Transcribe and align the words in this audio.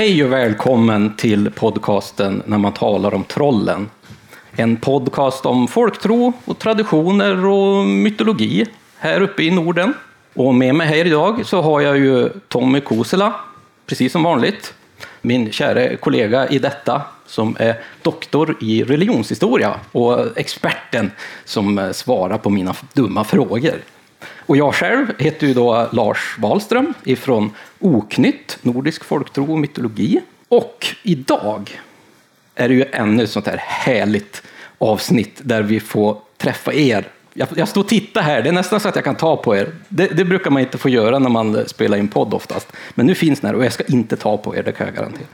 Hej 0.00 0.24
och 0.24 0.32
välkommen 0.32 1.16
till 1.16 1.50
podcasten 1.50 2.42
När 2.46 2.58
man 2.58 2.72
talar 2.72 3.14
om 3.14 3.24
trollen. 3.24 3.90
En 4.52 4.76
podcast 4.76 5.46
om 5.46 5.68
folktro 5.68 6.32
och 6.44 6.58
traditioner 6.58 7.46
och 7.46 7.86
mytologi 7.86 8.66
här 8.98 9.20
uppe 9.20 9.42
i 9.42 9.50
Norden. 9.50 9.94
Och 10.34 10.54
med 10.54 10.74
mig 10.74 10.86
här 10.86 11.06
idag 11.06 11.46
så 11.46 11.62
har 11.62 11.80
jag 11.80 11.98
ju 11.98 12.28
Tommy 12.48 12.80
Kosela, 12.80 13.34
precis 13.86 14.12
som 14.12 14.22
vanligt. 14.22 14.74
Min 15.22 15.52
kära 15.52 15.96
kollega 15.96 16.48
i 16.48 16.58
detta, 16.58 17.02
som 17.26 17.56
är 17.58 17.80
doktor 18.02 18.56
i 18.60 18.84
religionshistoria 18.84 19.74
och 19.92 20.38
experten 20.38 21.10
som 21.44 21.90
svarar 21.92 22.38
på 22.38 22.50
mina 22.50 22.74
dumma 22.92 23.24
frågor. 23.24 23.74
Och 24.26 24.56
jag 24.56 24.74
själv 24.74 25.12
heter 25.18 25.46
ju 25.46 25.54
då 25.54 25.88
Lars 25.92 26.36
Wahlström 26.38 26.94
ifrån 27.04 27.50
Oknytt, 27.78 28.58
Nordisk 28.62 29.04
folktro 29.04 29.52
och 29.52 29.58
mytologi. 29.58 30.20
Och 30.48 30.86
idag 31.02 31.80
är 32.54 32.68
det 32.68 32.74
ju 32.74 32.84
ännu 32.92 33.22
ett 33.22 33.30
sånt 33.30 33.46
här 33.46 33.56
härligt 33.56 34.42
avsnitt 34.78 35.40
där 35.42 35.62
vi 35.62 35.80
får 35.80 36.16
träffa 36.36 36.72
er. 36.72 37.08
Jag, 37.34 37.48
jag 37.56 37.68
står 37.68 37.80
och 37.80 37.88
tittar 37.88 38.22
här, 38.22 38.42
det 38.42 38.48
är 38.48 38.52
nästan 38.52 38.80
så 38.80 38.88
att 38.88 38.96
jag 38.96 39.04
kan 39.04 39.14
ta 39.14 39.36
på 39.36 39.56
er. 39.56 39.72
Det, 39.88 40.06
det 40.06 40.24
brukar 40.24 40.50
man 40.50 40.62
inte 40.62 40.78
få 40.78 40.88
göra 40.88 41.18
när 41.18 41.28
man 41.28 41.68
spelar 41.68 41.98
in 41.98 42.08
podd 42.08 42.34
oftast. 42.34 42.72
Men 42.94 43.06
nu 43.06 43.14
finns 43.14 43.42
ni 43.42 43.46
här 43.46 43.56
och 43.56 43.64
jag 43.64 43.72
ska 43.72 43.84
inte 43.84 44.16
ta 44.16 44.36
på 44.36 44.56
er, 44.56 44.62
det 44.62 44.72
kan 44.72 44.86
jag 44.86 44.96
garantera. 44.96 45.26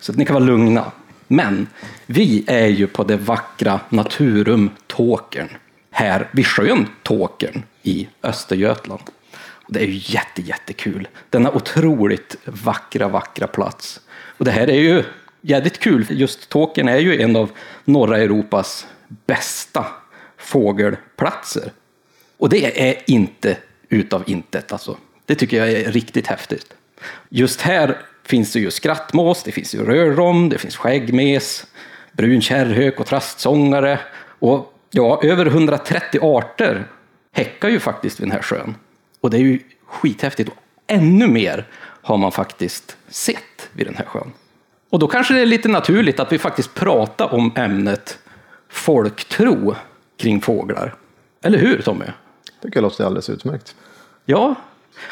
Så 0.00 0.12
att 0.12 0.18
ni 0.18 0.24
kan 0.24 0.34
vara 0.34 0.44
lugna. 0.44 0.92
Men 1.28 1.66
vi 2.06 2.44
är 2.46 2.66
ju 2.66 2.86
på 2.86 3.04
det 3.04 3.16
vackra 3.16 3.80
Naturum 3.88 4.70
Tåkern 4.86 5.48
här 5.96 6.28
vid 6.32 6.46
sjön 6.46 6.86
Tåkern 7.02 7.62
i 7.82 8.08
Östergötland. 8.22 9.02
Det 9.68 9.80
är 9.80 9.86
ju 9.86 10.00
jätte, 10.04 10.42
jättekul. 10.42 11.08
Denna 11.30 11.52
otroligt 11.52 12.36
vackra, 12.44 13.08
vackra 13.08 13.46
plats. 13.46 14.00
Och 14.10 14.44
det 14.44 14.50
här 14.50 14.70
är 14.70 14.80
ju 14.80 15.04
jävligt 15.40 15.78
kul. 15.78 16.06
Just 16.10 16.48
Tåkern 16.48 16.88
är 16.88 16.98
ju 16.98 17.22
en 17.22 17.36
av 17.36 17.50
norra 17.84 18.18
Europas 18.18 18.86
bästa 19.08 19.86
fågelplatser. 20.36 21.72
Och 22.36 22.48
det 22.48 22.90
är 22.90 22.96
inte 23.06 23.56
utav 23.88 24.22
intet 24.26 24.72
alltså. 24.72 24.96
Det 25.26 25.34
tycker 25.34 25.56
jag 25.56 25.70
är 25.70 25.92
riktigt 25.92 26.26
häftigt. 26.26 26.74
Just 27.28 27.60
här 27.60 27.98
finns 28.24 28.52
det 28.52 28.60
ju 28.60 28.70
skrattmås, 28.70 29.42
det 29.42 29.52
finns 29.52 29.74
ju 29.74 29.84
rörrom, 29.84 30.48
det 30.48 30.58
finns 30.58 30.76
skäggmes, 30.76 31.66
brun 32.12 32.42
kärrhök 32.42 33.00
och 33.00 33.06
trastsångare. 33.06 33.98
Och 34.38 34.75
ja, 34.96 35.20
över 35.22 35.46
130 35.46 36.20
arter 36.22 36.88
häckar 37.32 37.68
ju 37.68 37.80
faktiskt 37.80 38.20
vid 38.20 38.26
den 38.26 38.32
här 38.32 38.42
sjön. 38.42 38.74
Och 39.20 39.30
det 39.30 39.36
är 39.36 39.40
ju 39.40 39.60
skithäftigt. 39.86 40.50
Och 40.50 40.56
ännu 40.86 41.26
mer 41.26 41.66
har 42.02 42.16
man 42.16 42.32
faktiskt 42.32 42.96
sett 43.08 43.68
vid 43.72 43.86
den 43.86 43.94
här 43.94 44.04
sjön. 44.04 44.32
Och 44.90 44.98
då 44.98 45.08
kanske 45.08 45.34
det 45.34 45.40
är 45.40 45.46
lite 45.46 45.68
naturligt 45.68 46.20
att 46.20 46.32
vi 46.32 46.38
faktiskt 46.38 46.74
pratar 46.74 47.34
om 47.34 47.52
ämnet 47.56 48.18
folktro 48.68 49.76
kring 50.16 50.40
fåglar. 50.40 50.94
Eller 51.42 51.58
hur 51.58 51.82
Tommy? 51.82 52.04
Det 52.04 52.62
tycker 52.62 52.76
jag 52.76 52.82
låter 52.82 53.04
alldeles 53.04 53.30
utmärkt. 53.30 53.74
Ja, 54.24 54.54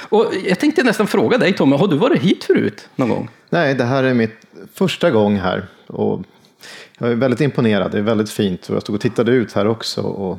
och 0.08 0.32
jag 0.44 0.58
tänkte 0.58 0.82
nästan 0.82 1.06
fråga 1.06 1.38
dig 1.38 1.52
Tommy, 1.52 1.76
har 1.76 1.88
du 1.88 1.96
varit 1.96 2.22
hit 2.22 2.44
förut 2.44 2.88
någon 2.96 3.08
gång? 3.08 3.28
Nej, 3.50 3.74
det 3.74 3.84
här 3.84 4.04
är 4.04 4.14
mitt 4.14 4.46
första 4.74 5.10
gång 5.10 5.36
här. 5.36 5.66
Och 5.86 6.22
jag 6.98 7.10
är 7.10 7.14
väldigt 7.14 7.40
imponerad, 7.40 7.92
det 7.92 7.98
är 7.98 8.02
väldigt 8.02 8.30
fint. 8.30 8.68
Och 8.68 8.74
jag 8.74 8.82
stod 8.82 8.94
och 8.94 9.00
tittade 9.00 9.32
ut 9.32 9.52
här 9.52 9.66
också 9.66 10.02
och, 10.02 10.38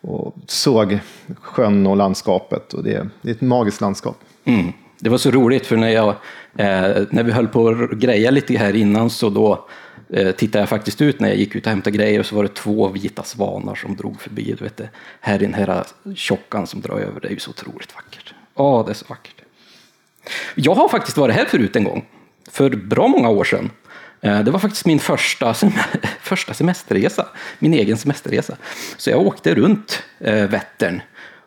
och 0.00 0.34
såg 0.46 0.98
sjön 1.40 1.86
och 1.86 1.96
landskapet. 1.96 2.74
Och 2.74 2.84
det, 2.84 3.08
det 3.22 3.30
är 3.30 3.34
ett 3.34 3.40
magiskt 3.40 3.80
landskap. 3.80 4.16
Mm. 4.44 4.72
Det 4.98 5.10
var 5.10 5.18
så 5.18 5.30
roligt 5.30 5.66
för 5.66 5.76
när, 5.76 5.88
jag, 5.88 6.08
eh, 6.56 7.04
när 7.10 7.22
vi 7.22 7.32
höll 7.32 7.48
på 7.48 7.68
att 7.68 7.90
greja 7.90 8.30
lite 8.30 8.56
här 8.56 8.76
innan 8.76 9.10
så 9.10 9.30
då 9.30 9.68
eh, 10.10 10.30
tittade 10.30 10.62
jag 10.62 10.68
faktiskt 10.68 11.00
ut 11.00 11.20
när 11.20 11.28
jag 11.28 11.38
gick 11.38 11.56
ut 11.56 11.66
och 11.66 11.70
hämtade 11.70 11.96
grejer 11.96 12.20
och 12.20 12.26
så 12.26 12.36
var 12.36 12.42
det 12.42 12.54
två 12.54 12.88
vita 12.88 13.22
svanar 13.22 13.74
som 13.74 13.96
drog 13.96 14.20
förbi. 14.20 14.54
Du 14.58 14.64
vet 14.64 14.76
det, 14.76 14.90
här 15.20 15.34
i 15.42 15.46
den 15.46 15.54
här 15.54 15.84
tjockan 16.14 16.66
som 16.66 16.80
drar 16.80 16.98
över, 16.98 17.20
det 17.20 17.28
är 17.28 17.32
ju 17.32 17.38
så 17.38 17.50
otroligt 17.50 17.94
vackert. 17.94 18.34
Ja, 18.54 18.82
det 18.86 18.92
är 18.92 18.94
så 18.94 19.04
vackert. 19.08 19.42
Jag 20.54 20.74
har 20.74 20.88
faktiskt 20.88 21.16
varit 21.16 21.34
här 21.34 21.44
förut 21.44 21.76
en 21.76 21.84
gång, 21.84 22.04
för 22.50 22.70
bra 22.70 23.08
många 23.08 23.28
år 23.28 23.44
sedan. 23.44 23.70
Eh, 24.22 24.40
det 24.40 24.50
var 24.50 24.58
faktiskt 24.58 24.86
min 24.86 24.98
första, 24.98 25.54
sem 25.54 25.72
första 26.20 26.54
semesterresa, 26.54 27.26
min 27.58 27.74
egen 27.74 27.96
semesterresa. 27.96 28.56
Så 28.96 29.10
jag 29.10 29.20
åkte 29.26 29.54
runt 29.54 30.02
eh, 30.20 30.46
Vättern 30.46 31.00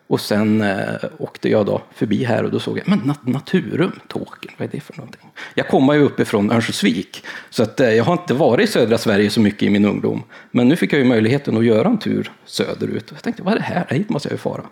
och 0.08 0.22
sen 0.22 0.62
eh, 0.62 0.96
åkte 1.18 1.50
jag 1.50 1.66
då 1.66 1.82
förbi 1.94 2.24
här 2.24 2.44
och 2.44 2.52
då 2.52 2.60
såg 2.60 2.78
jag, 2.78 2.88
men 2.88 3.00
nat 3.00 3.28
Naturum, 3.28 4.00
Tåkern, 4.08 4.52
vad 4.58 4.68
är 4.68 4.72
det 4.72 4.80
för 4.80 4.98
någonting? 4.98 5.30
Jag 5.54 5.68
kommer 5.68 5.94
ju 5.94 6.02
uppifrån 6.02 6.52
Örnsköldsvik, 6.52 7.26
så 7.50 7.64
att, 7.64 7.80
eh, 7.80 7.94
jag 7.94 8.04
har 8.04 8.14
inte 8.14 8.34
varit 8.34 8.70
i 8.70 8.72
södra 8.72 8.98
Sverige 8.98 9.30
så 9.30 9.40
mycket 9.40 9.64
i 9.64 9.70
min 9.70 9.86
ungdom. 9.86 10.24
Men 10.52 10.68
nu 10.68 10.76
fick 10.76 10.94
jag 10.94 11.00
ju 11.00 11.06
möjligheten 11.06 11.58
att 11.58 11.66
göra 11.66 11.88
en 11.88 12.00
tur 12.00 12.32
söderut. 12.46 13.12
Och 13.12 13.16
jag 13.16 13.24
tänkte, 13.24 13.44
vad 13.44 13.54
är 13.54 13.58
det 13.58 13.64
här? 13.64 13.86
Hit 13.90 14.10
måste 14.10 14.30
jag 14.30 14.34
ju 14.34 14.38
fara. 14.38 14.64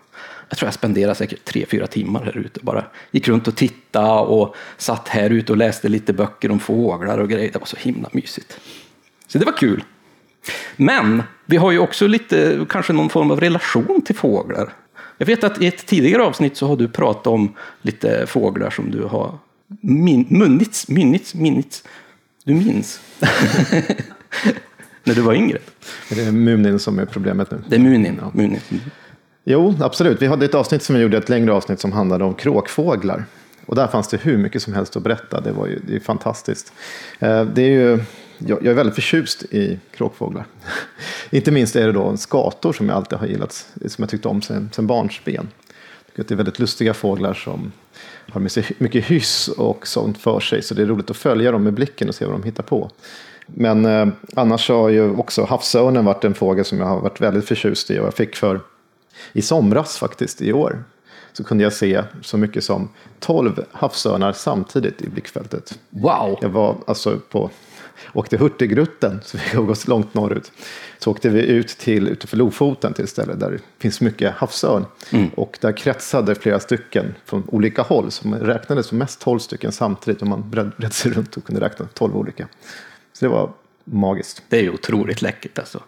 Jag 0.48 0.58
tror 0.58 0.66
jag 0.66 0.74
spenderade 0.74 1.14
säkert 1.14 1.44
tre, 1.44 1.66
fyra 1.66 1.86
timmar 1.86 2.24
här 2.24 2.36
ute. 2.38 2.60
Bara 2.62 2.84
gick 3.10 3.28
runt 3.28 3.48
och 3.48 3.56
tittade 3.56 4.20
och 4.20 4.56
satt 4.76 5.08
här 5.08 5.30
ute 5.30 5.52
och 5.52 5.58
läste 5.58 5.88
lite 5.88 6.12
böcker 6.12 6.50
om 6.50 6.60
fåglar 6.60 7.18
och 7.18 7.28
grejer. 7.28 7.52
Det 7.52 7.58
var 7.58 7.66
så 7.66 7.76
himla 7.76 8.08
mysigt. 8.12 8.60
Så 9.26 9.38
det 9.38 9.44
var 9.44 9.56
kul. 9.56 9.84
Men 10.76 11.22
vi 11.46 11.56
har 11.56 11.72
ju 11.72 11.78
också 11.78 12.06
lite, 12.06 12.66
kanske 12.68 12.92
någon 12.92 13.08
form 13.08 13.30
av 13.30 13.40
relation 13.40 14.02
till 14.02 14.16
fåglar. 14.16 14.72
Jag 15.18 15.26
vet 15.26 15.44
att 15.44 15.62
i 15.62 15.66
ett 15.66 15.86
tidigare 15.86 16.22
avsnitt 16.22 16.56
så 16.56 16.66
har 16.66 16.76
du 16.76 16.88
pratat 16.88 17.26
om 17.26 17.54
lite 17.82 18.26
fåglar 18.26 18.70
som 18.70 18.90
du 18.90 19.02
har 19.02 19.38
min, 19.80 20.26
munnits, 20.28 20.88
minnits, 20.88 21.34
minnits. 21.34 21.84
Du 22.44 22.54
minns? 22.54 23.00
När 25.04 25.14
du 25.14 25.20
var 25.20 25.34
yngre. 25.34 25.58
Är 26.10 26.16
det 26.16 26.32
Munin 26.32 26.78
som 26.78 26.98
är 26.98 27.06
problemet 27.06 27.50
nu? 27.50 27.62
Det 27.68 27.76
är 27.76 27.80
Munin. 27.80 28.18
Ja. 28.20 28.30
Munin. 28.34 28.60
Jo, 29.44 29.74
absolut. 29.80 30.22
Vi 30.22 30.26
hade 30.26 30.44
ett 30.44 30.54
avsnitt 30.54 30.82
som 30.82 30.96
vi 30.96 31.02
gjorde, 31.02 31.16
ett 31.16 31.28
längre 31.28 31.52
avsnitt 31.52 31.80
som 31.80 31.92
handlade 31.92 32.24
om 32.24 32.34
kråkfåglar. 32.34 33.24
Och 33.66 33.74
där 33.74 33.86
fanns 33.86 34.08
det 34.08 34.16
hur 34.16 34.38
mycket 34.38 34.62
som 34.62 34.74
helst 34.74 34.96
att 34.96 35.02
berätta. 35.02 35.40
Det 35.40 35.52
var 35.52 35.66
ju 35.66 35.80
det 35.86 35.96
är 35.96 36.00
fantastiskt. 36.00 36.72
Eh, 37.18 37.44
det 37.44 37.62
är 37.62 37.70
ju, 37.70 38.00
jag 38.38 38.66
är 38.66 38.74
väldigt 38.74 38.94
förtjust 38.94 39.42
i 39.42 39.78
kråkfåglar. 39.96 40.46
Inte 41.30 41.50
minst 41.50 41.76
är 41.76 41.86
det 41.86 41.92
då 41.92 42.16
skator 42.16 42.72
som 42.72 42.88
jag 42.88 42.96
alltid 42.96 43.18
har 43.18 43.26
gillat, 43.26 43.66
som 43.86 44.02
jag 44.02 44.08
tyckte 44.08 44.28
om 44.28 44.42
sedan 44.42 44.70
barnsben. 44.76 45.48
Det 46.16 46.30
är 46.30 46.36
väldigt 46.36 46.58
lustiga 46.58 46.94
fåglar 46.94 47.34
som 47.34 47.72
har 48.32 48.40
mycket 48.82 49.04
hyss 49.04 49.48
och 49.48 49.86
sånt 49.86 50.18
för 50.18 50.40
sig. 50.40 50.62
Så 50.62 50.74
det 50.74 50.82
är 50.82 50.86
roligt 50.86 51.10
att 51.10 51.16
följa 51.16 51.52
dem 51.52 51.62
med 51.62 51.74
blicken 51.74 52.08
och 52.08 52.14
se 52.14 52.24
vad 52.24 52.34
de 52.34 52.42
hittar 52.42 52.62
på. 52.62 52.90
Men 53.46 53.84
eh, 53.84 54.08
annars 54.34 54.68
har 54.68 54.88
ju 54.88 55.10
också 55.10 55.44
havsörnen 55.44 56.04
varit 56.04 56.24
en 56.24 56.34
fågel 56.34 56.64
som 56.64 56.78
jag 56.78 56.86
har 56.86 57.00
varit 57.00 57.20
väldigt 57.20 57.44
förtjust 57.44 57.90
i. 57.90 57.98
Och 57.98 58.06
jag 58.06 58.14
fick 58.14 58.36
för 58.36 58.60
i 59.32 59.42
somras 59.42 59.98
faktiskt, 59.98 60.42
i 60.42 60.52
år, 60.52 60.84
så 61.32 61.44
kunde 61.44 61.64
jag 61.64 61.72
se 61.72 62.02
så 62.22 62.38
mycket 62.38 62.64
som 62.64 62.88
12 63.20 63.64
havsörnar 63.72 64.32
samtidigt 64.32 65.02
i 65.02 65.08
blickfältet. 65.08 65.78
Wow! 65.90 66.38
Jag 66.42 66.48
var 66.48 66.76
alltså 66.86 67.20
på, 67.30 67.50
åkte 68.12 68.36
Hurtigruten, 68.36 69.20
så 69.24 69.38
vi 69.38 69.56
gå 69.56 69.74
långt 69.86 70.14
norrut. 70.14 70.52
Så 70.98 71.10
åkte 71.10 71.28
vi 71.28 71.46
ut 71.46 71.68
till 71.68 72.08
utanför 72.08 72.36
Lofoten 72.36 72.94
till 72.94 73.04
ett 73.04 73.10
ställe 73.10 73.34
där 73.34 73.50
det 73.50 73.58
finns 73.78 74.00
mycket 74.00 74.34
havsörn. 74.34 74.86
Mm. 75.10 75.28
Och 75.28 75.58
där 75.60 75.72
kretsade 75.72 76.34
flera 76.34 76.60
stycken 76.60 77.14
från 77.24 77.44
olika 77.46 77.82
håll. 77.82 78.10
Som 78.10 78.34
räknades 78.34 78.86
som 78.86 78.98
mest 78.98 79.20
12 79.20 79.38
stycken 79.38 79.72
samtidigt. 79.72 80.22
Och 80.22 80.28
man 80.28 80.50
bredde 80.50 80.90
sig 80.90 81.12
runt 81.12 81.36
och 81.36 81.44
kunde 81.44 81.60
räkna 81.60 81.86
12 81.94 82.16
olika. 82.16 82.48
Så 83.12 83.24
det 83.24 83.28
var 83.28 83.52
magiskt. 83.84 84.42
Det 84.48 84.58
är 84.58 84.62
ju 84.62 84.70
otroligt 84.70 85.22
läckert 85.22 85.58
alltså. 85.58 85.82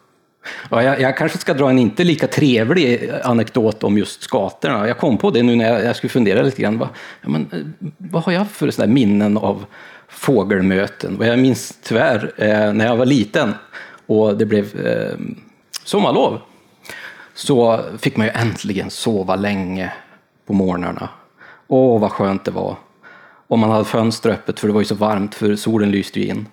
Ja, 0.71 0.83
jag, 0.83 1.01
jag, 1.01 1.17
kanske 1.17 1.39
ska 1.39 1.55
dra 1.55 1.71
en 1.71 1.79
inte 1.79 2.05
lika 2.05 2.27
trevlig 2.27 3.11
anekdot 3.25 3.85
om 3.85 3.99
just 3.99 4.23
skatorna. 4.23 4.89
Jag 4.89 4.99
kom 4.99 5.19
på 5.19 5.31
det 5.31 5.43
nu 5.43 5.57
när 5.57 5.73
jag, 5.73 5.85
jag 5.85 5.97
skulle 5.97 6.11
fundera 6.11 6.43
lite 6.43 6.63
grann. 6.63 6.79
Vad, 6.79 6.89
ja, 7.23 7.29
men, 7.29 7.49
eh, 7.53 7.89
vad 7.99 8.23
har 8.23 8.33
jag 8.33 8.51
för 8.51 8.71
sådana 8.71 8.93
minnen 8.93 9.37
av 9.37 9.65
fågelmöten? 10.09 11.17
Och 11.19 11.27
jag 11.27 11.39
minns 11.39 11.79
tyvärr 11.83 12.33
eh, 12.37 12.73
när 12.73 12.87
jag 12.87 12.97
var 12.97 13.07
liten 13.07 13.55
och 14.07 14.37
det 14.37 14.47
blev 14.47 14.87
eh, 14.87 15.19
sommarlov 15.85 16.41
så 17.35 17.81
fick 17.99 18.17
man 18.17 18.27
ju 18.27 18.33
äntligen 18.33 18.91
sova 18.91 19.37
länge 19.37 19.93
på 20.47 20.53
morgnarna. 20.53 21.09
Åh, 21.69 22.01
vad 22.01 22.13
skönt 22.13 22.45
det 22.45 22.51
var. 22.51 22.77
Och 23.49 23.59
man 23.59 23.71
hade 23.71 23.85
fönster 23.85 24.31
öppet 24.31 24.61
för 24.61 24.69
det 24.69 24.75
var 24.75 24.81
ju 24.81 24.87
så 24.87 24.95
varmt 24.95 25.35
för 25.35 25.57
solen 25.57 25.91
lyste 25.91 26.21
ju 26.21 26.27
in. 26.27 26.49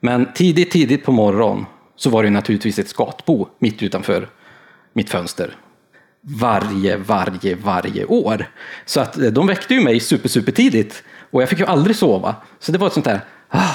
Men 0.00 0.32
tidigt, 0.32 0.70
tidigt 0.70 1.04
på 1.04 1.12
morgonen 1.12 1.66
så 2.00 2.10
var 2.10 2.22
det 2.22 2.30
naturligtvis 2.30 2.78
ett 2.78 2.88
skatbo 2.88 3.48
mitt 3.58 3.82
utanför 3.82 4.28
mitt 4.92 5.10
fönster. 5.10 5.56
Varje, 6.20 6.96
varje, 6.96 7.54
varje 7.54 8.04
år. 8.04 8.46
Så 8.84 9.00
att 9.00 9.18
eh, 9.18 9.30
de 9.30 9.46
väckte 9.46 9.74
ju 9.74 9.80
mig 9.80 10.00
super, 10.00 10.28
super 10.28 10.52
tidigt 10.52 11.02
och 11.30 11.42
jag 11.42 11.48
fick 11.48 11.58
ju 11.58 11.66
aldrig 11.66 11.96
sova. 11.96 12.34
Så 12.58 12.72
det 12.72 12.78
var 12.78 12.86
ett 12.86 12.92
sånt 12.92 13.06
där, 13.06 13.20
ah, 13.48 13.74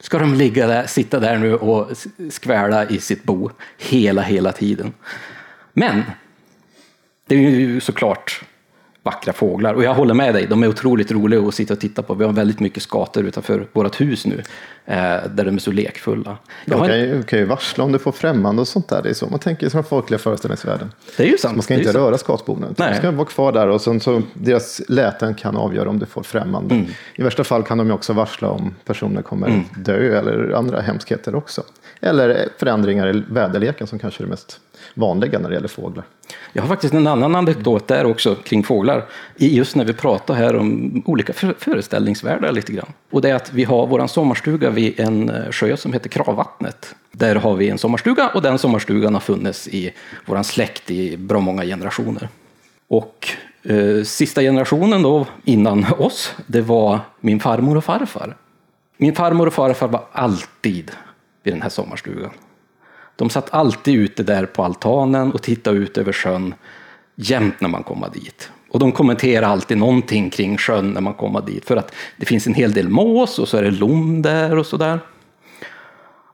ska 0.00 0.18
de 0.18 0.34
ligga 0.34 0.66
där, 0.66 0.86
sitta 0.86 1.20
där 1.20 1.38
nu 1.38 1.54
och 1.54 1.90
skväla 2.30 2.88
i 2.88 2.98
sitt 2.98 3.24
bo 3.24 3.50
hela, 3.78 4.22
hela 4.22 4.52
tiden. 4.52 4.92
Men 5.72 6.02
det 7.26 7.34
är 7.34 7.38
ju 7.38 7.80
såklart 7.80 8.44
vackra 9.02 9.32
fåglar. 9.32 9.74
Och 9.74 9.82
jag 9.84 9.94
håller 9.94 10.14
med 10.14 10.34
dig, 10.34 10.46
de 10.46 10.62
är 10.62 10.68
otroligt 10.68 11.12
roliga 11.12 11.40
att 11.40 11.54
sitta 11.54 11.74
och 11.74 11.80
titta 11.80 12.02
på. 12.02 12.14
Vi 12.14 12.24
har 12.24 12.32
väldigt 12.32 12.60
mycket 12.60 12.82
skator 12.82 13.24
utanför 13.24 13.66
vårt 13.72 14.00
hus 14.00 14.26
nu, 14.26 14.42
eh, 14.86 14.94
där 15.34 15.44
de 15.44 15.54
är 15.54 15.58
så 15.58 15.72
lekfulla. 15.72 16.36
Jag 16.64 16.78
har 16.78 16.86
kan, 16.86 16.94
en- 16.96 17.00
ju, 17.08 17.16
du 17.16 17.22
kan 17.22 17.38
ju 17.38 17.44
varsla 17.44 17.84
om 17.84 17.92
du 17.92 17.98
får 17.98 18.12
främmande 18.12 18.60
och 18.62 18.68
sånt 18.68 18.88
där. 18.88 19.02
Det 19.02 19.10
är 19.10 19.14
så 19.14 19.26
man 19.26 19.38
tänker 19.38 19.66
i 19.66 19.68
den 19.68 19.84
folkliga 19.84 20.18
föreställningsvärlden. 20.18 20.92
Det 21.16 21.22
är 21.22 21.26
ju 21.26 21.38
sant. 21.38 21.56
Man 21.56 21.62
ska 21.62 21.74
inte 21.74 21.92
röra 21.92 22.18
Nej. 22.78 22.88
De 22.92 22.96
ska 22.98 23.10
vara 23.10 23.26
kvar 23.26 23.52
där 23.52 23.68
och 23.68 23.80
sen 23.80 24.00
så 24.00 24.22
deras 24.34 24.80
läten 24.88 25.34
kan 25.34 25.56
avgöra 25.56 25.88
om 25.90 25.98
du 25.98 26.06
får 26.06 26.22
främmande. 26.22 26.74
Mm. 26.74 26.86
I 27.14 27.22
värsta 27.22 27.44
fall 27.44 27.62
kan 27.62 27.78
de 27.78 27.90
också 27.90 28.12
varsla 28.12 28.48
om 28.48 28.74
personer 28.84 29.22
kommer 29.22 29.64
dö 29.76 30.18
eller 30.18 30.52
andra 30.52 30.80
hemskheter 30.80 31.34
också. 31.34 31.62
Eller 32.02 32.48
förändringar 32.58 33.16
i 33.16 33.22
väderleken 33.28 33.86
som 33.86 33.98
kanske 33.98 34.22
är 34.22 34.24
det 34.24 34.30
mest 34.30 34.60
vanliga 34.94 35.38
när 35.38 35.48
det 35.48 35.54
gäller 35.54 35.68
fåglar. 35.68 36.04
Jag 36.52 36.62
har 36.62 36.68
faktiskt 36.68 36.94
en 36.94 37.06
annan 37.06 37.34
anekdot 37.34 37.88
där 37.88 38.06
också 38.06 38.34
kring 38.34 38.62
fåglar. 38.62 39.04
Just 39.36 39.76
när 39.76 39.84
vi 39.84 39.92
pratar 39.92 40.34
här 40.34 40.56
om 40.56 41.02
olika 41.06 41.32
föreställningsvärldar 41.58 42.52
lite 42.52 42.72
grann. 42.72 42.92
Och 43.10 43.20
det 43.20 43.30
är 43.30 43.34
att 43.34 43.52
vi 43.52 43.64
har 43.64 43.86
vår 43.86 44.06
sommarstuga 44.06 44.70
vid 44.70 45.00
en 45.00 45.30
eh, 45.30 45.50
sjö 45.50 45.76
som 45.76 45.92
heter 45.92 46.08
Kravvattnet. 46.08 46.94
Där 47.12 47.34
har 47.34 47.54
vi 47.54 47.68
en 47.68 47.78
sommarstuga 47.78 48.28
och 48.34 48.42
den 48.42 48.58
sommarstugan 48.58 49.14
har 49.14 49.20
funnits 49.20 49.68
i 49.68 49.92
vår 50.26 50.42
släkt 50.42 50.90
i 50.90 51.16
bra 51.16 51.40
många 51.40 51.64
generationer. 51.64 52.28
Och 52.88 53.28
eh, 53.62 54.02
sista 54.04 54.40
generationen 54.40 55.02
då, 55.02 55.26
innan 55.44 55.86
oss, 55.98 56.34
det 56.46 56.60
var 56.60 57.00
min 57.20 57.40
farmor 57.40 57.76
och 57.76 57.84
farfar. 57.84 58.36
Min 58.96 59.14
farmor 59.14 59.46
och 59.46 59.54
farfar 59.54 59.88
var 59.88 60.04
alltid 60.12 60.90
vid 61.42 61.54
den 61.54 61.62
här 61.62 61.68
sommarstugan. 61.68 62.30
De 63.16 63.30
satt 63.30 63.54
alltid 63.54 63.94
ute 63.94 64.22
där 64.22 64.46
på 64.46 64.64
altanen 64.64 65.32
och 65.32 65.42
tittade 65.42 65.78
ut 65.78 65.98
över 65.98 66.12
sjön 66.12 66.54
jämt 67.14 67.60
när 67.60 67.68
man 67.68 67.82
kom 67.82 68.04
dit. 68.14 68.50
Och 68.68 68.78
de 68.78 68.92
kommenterade 68.92 69.46
alltid 69.46 69.78
någonting 69.78 70.30
kring 70.30 70.58
sjön 70.58 70.90
när 70.90 71.00
man 71.00 71.14
kom 71.14 71.42
dit. 71.46 71.64
För 71.64 71.76
att 71.76 71.94
det 72.16 72.26
finns 72.26 72.46
en 72.46 72.54
hel 72.54 72.72
del 72.72 72.88
mås 72.88 73.38
och 73.38 73.48
så 73.48 73.56
är 73.56 73.62
det 73.62 73.70
lom 73.70 74.22
där 74.22 74.58
och 74.58 74.66
sådär. 74.66 75.00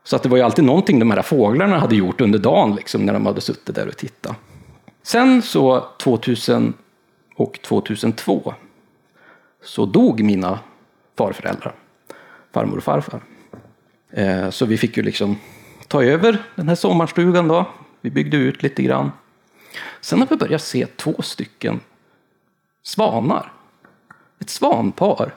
Så 0.03 0.15
att 0.15 0.23
det 0.23 0.29
var 0.29 0.37
ju 0.37 0.43
alltid 0.43 0.65
någonting 0.65 0.99
de 0.99 1.11
här 1.11 1.21
fåglarna 1.21 1.79
hade 1.79 1.95
gjort 1.95 2.21
under 2.21 2.39
dagen 2.39 2.75
liksom, 2.75 3.05
när 3.05 3.13
de 3.13 3.25
hade 3.25 3.41
suttit 3.41 3.75
där 3.75 3.87
och 3.87 3.97
tittat. 3.97 4.35
Sen 5.03 5.41
så 5.41 5.85
2000 5.97 6.73
och 7.35 7.61
2002 7.61 8.53
så 9.63 9.85
dog 9.85 10.23
mina 10.23 10.59
farföräldrar, 11.17 11.75
farmor 12.53 12.77
och 12.77 12.83
farfar. 12.83 13.21
Eh, 14.11 14.49
Så 14.49 14.65
vi 14.65 14.77
fick 14.77 14.97
ju 14.97 15.03
liksom 15.03 15.37
ta 15.87 16.03
över 16.03 16.43
den 16.55 16.67
här 16.67 16.75
sommarstugan 16.75 17.47
då. 17.47 17.65
Vi 18.01 18.09
byggde 18.11 18.37
ut 18.37 18.63
lite 18.63 18.83
grann. 18.83 19.11
Sen 20.01 20.19
har 20.19 20.27
vi 20.27 20.35
börjat 20.35 20.61
se 20.61 20.85
två 20.85 21.21
stycken 21.21 21.79
svanar. 22.83 23.51
Ett 24.39 24.49
svanpar 24.49 25.33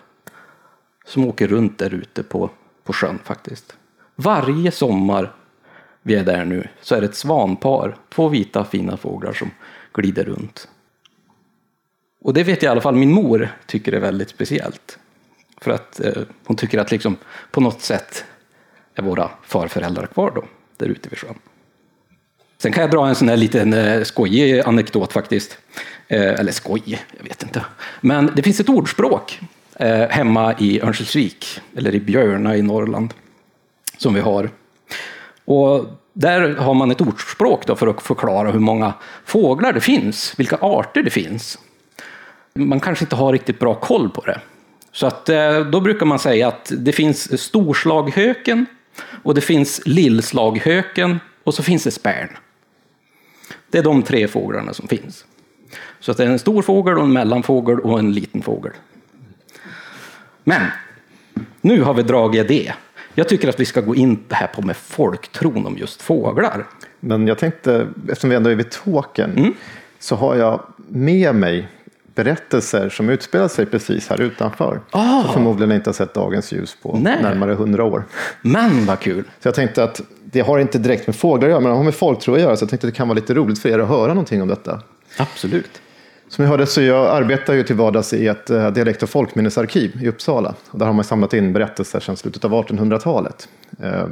som 1.04 1.24
åker 1.24 1.48
runt 1.48 1.78
där 1.78 1.94
ute 1.94 2.22
på, 2.22 2.50
på 2.84 2.92
sjön 2.92 3.18
faktiskt. 3.24 3.76
Varje 4.14 4.70
sommar 4.70 5.32
vi 6.02 6.14
är 6.14 6.24
där 6.24 6.44
nu 6.44 6.68
så 6.80 6.94
är 6.94 7.00
det 7.00 7.06
ett 7.06 7.14
svanpar, 7.14 7.96
två 8.08 8.28
vita 8.28 8.64
fina 8.64 8.96
fåglar 8.96 9.32
som 9.32 9.50
glider 9.92 10.24
runt. 10.24 10.68
Och 12.20 12.34
det 12.34 12.42
vet 12.44 12.62
jag 12.62 12.70
i 12.70 12.72
alla 12.72 12.80
fall 12.80 12.94
min 12.94 13.12
mor 13.12 13.48
tycker 13.66 13.92
är 13.92 14.00
väldigt 14.00 14.28
speciellt. 14.28 14.98
För 15.60 15.70
att 15.70 16.00
eh, 16.00 16.22
hon 16.44 16.56
tycker 16.56 16.78
att 16.78 16.90
liksom 16.90 17.16
på 17.50 17.60
något 17.60 17.80
sätt 17.80 18.24
är 18.94 19.02
våra 19.02 19.30
farföräldrar 19.42 20.06
kvar 20.06 20.32
då, 20.34 20.44
där 20.76 20.86
ute 20.86 21.08
vid 21.08 21.18
sjön. 21.18 21.34
Sen 22.58 22.72
kan 22.72 22.80
jag 22.80 22.90
dra 22.90 23.08
en 23.08 23.14
sån 23.14 23.28
här 23.28 23.36
liten 23.36 23.72
eh, 23.72 24.02
skojig 24.02 24.60
anekdot 24.60 25.12
faktiskt. 25.12 25.58
Eh, 26.08 26.40
eller 26.40 26.52
skoj, 26.52 26.98
jag 27.18 27.24
vet 27.24 27.42
inte. 27.42 27.64
Men 28.00 28.30
det 28.36 28.42
finns 28.42 28.60
ett 28.60 28.68
ordspråk 28.68 29.40
eh, 29.76 30.08
hemma 30.08 30.54
i 30.58 30.80
Örnsköldsvik, 30.80 31.60
eller 31.76 31.94
i 31.94 32.00
Björna 32.00 32.56
i 32.56 32.62
Norrland, 32.62 33.14
som 33.96 34.14
vi 34.14 34.20
har. 34.20 34.50
Och 35.44 35.86
där 36.12 36.54
har 36.54 36.74
man 36.74 36.90
ett 36.90 37.00
ordspråk 37.00 37.66
då 37.66 37.76
för 37.76 37.86
att 37.86 38.02
förklara 38.02 38.50
hur 38.50 38.60
många 38.60 38.92
fåglar 39.24 39.72
det 39.72 39.80
finns, 39.80 40.34
vilka 40.36 40.56
arter 40.60 41.02
det 41.02 41.10
finns. 41.10 41.58
Man 42.54 42.80
kanske 42.80 43.04
inte 43.04 43.16
har 43.16 43.32
riktigt 43.32 43.58
bra 43.58 43.74
koll 43.74 44.10
på 44.10 44.20
det. 44.20 44.40
Så 44.92 45.06
att, 45.06 45.28
eh, 45.28 45.60
då 45.60 45.80
brukar 45.80 46.06
man 46.06 46.18
säga 46.18 46.48
att 46.48 46.72
det 46.78 46.92
finns 46.92 47.42
storslaghöken 47.42 48.66
och 49.22 49.34
det 49.34 49.40
finns 49.40 49.80
lillslaghöken 49.86 51.20
och 51.44 51.54
så 51.54 51.62
finns 51.62 51.84
det 51.84 51.90
spärn. 51.90 52.28
Det 53.70 53.78
är 53.78 53.82
de 53.82 54.02
tre 54.02 54.28
fåglarna 54.28 54.74
som 54.74 54.88
finns. 54.88 55.24
Så 56.00 56.10
att 56.10 56.16
det 56.16 56.24
är 56.24 56.28
en 56.28 56.38
stor 56.38 56.62
fågel, 56.62 56.98
och 56.98 57.04
en 57.04 57.12
mellanfågel 57.12 57.80
och 57.80 57.98
en 57.98 58.12
liten 58.12 58.42
fågel. 58.42 58.72
Men 60.44 60.62
nu 61.60 61.82
har 61.82 61.94
vi 61.94 62.02
dragit 62.02 62.48
det. 62.48 62.72
Jag 63.14 63.28
tycker 63.28 63.48
att 63.48 63.60
vi 63.60 63.64
ska 63.64 63.80
gå 63.80 63.94
in 63.94 64.18
det 64.28 64.34
här 64.34 64.46
på 64.46 64.62
med 64.62 64.76
folktron 64.76 65.66
om 65.66 65.76
just 65.78 66.02
fåglar. 66.02 66.66
Men 67.00 67.26
jag 67.26 67.38
tänkte, 67.38 67.88
eftersom 68.08 68.30
vi 68.30 68.36
ändå 68.36 68.50
är 68.50 68.54
vid 68.54 68.70
Tåkern, 68.70 69.32
Mm. 69.36 69.54
så 69.98 70.16
har 70.16 70.36
jag 70.36 70.62
med 70.88 71.34
mig 71.34 71.68
berättelser 72.14 72.88
som 72.88 73.10
utspelar 73.10 73.48
sig 73.48 73.66
precis 73.66 74.08
här 74.08 74.20
utanför. 74.20 74.80
Ah. 74.90 75.22
Som 75.22 75.32
förmodligen 75.32 75.72
inte 75.72 75.90
har 75.90 75.94
sett 75.94 76.14
dagens 76.14 76.52
ljus 76.52 76.76
på 76.82 76.98
Nej. 77.02 77.22
närmare 77.22 77.54
hundra 77.54 77.84
år. 77.84 78.04
Men 78.42 78.86
vad 78.86 79.00
kul! 79.00 79.24
Så 79.40 79.48
jag 79.48 79.54
tänkte 79.54 79.84
att 79.84 80.00
det 80.24 80.40
har 80.40 80.58
inte 80.58 80.78
direkt 80.78 81.06
med 81.06 81.16
fåglar 81.16 81.48
att 81.48 81.50
göra, 81.50 81.60
men 81.60 81.70
det 81.70 81.76
har 81.76 81.84
med 81.84 81.94
folktro 81.94 82.34
att 82.34 82.40
göra. 82.40 82.56
Så 82.56 82.62
jag 82.62 82.70
tänkte 82.70 82.86
att 82.86 82.92
det 82.92 82.96
kan 82.96 83.08
vara 83.08 83.14
lite 83.14 83.34
roligt 83.34 83.58
för 83.58 83.68
er 83.68 83.78
att 83.78 83.88
höra 83.88 84.08
någonting 84.08 84.42
om 84.42 84.48
detta. 84.48 84.80
Absolut. 85.18 85.80
Som 86.28 86.44
ni 86.44 86.48
hörde 86.50 86.66
så 86.66 86.82
jag 86.82 87.06
arbetar 87.06 87.54
ju 87.54 87.62
till 87.62 87.76
vardags 87.76 88.12
i 88.12 88.26
ett 88.26 88.50
eh, 88.50 88.70
dialekt 88.70 89.02
och 89.02 89.10
folkminnesarkiv 89.10 90.02
i 90.02 90.08
Uppsala. 90.08 90.54
Och 90.70 90.78
där 90.78 90.86
har 90.86 90.92
man 90.92 91.04
samlat 91.04 91.34
in 91.34 91.52
berättelser 91.52 92.00
sedan 92.00 92.16
slutet 92.16 92.44
av 92.44 92.52
1800-talet. 92.52 93.48
Eh, 93.82 94.06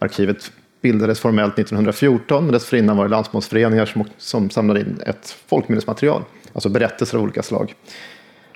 arkivet 0.00 0.52
bildades 0.82 1.20
formellt 1.20 1.58
1914, 1.58 2.44
men 2.44 2.52
dessförinnan 2.52 2.96
var 2.96 3.04
det 3.04 3.10
landsmålsföreningar 3.10 3.86
som, 3.86 4.04
som 4.18 4.50
samlade 4.50 4.80
in 4.80 5.00
ett 5.06 5.36
folkminnesmaterial. 5.46 6.22
Alltså 6.58 6.68
berättelser 6.68 7.18
av 7.18 7.24
olika 7.24 7.42
slag. 7.42 7.74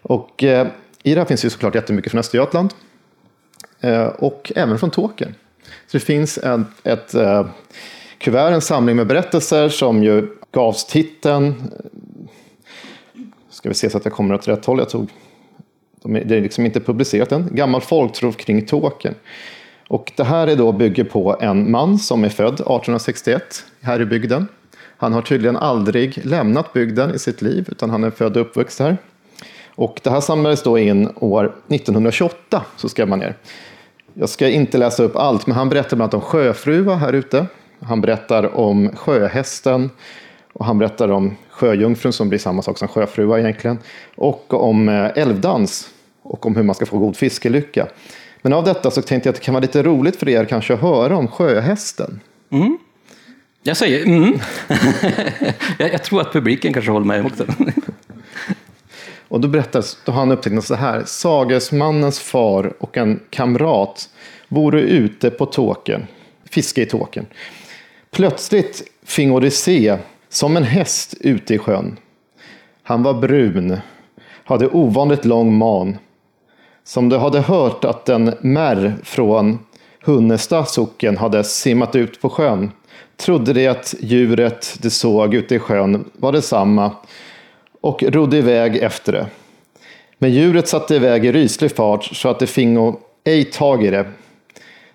Och 0.03 0.45
eh, 0.45 0.67
i 1.03 1.15
det 1.15 1.21
här 1.21 1.27
finns 1.27 1.45
ju 1.45 1.51
såklart 1.51 1.75
jättemycket 1.75 2.11
från 2.11 2.19
Östergötland. 2.19 2.75
Eh, 3.81 4.07
och 4.07 4.53
även 4.57 4.79
från 4.79 4.91
Tåkern. 4.91 5.35
Så 5.63 5.97
det 5.97 6.01
finns 6.01 6.39
en, 6.39 6.67
ett 6.85 7.15
eh, 7.15 7.47
kuvert, 8.19 8.53
en 8.53 8.61
samling 8.61 8.97
med 8.97 9.07
berättelser 9.07 9.69
som 9.69 10.03
ju 10.03 10.29
gavs 10.51 10.87
titeln 10.87 11.47
eh, 11.47 13.25
Ska 13.51 13.69
vi 13.69 13.75
se 13.75 13.91
så 13.91 13.99
att 13.99 14.05
jag 14.05 14.15
kommer 14.15 14.35
åt 14.35 14.49
rätt 14.49 14.65
håll. 14.65 14.79
Jag 14.79 14.91
tog, 14.91 15.11
de 16.03 16.17
är, 16.17 16.25
det 16.25 16.37
är 16.37 16.41
liksom 16.41 16.67
inte 16.67 16.81
publicerat 16.81 17.33
än. 17.33 17.49
Gammal 17.53 17.81
folktro 17.81 18.33
kring 18.33 18.67
Tåkern. 18.67 19.15
Och 19.89 20.13
det 20.17 20.25
här 20.25 20.47
är 20.47 20.57
då 20.57 20.73
bygger 20.73 21.05
på 21.05 21.37
en 21.41 21.71
man 21.71 21.99
som 21.99 22.25
är 22.25 22.29
född 22.29 22.55
1861 22.55 23.65
här 23.81 24.01
i 24.01 24.07
bygden. 24.07 24.49
Han 25.03 25.13
har 25.13 25.23
tydligen 25.23 25.57
aldrig 25.57 26.21
lämnat 26.25 26.73
bygden 26.73 27.15
i 27.15 27.19
sitt 27.19 27.43
liv 27.43 27.69
utan 27.71 27.91
han 27.91 28.05
är 28.05 28.11
född 28.11 28.37
och 28.37 28.43
uppväxt 28.43 28.79
här. 28.79 28.97
Och 29.75 30.01
det 30.03 30.11
här 30.11 30.21
samlades 30.21 30.63
då 30.63 30.79
in 30.79 31.09
år 31.15 31.45
1928 31.69 32.65
så 32.77 32.89
skrev 32.89 33.09
man 33.09 33.19
ner. 33.19 33.37
Jag 34.15 34.29
ska 34.29 34.49
inte 34.49 34.79
läsa 34.79 35.03
upp 35.03 35.17
allt 35.17 35.47
men 35.47 35.57
han 35.57 35.69
berättar 35.69 35.97
bland 35.97 36.15
annat 36.15 36.25
om 36.25 36.31
sjöfruar 36.31 36.97
här 36.97 37.13
ute. 37.13 37.47
Han 37.81 38.01
berättar 38.01 38.57
om 38.57 38.91
sjöhästen 38.97 39.91
och 40.53 40.65
han 40.65 40.79
berättar 40.79 41.09
om 41.09 41.37
sjöjungfrun 41.51 42.13
som 42.13 42.29
blir 42.29 42.39
samma 42.39 42.63
sak 42.63 42.79
som 42.79 42.89
sjöfrua 42.89 43.41
egentligen. 43.41 43.79
Och 44.15 44.55
om 44.55 44.89
eh, 44.89 45.11
älvdans 45.15 45.89
och 46.23 46.47
om 46.47 46.57
hur 46.57 46.63
man 46.63 46.75
ska 46.75 46.87
få 46.87 46.99
god 46.99 47.17
fiskelycka. 47.17 47.87
Men 48.43 48.53
av 48.53 48.65
detta 48.65 48.91
så 48.91 49.03
tänkte 49.03 49.29
jag 49.29 49.33
att 49.33 49.41
det 49.41 49.45
kan 49.45 49.55
vara 49.55 49.63
lite 49.63 49.83
roligt 49.83 50.17
för 50.17 50.29
er 50.29 50.45
kanske 50.45 50.75
att 50.75 50.81
höra 50.81 51.17
om 51.17 51.29
sjöhästen. 51.29 52.21
Mm. 52.51 52.79
Jag 53.63 53.77
säger 53.77 54.07
mm. 54.07 54.39
jag, 55.79 55.93
jag 55.93 56.05
tror 56.05 56.21
att 56.21 56.33
publiken 56.33 56.73
kanske 56.73 56.91
håller 56.91 57.07
med 57.07 57.27
också. 57.27 57.45
Och 59.29 59.41
då 59.41 59.49
berättar 59.49 59.85
då 60.05 60.13
har 60.13 60.19
han 60.19 60.33
upptecknat 60.33 60.65
så 60.65 60.75
här. 60.75 61.03
Sagesmannens 61.07 62.21
far 62.21 62.73
och 62.79 62.97
en 62.97 63.21
kamrat 63.31 64.09
vore 64.49 64.81
ute 64.81 65.31
på 65.31 65.47
tåken, 65.47 66.07
fiske 66.51 66.83
i 66.83 66.87
tåken. 66.87 67.27
Plötsligt 68.11 68.83
fingo 69.05 69.41
de 69.41 69.51
se 69.51 69.99
som 70.29 70.57
en 70.57 70.65
häst 70.65 71.15
ute 71.21 71.55
i 71.55 71.59
sjön. 71.59 71.97
Han 72.83 73.03
var 73.03 73.15
brun, 73.15 73.77
hade 74.45 74.69
ovanligt 74.69 75.25
lång 75.25 75.55
man. 75.55 75.97
Som 76.85 77.09
de 77.09 77.19
hade 77.19 77.41
hört 77.41 77.85
att 77.85 78.09
en 78.09 78.35
märr 78.41 78.95
från 79.03 79.59
Hunnesta 80.01 80.65
socken 80.65 81.17
hade 81.17 81.45
simmat 81.45 81.97
ut 81.97 82.21
på 82.21 82.29
sjön 82.29 82.71
trodde 83.23 83.53
de 83.53 83.69
att 83.69 83.95
djuret 84.01 84.77
de 84.79 84.91
såg 84.91 85.35
ute 85.35 85.55
i 85.55 85.59
sjön 85.59 86.11
var 86.13 86.33
detsamma 86.33 86.93
och 87.81 88.03
rodde 88.03 88.37
iväg 88.37 88.77
efter 88.77 89.13
det. 89.13 89.27
Men 90.19 90.33
djuret 90.33 90.69
satte 90.69 90.95
iväg 90.95 91.25
i 91.25 91.33
ryslig 91.33 91.77
fart 91.77 92.05
så 92.05 92.29
att 92.29 92.39
det 92.39 92.47
fingo 92.47 92.97
ej 93.25 93.45
tag 93.45 93.85
i 93.85 93.91
det. 93.91 94.07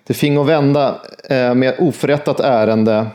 Det 0.06 0.14
fingo 0.14 0.42
vända 0.42 1.00
eh, 1.30 1.54
med 1.54 1.74
oförrättat 1.78 2.40
ärende, 2.40 3.06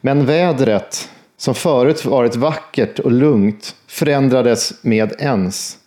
men 0.00 0.26
vädret 0.26 1.08
som 1.36 1.54
förut 1.54 2.04
varit 2.04 2.36
vackert 2.36 2.98
och 2.98 3.12
lugnt 3.12 3.76
förändrades 3.86 4.84
med 4.84 5.12
ens. 5.18 5.78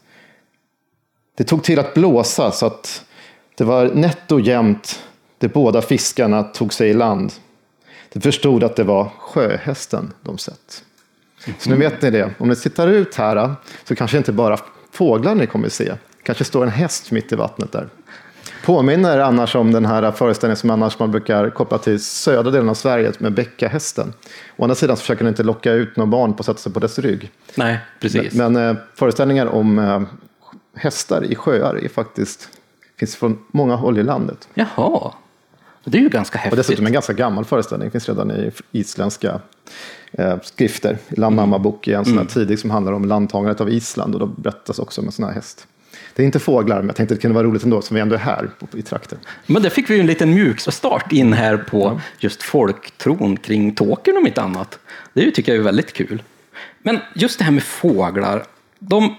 Det 1.38 1.44
tog 1.44 1.64
till 1.64 1.80
att 1.80 1.94
blåsa 1.94 2.52
så 2.52 2.66
att 2.66 3.06
det 3.58 3.64
var 3.64 3.86
nätt 3.86 4.32
och 4.32 4.42
jämnt 4.42 5.04
de 5.38 5.48
båda 5.48 5.82
fiskarna 5.82 6.44
tog 6.44 6.74
sig 6.74 6.90
i 6.90 6.94
land. 6.94 7.34
De 8.16 8.22
förstod 8.22 8.64
att 8.64 8.76
det 8.76 8.84
var 8.84 9.12
sjöhästen 9.20 10.14
de 10.22 10.38
sett. 10.38 10.84
Så 11.60 11.70
nu 11.70 11.76
vet 11.76 12.02
ni 12.02 12.12
det. 12.12 12.34
Om 12.38 12.50
ni 12.50 12.56
tittar 12.56 12.88
ut 12.88 13.16
här 13.16 13.56
så 13.84 13.96
kanske 13.96 14.18
inte 14.18 14.32
bara 14.32 14.60
fåglar 14.92 15.36
ni 15.36 15.48
kommer 15.48 15.70
se. 15.70 15.94
Kanske 16.24 16.44
står 16.44 16.64
en 16.64 16.70
häst 16.70 17.12
mitt 17.12 17.32
i 17.32 17.36
vattnet 17.36 17.72
där. 17.72 17.88
Påminner 18.66 19.20
annars 19.20 19.56
om 19.56 19.72
den 19.72 19.86
här 19.86 20.12
föreställningen 20.12 20.58
som 20.58 20.70
annars 20.70 21.00
man 21.00 21.12
brukar 21.12 21.50
koppla 21.50 21.78
till 21.78 22.00
södra 22.04 22.52
delen 22.52 22.70
av 22.70 22.74
Sverige 22.74 23.12
med 23.18 23.34
bäckahästen. 23.34 24.14
Å 24.58 24.64
andra 24.64 24.76
sidan 24.76 24.98
så 24.98 25.02
försöker 25.02 25.24
den 25.24 25.32
inte 25.34 25.44
locka 25.44 25.72
ut 25.72 25.96
någon 25.96 26.10
barn 26.10 26.34
på 26.34 26.40
att 26.40 26.46
sätta 26.46 26.60
sig 26.60 26.74
på 26.74 26.80
dess 26.80 27.00
rygg. 27.00 27.32
Nej, 27.56 27.80
precis. 28.00 28.34
Men, 28.34 28.54
men 28.54 28.70
eh, 28.70 28.82
föreställningar 28.96 29.46
om 29.46 29.80
eh, 29.80 30.02
hästar 30.76 31.24
i 31.24 31.36
sjöar 31.36 31.76
är 31.76 31.90
faktiskt, 31.90 32.50
finns 33.00 33.16
från 33.16 33.46
många 33.52 33.76
håll 33.76 34.00
i 34.00 34.04
landet. 34.04 34.48
Jaha, 34.54 35.14
det 35.86 35.98
är 35.98 36.02
ju 36.02 36.10
ganska 36.10 36.38
Och 36.38 36.44
häftigt. 36.44 36.58
dessutom 36.58 36.86
en 36.86 36.94
ganska 36.94 37.14
gammal 37.14 37.46
föreställning, 37.46 37.92
finns 37.92 38.10
redan 38.10 38.32
i 38.32 38.52
isländska 38.72 39.40
eh, 40.12 40.36
skrifter. 40.44 40.98
Landnamma-bok 41.10 41.88
är 41.88 41.98
en 41.98 42.06
sån 42.06 42.18
här 42.18 42.26
tidig 42.26 42.60
som 42.60 42.70
handlar 42.70 42.94
om 42.94 43.06
landtagandet 43.06 43.62
av 43.62 43.70
Island 43.70 44.14
och 44.14 44.20
då 44.20 44.26
berättas 44.26 44.80
också 44.80 45.02
om 45.02 45.08
en 45.08 45.12
sån 45.12 45.26
här 45.26 45.32
häst. 45.32 45.68
Det 46.16 46.24
är 46.24 46.26
inte 46.26 46.40
fåglar, 46.40 46.78
men 46.78 46.88
jag 46.88 46.96
tänkte 46.96 47.14
att 47.14 47.20
det 47.20 47.22
kunde 47.22 47.36
vara 47.36 47.48
roligt 47.48 47.64
ändå, 47.64 47.82
som 47.82 47.96
vi 47.96 48.02
ändå 48.02 48.16
är 48.16 48.20
här 48.20 48.50
i 48.74 48.82
trakten. 48.82 49.18
Men 49.48 49.62
där 49.64 49.70
fick 49.70 49.90
vi 49.90 49.94
ju 49.94 50.00
en 50.00 50.06
liten 50.06 50.34
mjuk 50.34 50.60
start 50.60 51.12
in 51.12 51.34
här 51.34 51.58
på 51.58 52.02
just 52.20 52.44
folktron 52.44 53.38
kring 53.38 53.76
Tåkern 53.76 54.18
om 54.18 54.28
inte 54.28 54.42
annat. 54.42 54.80
Det 55.14 55.32
tycker 55.32 55.52
jag 55.52 55.60
är 55.60 55.64
väldigt 55.64 55.94
kul. 55.94 56.24
Men 56.82 57.00
just 57.16 57.38
det 57.40 57.46
här 57.46 57.52
med 57.52 57.64
fåglar, 57.64 58.44
de 58.80 59.16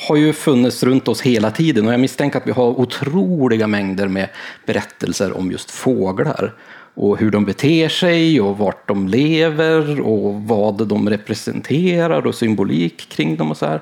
har 0.00 0.16
ju 0.16 0.32
funnits 0.32 0.82
runt 0.82 1.08
oss 1.08 1.20
hela 1.20 1.50
tiden 1.50 1.86
och 1.86 1.92
jag 1.92 2.00
misstänker 2.00 2.38
att 2.38 2.46
vi 2.46 2.52
har 2.52 2.80
otroliga 2.80 3.66
mängder 3.66 4.08
med 4.08 4.28
berättelser 4.66 5.36
om 5.36 5.50
just 5.50 5.70
fåglar 5.70 6.54
och 6.94 7.18
hur 7.18 7.30
de 7.30 7.44
beter 7.44 7.88
sig 7.88 8.40
och 8.40 8.58
vart 8.58 8.88
de 8.88 9.08
lever 9.08 10.00
och 10.00 10.34
vad 10.34 10.88
de 10.88 11.10
representerar 11.10 12.26
och 12.26 12.34
symbolik 12.34 13.08
kring 13.08 13.36
dem 13.36 13.50
och 13.50 13.56
så 13.56 13.66
här. 13.66 13.80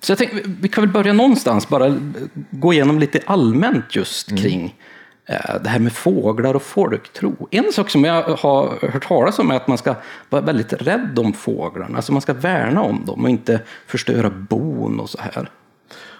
Så 0.00 0.10
jag 0.10 0.18
tänkte, 0.18 0.40
vi 0.60 0.68
kan 0.68 0.84
väl 0.84 0.92
börja 0.92 1.12
någonstans, 1.12 1.68
bara 1.68 2.00
gå 2.50 2.72
igenom 2.72 2.98
lite 2.98 3.20
allmänt 3.26 3.96
just 3.96 4.38
kring 4.38 4.64
eh, 4.64 4.93
Eh, 5.26 5.62
det 5.62 5.68
här 5.68 5.78
med 5.78 5.92
fåglar 5.92 6.54
och 6.54 6.62
folktro. 6.62 7.48
En 7.50 7.72
sak 7.72 7.90
som 7.90 8.04
jag 8.04 8.22
har 8.22 8.90
hört 8.92 9.08
talas 9.08 9.38
om 9.38 9.50
är 9.50 9.54
att 9.56 9.68
man 9.68 9.78
ska 9.78 9.94
vara 10.30 10.42
väldigt 10.42 10.72
rädd 10.72 11.18
om 11.18 11.32
fåglarna, 11.32 11.96
alltså 11.96 12.12
man 12.12 12.22
ska 12.22 12.32
värna 12.32 12.82
om 12.82 13.04
dem 13.06 13.24
och 13.24 13.30
inte 13.30 13.60
förstöra 13.86 14.30
bon 14.30 15.00
och 15.00 15.10
så 15.10 15.18
här. 15.20 15.50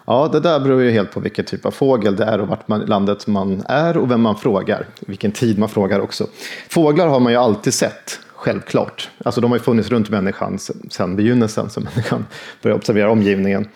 Ja, 0.07 0.29
det 0.33 0.41
där 0.41 0.61
beror 0.61 0.83
ju 0.83 0.91
helt 0.91 1.11
på 1.13 1.21
vilken 1.21 1.45
typ 1.45 1.67
av 1.67 1.71
fågel 1.71 2.17
det 2.17 2.25
är 2.25 2.41
och 2.41 2.49
vart 2.49 2.69
man, 2.69 2.81
landet 2.81 3.27
man 3.27 3.63
är 3.69 3.97
och 3.97 4.11
vem 4.11 4.21
man 4.21 4.37
frågar. 4.37 4.87
Vilken 5.01 5.33
tid 5.33 5.59
man 5.59 5.69
frågar 5.69 6.01
också. 6.01 6.27
Fåglar 6.69 7.09
har 7.09 7.21
man 7.21 7.33
ju 7.33 7.39
alltid 7.39 7.75
sett, 7.75 8.21
självklart. 8.35 9.11
Alltså 9.25 9.41
de 9.41 9.51
har 9.51 9.59
ju 9.59 9.63
funnits 9.63 9.89
runt 9.89 10.11
människan 10.11 10.59
sedan- 10.91 11.17
begynnelsen, 11.17 11.71
så 11.71 11.81
människan 11.95 12.27
började 12.63 12.79
observera 12.79 13.11
omgivningen. 13.11 13.69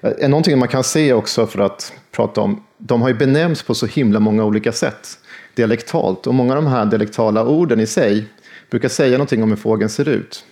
Eh, 0.00 0.28
någonting 0.28 0.58
man 0.58 0.68
kan 0.68 0.84
se 0.84 1.12
också 1.12 1.46
för 1.46 1.60
att 1.60 1.92
prata 2.12 2.40
om, 2.40 2.62
de 2.86 3.02
har 3.02 3.08
ju 3.08 3.14
benämnts 3.14 3.62
på 3.62 3.74
så 3.74 3.86
himla 3.86 4.20
många 4.20 4.44
olika 4.44 4.72
sätt, 4.72 5.18
dialektalt. 5.54 6.26
Och 6.26 6.34
många 6.34 6.56
av 6.56 6.62
de 6.62 6.70
här 6.70 6.86
dialektala 6.86 7.44
orden 7.46 7.80
i 7.80 7.86
sig 7.86 8.24
brukar 8.70 8.88
säga 8.88 9.12
någonting 9.12 9.42
om 9.42 9.48
hur 9.50 9.56
fågeln 9.56 9.88
ser 9.88 10.08
ut. 10.08 10.44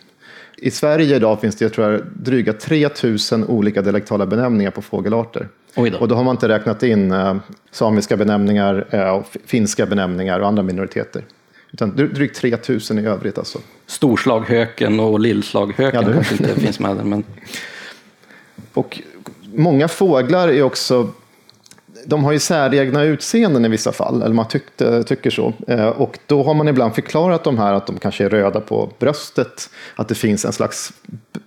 I 0.57 0.71
Sverige 0.71 1.17
idag 1.17 1.41
finns 1.41 1.57
det 1.57 1.65
jag 1.65 1.73
tror 1.73 1.91
jag, 1.93 2.01
dryga 2.15 2.53
3000 2.53 3.45
olika 3.45 3.83
dialektala 3.83 4.27
benämningar 4.27 4.71
på 4.71 4.83
fågelarter. 4.83 5.49
Då. 5.75 5.83
Och 5.99 6.09
då 6.09 6.15
har 6.15 6.25
man 6.25 6.35
inte 6.37 6.49
räknat 6.49 6.83
in 6.83 7.13
eh, 7.13 7.37
samiska 7.71 8.17
benämningar, 8.17 8.87
eh, 8.91 9.23
finska 9.47 9.87
benämningar 9.87 10.41
och 10.41 10.49
andra 10.49 10.63
minoriteter. 10.63 11.25
Utan 11.73 11.93
dry- 11.93 12.15
drygt 12.15 12.37
3000 12.37 12.99
i 12.99 13.07
övrigt 13.07 13.39
alltså. 13.39 13.59
Storslaghöken 13.87 15.01
och 15.01 15.21
lillslaghöken 15.21 16.01
Ja, 16.03 16.09
det- 16.09 16.15
kanske 16.15 16.35
inte 16.35 16.61
finns 16.61 16.81
med 16.81 17.07
men 17.07 17.25
Och 18.75 19.01
många 19.55 19.89
fåglar 19.89 20.49
är 20.49 20.63
också 20.63 21.09
de 22.07 22.25
har 22.25 22.33
ju 22.33 22.39
säregna 22.39 23.03
utseenden 23.03 23.65
i 23.65 23.69
vissa 23.69 23.93
fall, 23.93 24.23
eller 24.23 24.35
man 24.35 24.49
tyckte, 24.49 25.03
tycker 25.03 25.31
så. 25.31 25.53
Eh, 25.67 25.87
Och 25.87 26.19
då 26.27 26.43
har 26.43 26.55
man 26.55 26.69
ibland 26.69 26.95
förklarat 26.95 27.45
de 27.45 27.59
här 27.59 27.73
att 27.73 27.87
de 27.87 27.99
kanske 27.99 28.25
är 28.25 28.29
röda 28.29 28.61
på 28.61 28.91
bröstet, 28.99 29.71
att 29.97 30.09
det 30.09 30.15
finns 30.15 30.45
en 30.45 30.53
slags, 30.53 30.93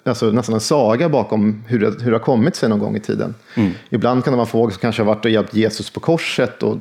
alltså 0.03 0.25
nästan 0.31 0.55
en 0.55 0.62
saga 0.62 1.10
bakom 1.10 1.63
hur 1.67 1.79
det, 1.79 2.03
hur 2.03 2.12
det 2.12 2.17
har 2.17 2.24
kommit 2.24 2.55
sig 2.55 2.69
någon 2.69 2.79
gång 2.79 2.95
i 2.95 3.00
tiden. 3.00 3.36
Ibland 3.89 4.24
kan 4.24 4.33
det 4.33 4.38
vara 4.38 4.48
fågel 4.48 4.72
som 4.74 4.81
kanske 4.81 5.01
har 5.01 5.07
varit 5.07 5.25
och 5.25 5.31
hjälpt 5.31 5.53
Jesus 5.53 5.89
på 5.89 6.00
korset 6.00 6.63
och 6.63 6.77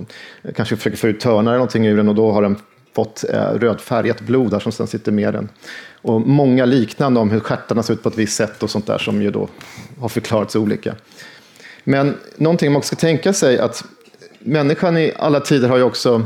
kanske 0.54 0.76
försöker 0.76 0.96
få 0.96 1.08
ut 1.08 1.20
törnar 1.20 1.52
eller 1.52 1.58
någonting 1.58 1.86
ur 1.86 1.96
den 1.96 2.08
och 2.08 2.14
då 2.14 2.32
har 2.32 2.42
den 2.42 2.56
fått 2.94 3.24
eh, 3.32 3.44
rödfärgat 3.54 4.20
blod 4.20 4.50
där 4.50 4.58
som 4.58 4.72
sen 4.72 4.86
sitter 4.86 5.12
med 5.12 5.34
den. 5.34 5.48
Och 6.02 6.20
många 6.20 6.64
liknande 6.64 7.20
om 7.20 7.30
hur 7.30 7.40
stjärtarna 7.40 7.82
ser 7.82 7.94
ut 7.94 8.02
på 8.02 8.08
ett 8.08 8.18
visst 8.18 8.36
sätt 8.36 8.62
och 8.62 8.70
sånt 8.70 8.86
där 8.86 8.98
som 8.98 9.22
ju 9.22 9.30
då 9.30 9.48
har 10.00 10.08
förklarats 10.08 10.56
olika. 10.56 10.94
Men 11.84 12.16
någonting 12.36 12.72
man 12.72 12.78
också 12.78 12.86
ska 12.86 13.06
tänka 13.06 13.32
sig 13.32 13.58
att 13.58 13.84
människan 14.38 14.98
i 14.98 15.12
alla 15.18 15.40
tider 15.40 15.68
har 15.68 15.76
ju 15.76 15.82
också, 15.82 16.22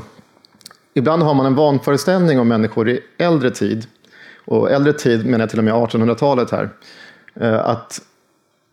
ibland 0.95 1.23
har 1.23 1.35
man 1.35 1.47
en 1.47 1.55
vanföreställning 1.55 2.41
om 2.41 2.49
människor 2.49 2.89
i 2.89 3.01
äldre 3.19 3.51
tid, 3.51 3.87
och 4.45 4.71
äldre 4.71 4.93
tid 4.93 5.27
menar 5.27 5.43
jag 5.43 5.51
till 5.51 5.59
och 5.59 5.65
med 5.65 5.75
1800-talet 5.75 6.51
här, 6.51 6.69
eh, 7.41 7.69
att 7.69 8.01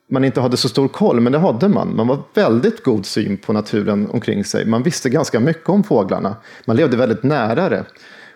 man 0.10 0.24
inte 0.24 0.42
hade 0.42 0.58
så 0.58 0.70
stor 0.70 0.88
koll, 0.88 1.20
men 1.20 1.32
det 1.32 1.40
hade 1.40 1.70
man. 1.70 1.96
Man 1.96 2.08
var 2.08 2.20
väldigt 2.34 2.84
god 2.84 3.06
syn 3.06 3.38
på 3.38 3.54
naturen 3.54 4.10
omkring 4.10 4.44
sig. 4.44 4.66
Man 4.66 4.84
visste 4.84 5.10
ganska 5.10 5.40
mycket 5.40 5.70
om 5.70 5.84
fåglarna. 5.84 6.36
Man 6.66 6.75
levde 6.75 6.98
väldigt 6.98 7.24
nära 7.24 7.70
det. 7.70 7.86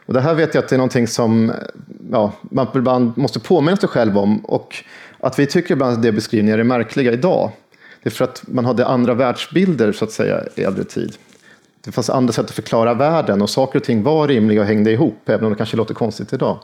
Och 0.06 0.13
det 0.13 0.22
här 0.22 0.34
vet 0.34 0.54
jag 0.54 0.63
att 0.63 0.70
det 0.70 0.75
är 0.75 0.77
någonting 0.77 1.08
som 1.08 1.51
ja, 2.12 2.32
man 2.42 2.68
ibland 2.75 3.18
måste 3.18 3.39
påminna 3.39 3.77
sig 3.77 3.89
själv 3.89 4.18
om. 4.18 4.46
Och 4.46 4.75
att 5.20 5.39
vi 5.39 5.46
tycker 5.46 5.72
ibland 5.74 5.94
att 5.94 6.01
det 6.01 6.12
beskrivningar 6.12 6.58
är 6.58 6.63
märkliga 6.63 7.12
idag. 7.12 7.51
Det 8.04 8.10
är 8.10 8.12
för 8.12 8.25
att 8.25 8.44
man 8.48 8.66
hade 8.66 8.86
andra 8.86 9.13
världsbilder 9.13 9.92
så 9.92 10.06
att 10.06 10.12
säga 10.12 10.44
i 10.56 10.63
äldre 10.63 10.84
tid. 10.84 11.18
Det 11.86 11.92
fanns 11.92 12.10
andra 12.10 12.34
sätt 12.34 12.46
att 12.46 12.51
förklara 12.51 12.94
världen 12.94 13.42
och 13.42 13.50
saker 13.50 13.80
och 13.80 13.86
ting 13.86 14.04
var 14.04 14.27
rimliga 14.27 14.62
och 14.62 14.68
hängde 14.68 14.92
ihop, 14.92 15.30
även 15.30 15.46
om 15.46 15.51
det 15.51 15.58
kanske 15.58 15.77
låter 15.77 15.94
konstigt 15.94 16.34
idag. 16.34 16.60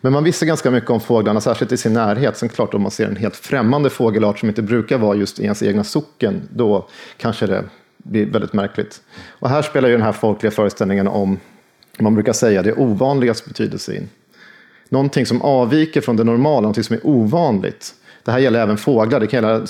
Men 0.00 0.12
man 0.12 0.24
visste 0.24 0.46
ganska 0.46 0.70
mycket 0.70 0.90
om 0.90 1.00
fåglarna, 1.00 1.40
särskilt 1.40 1.72
i 1.72 1.76
sin 1.76 1.92
närhet. 1.92 2.36
Sen 2.36 2.48
klart 2.48 2.74
om 2.74 2.82
man 2.82 2.90
ser 2.90 3.06
en 3.06 3.16
helt 3.16 3.36
främmande 3.36 3.90
fågelart 3.90 4.38
som 4.38 4.48
inte 4.48 4.62
brukar 4.62 4.98
vara 4.98 5.16
just 5.16 5.40
i 5.40 5.42
ens 5.42 5.62
egna 5.62 5.84
socken, 5.84 6.48
då 6.50 6.88
kanske 7.16 7.46
det 7.46 7.64
blir 7.96 8.26
väldigt 8.26 8.52
märkligt. 8.52 9.00
Och 9.28 9.48
här 9.48 9.62
spelar 9.62 9.88
ju 9.88 9.94
den 9.94 10.04
här 10.04 10.12
folkliga 10.12 10.50
föreställningen 10.50 11.08
om, 11.08 11.38
man 11.98 12.14
brukar 12.14 12.32
säga, 12.32 12.62
det 12.62 12.72
ovanligas 12.72 13.44
betydelse 13.44 13.96
in. 13.96 14.08
Någonting 14.88 15.26
som 15.26 15.42
avviker 15.42 16.00
från 16.00 16.16
det 16.16 16.24
normala, 16.24 16.60
någonting 16.60 16.84
som 16.84 16.96
är 16.96 17.06
ovanligt. 17.06 17.94
Det 18.24 18.32
här 18.32 18.38
gäller 18.38 18.60
även 18.60 18.76
fåglar, 18.76 19.20
det 19.20 19.26
kan 19.26 19.42
gälla 19.42 19.66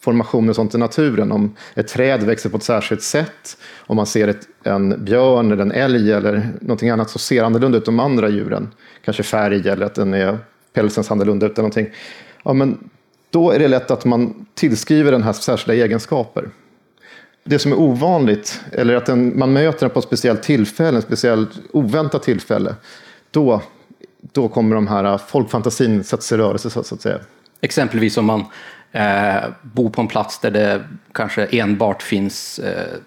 formationer 0.00 0.50
och 0.50 0.56
sånt 0.56 0.74
i 0.74 0.78
naturen. 0.78 1.32
Om 1.32 1.54
ett 1.74 1.88
träd 1.88 2.22
växer 2.22 2.50
på 2.50 2.56
ett 2.56 2.62
särskilt 2.62 3.02
sätt, 3.02 3.56
om 3.78 3.96
man 3.96 4.06
ser 4.06 4.28
ett, 4.28 4.48
en 4.62 5.04
björn 5.04 5.52
eller 5.52 5.62
en 5.62 5.72
älg 5.72 6.12
eller 6.12 6.50
någonting 6.60 6.90
annat 6.90 7.10
så 7.10 7.18
ser 7.18 7.42
annorlunda 7.42 7.78
ut 7.78 7.84
de 7.84 8.00
andra 8.00 8.28
djuren. 8.28 8.68
Kanske 9.04 9.22
färg 9.22 9.68
eller 9.68 9.86
att 9.86 9.94
den 9.94 10.14
är, 10.14 10.38
pälsen 10.72 11.04
ser 11.04 11.12
annorlunda 11.12 11.46
ut 11.46 11.52
eller 11.52 11.62
någonting. 11.62 11.90
Ja, 12.44 12.52
men 12.52 12.90
då 13.30 13.50
är 13.50 13.58
det 13.58 13.68
lätt 13.68 13.90
att 13.90 14.04
man 14.04 14.46
tillskriver 14.54 15.12
den 15.12 15.22
här 15.22 15.32
särskilda 15.32 15.84
egenskaper. 15.84 16.48
Det 17.44 17.58
som 17.58 17.72
är 17.72 17.80
ovanligt, 17.80 18.60
eller 18.72 18.94
att 18.94 19.06
den, 19.06 19.38
man 19.38 19.52
möter 19.52 19.80
den 19.80 19.90
på 19.90 19.98
ett 19.98 20.04
speciellt 20.04 20.42
tillfälle, 20.42 20.98
ett 20.98 21.04
speciellt 21.04 21.50
oväntat 21.72 22.22
tillfälle, 22.22 22.74
då, 23.30 23.62
då 24.20 24.48
kommer 24.48 24.74
de 24.74 24.86
här 24.86 25.04
äh, 25.04 25.18
folkfantasin 25.18 26.04
sätts 26.04 26.32
i 26.32 26.36
rörelse 26.36 26.70
så 26.70 26.80
att 26.80 27.00
säga. 27.00 27.18
Exempelvis 27.60 28.16
om 28.16 28.26
man 28.26 28.44
eh, 28.92 29.44
bor 29.62 29.90
på 29.90 30.00
en 30.00 30.08
plats 30.08 30.38
där 30.38 30.50
det 30.50 30.84
kanske 31.12 31.46
enbart 31.46 32.02
finns 32.02 32.58
eh, 32.58 32.98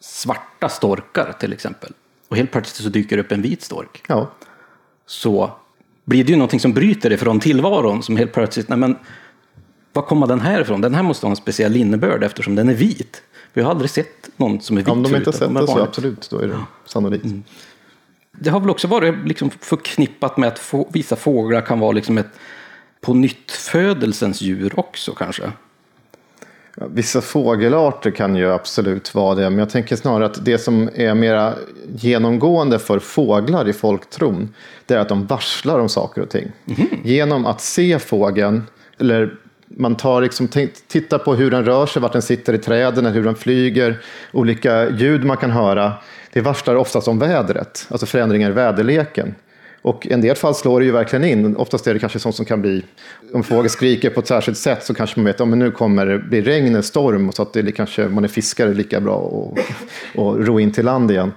svarta 0.00 0.68
storkar 0.68 1.32
till 1.40 1.52
exempel. 1.52 1.92
Och 2.28 2.36
helt 2.36 2.50
plötsligt 2.52 2.84
så 2.84 2.88
dyker 2.88 3.18
upp 3.18 3.32
en 3.32 3.42
vit 3.42 3.62
stork. 3.62 4.02
Ja, 4.08 4.30
Så 5.06 5.50
blir 6.04 6.24
det 6.24 6.30
ju 6.30 6.36
någonting 6.36 6.60
som 6.60 6.72
bryter 6.72 7.12
ifrån 7.12 7.40
tillvaron 7.40 8.02
som 8.02 8.16
helt 8.16 8.32
plötsligt, 8.32 8.68
nej 8.68 8.78
men 8.78 8.96
var 9.92 10.02
kommer 10.02 10.26
den 10.26 10.40
här 10.40 10.60
ifrån? 10.60 10.80
Den 10.80 10.94
här 10.94 11.02
måste 11.02 11.26
ha 11.26 11.30
en 11.30 11.36
speciell 11.36 11.76
innebörd 11.76 12.24
eftersom 12.24 12.54
den 12.54 12.68
är 12.68 12.74
vit. 12.74 13.22
Vi 13.52 13.62
har 13.62 13.70
aldrig 13.70 13.90
sett 13.90 14.30
någon 14.36 14.60
som 14.60 14.76
är 14.76 14.80
vit 14.80 14.88
om 14.88 15.02
de 15.02 15.16
inte 15.16 15.28
har 15.28 15.32
sett 15.32 15.40
de 15.40 15.54
det 15.54 15.66
så 15.66 15.82
absolut, 15.82 16.30
då 16.30 16.38
är 16.38 16.48
det 16.48 16.58
sannolikt. 16.84 17.26
Det 18.32 18.50
har 18.50 18.60
väl 18.60 18.70
också 18.70 18.88
varit 18.88 19.14
liksom 19.24 19.50
förknippat 19.50 20.36
med 20.36 20.48
att 20.48 20.58
få, 20.58 20.88
vissa 20.92 21.16
fåglar 21.16 21.60
kan 21.60 21.78
vara 21.78 21.92
liksom 21.92 22.18
ett 22.18 22.30
på 23.02 23.14
nytt 23.14 23.50
födelsens 23.50 24.42
djur 24.42 24.72
också 24.76 25.12
kanske. 25.12 25.52
Vissa 26.74 27.20
fågelarter 27.20 28.10
kan 28.10 28.36
ju 28.36 28.52
absolut 28.52 29.14
vara 29.14 29.34
det, 29.34 29.50
men 29.50 29.58
jag 29.58 29.70
tänker 29.70 29.96
snarare 29.96 30.26
att 30.26 30.44
det 30.44 30.58
som 30.58 30.90
är 30.94 31.14
mera 31.14 31.54
genomgående 31.96 32.78
för 32.78 32.98
fåglar 32.98 33.68
i 33.68 33.72
folktron, 33.72 34.54
det 34.86 34.94
är 34.94 34.98
att 34.98 35.08
de 35.08 35.26
varslar 35.26 35.78
om 35.78 35.88
saker 35.88 36.22
och 36.22 36.30
ting. 36.30 36.52
Mm. 36.66 36.88
Genom 37.04 37.46
att 37.46 37.60
se 37.60 37.98
fågeln, 37.98 38.62
eller 38.98 39.34
man 39.66 39.94
tar 39.94 40.22
liksom, 40.22 40.48
tittar 40.88 41.18
på 41.18 41.34
hur 41.34 41.50
den 41.50 41.64
rör 41.64 41.86
sig, 41.86 42.02
vart 42.02 42.12
den 42.12 42.22
sitter 42.22 42.54
i 42.54 42.58
träden, 42.58 43.06
hur 43.06 43.24
den 43.24 43.34
flyger, 43.34 44.00
olika 44.32 44.90
ljud 44.90 45.24
man 45.24 45.36
kan 45.36 45.50
höra. 45.50 45.92
Det 46.32 46.40
varslar 46.40 46.74
oftast 46.74 47.08
om 47.08 47.18
vädret, 47.18 47.86
alltså 47.90 48.06
förändringar 48.06 48.50
i 48.50 48.52
väderleken. 48.52 49.34
Och 49.82 50.06
i 50.06 50.12
en 50.12 50.20
del 50.20 50.36
fall 50.36 50.54
slår 50.54 50.80
det 50.80 50.86
ju 50.86 50.92
verkligen 50.92 51.24
in. 51.24 51.56
Oftast 51.56 51.86
är 51.86 51.94
det 51.94 52.00
kanske 52.00 52.18
sånt 52.18 52.34
som 52.34 52.44
kan 52.44 52.62
bli, 52.62 52.82
om 53.32 53.42
fågel 53.42 53.70
skriker 53.70 54.10
på 54.10 54.20
ett 54.20 54.26
särskilt 54.26 54.58
sätt 54.58 54.84
så 54.84 54.94
kanske 54.94 55.20
man 55.20 55.24
vet 55.24 55.40
att 55.40 55.48
ja, 55.48 55.54
nu 55.54 55.70
kommer 55.70 56.06
det 56.06 56.18
bli 56.18 56.42
regn 56.42 56.68
eller 56.68 56.82
storm. 56.82 57.32
Så 57.32 57.42
att 57.42 57.52
det 57.52 57.72
kanske, 57.72 58.08
man 58.08 58.24
är 58.24 58.28
fiskare 58.28 58.74
lika 58.74 59.00
bra 59.00 59.14
och, 59.14 59.58
och 60.14 60.46
ro 60.46 60.60
in 60.60 60.72
till 60.72 60.84
land 60.84 61.10
igen. 61.10 61.32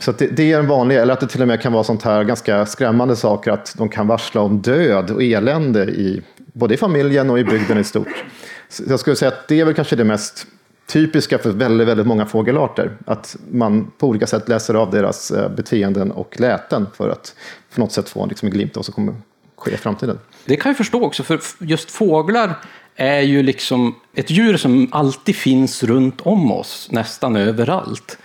Så 0.00 0.12
det, 0.12 0.26
det, 0.26 0.52
är 0.52 0.58
en 0.58 0.66
vanlig, 0.66 0.96
eller 0.96 1.12
att 1.12 1.20
det 1.20 1.26
till 1.26 1.42
och 1.42 1.48
med 1.48 1.62
kan 1.62 1.72
vara 1.72 1.84
sånt 1.84 2.02
här 2.02 2.24
ganska 2.24 2.66
skrämmande 2.66 3.16
saker 3.16 3.50
att 3.50 3.74
de 3.78 3.88
kan 3.88 4.06
varsla 4.06 4.40
om 4.40 4.60
död 4.60 5.10
och 5.10 5.22
elände 5.22 5.84
i 5.84 6.22
både 6.36 6.74
i 6.74 6.76
familjen 6.76 7.30
och 7.30 7.38
i 7.38 7.44
bygden 7.44 7.78
i 7.78 7.84
stort. 7.84 8.24
Så 8.68 8.82
jag 8.88 9.00
skulle 9.00 9.16
säga 9.16 9.28
att 9.28 9.48
det 9.48 9.60
är 9.60 9.64
väl 9.64 9.74
kanske 9.74 9.96
det 9.96 10.04
mest 10.04 10.46
typiska 10.86 11.38
för 11.38 11.50
väldigt, 11.50 11.88
väldigt 11.88 12.06
många 12.06 12.26
fågelarter. 12.26 12.90
Att 13.06 13.36
man 13.50 13.92
på 13.98 14.08
olika 14.08 14.26
sätt 14.26 14.48
läser 14.48 14.74
av 14.74 14.90
deras 14.90 15.30
eh, 15.30 15.48
beteenden 15.48 16.12
och 16.12 16.40
läten 16.40 16.86
för 16.96 17.08
att 17.08 17.34
på 17.74 17.80
något 17.80 17.92
sätt 17.92 18.08
få 18.08 18.26
liksom 18.26 18.46
en 18.46 18.52
glimt 18.52 18.76
av 18.76 18.78
vad 18.78 18.84
som 18.84 18.94
kommer 18.94 19.14
ske 19.56 19.74
i 19.74 19.76
framtiden. 19.76 20.18
Det 20.44 20.56
kan 20.56 20.70
jag 20.70 20.76
förstå 20.76 21.04
också, 21.04 21.22
för 21.22 21.40
just 21.58 21.90
fåglar 21.90 22.54
är 22.96 23.20
ju 23.20 23.42
liksom 23.42 23.94
ett 24.14 24.30
djur 24.30 24.56
som 24.56 24.88
alltid 24.92 25.36
finns 25.36 25.82
runt 25.82 26.20
om 26.20 26.52
oss, 26.52 26.88
nästan 26.92 27.36
överallt. 27.36 28.18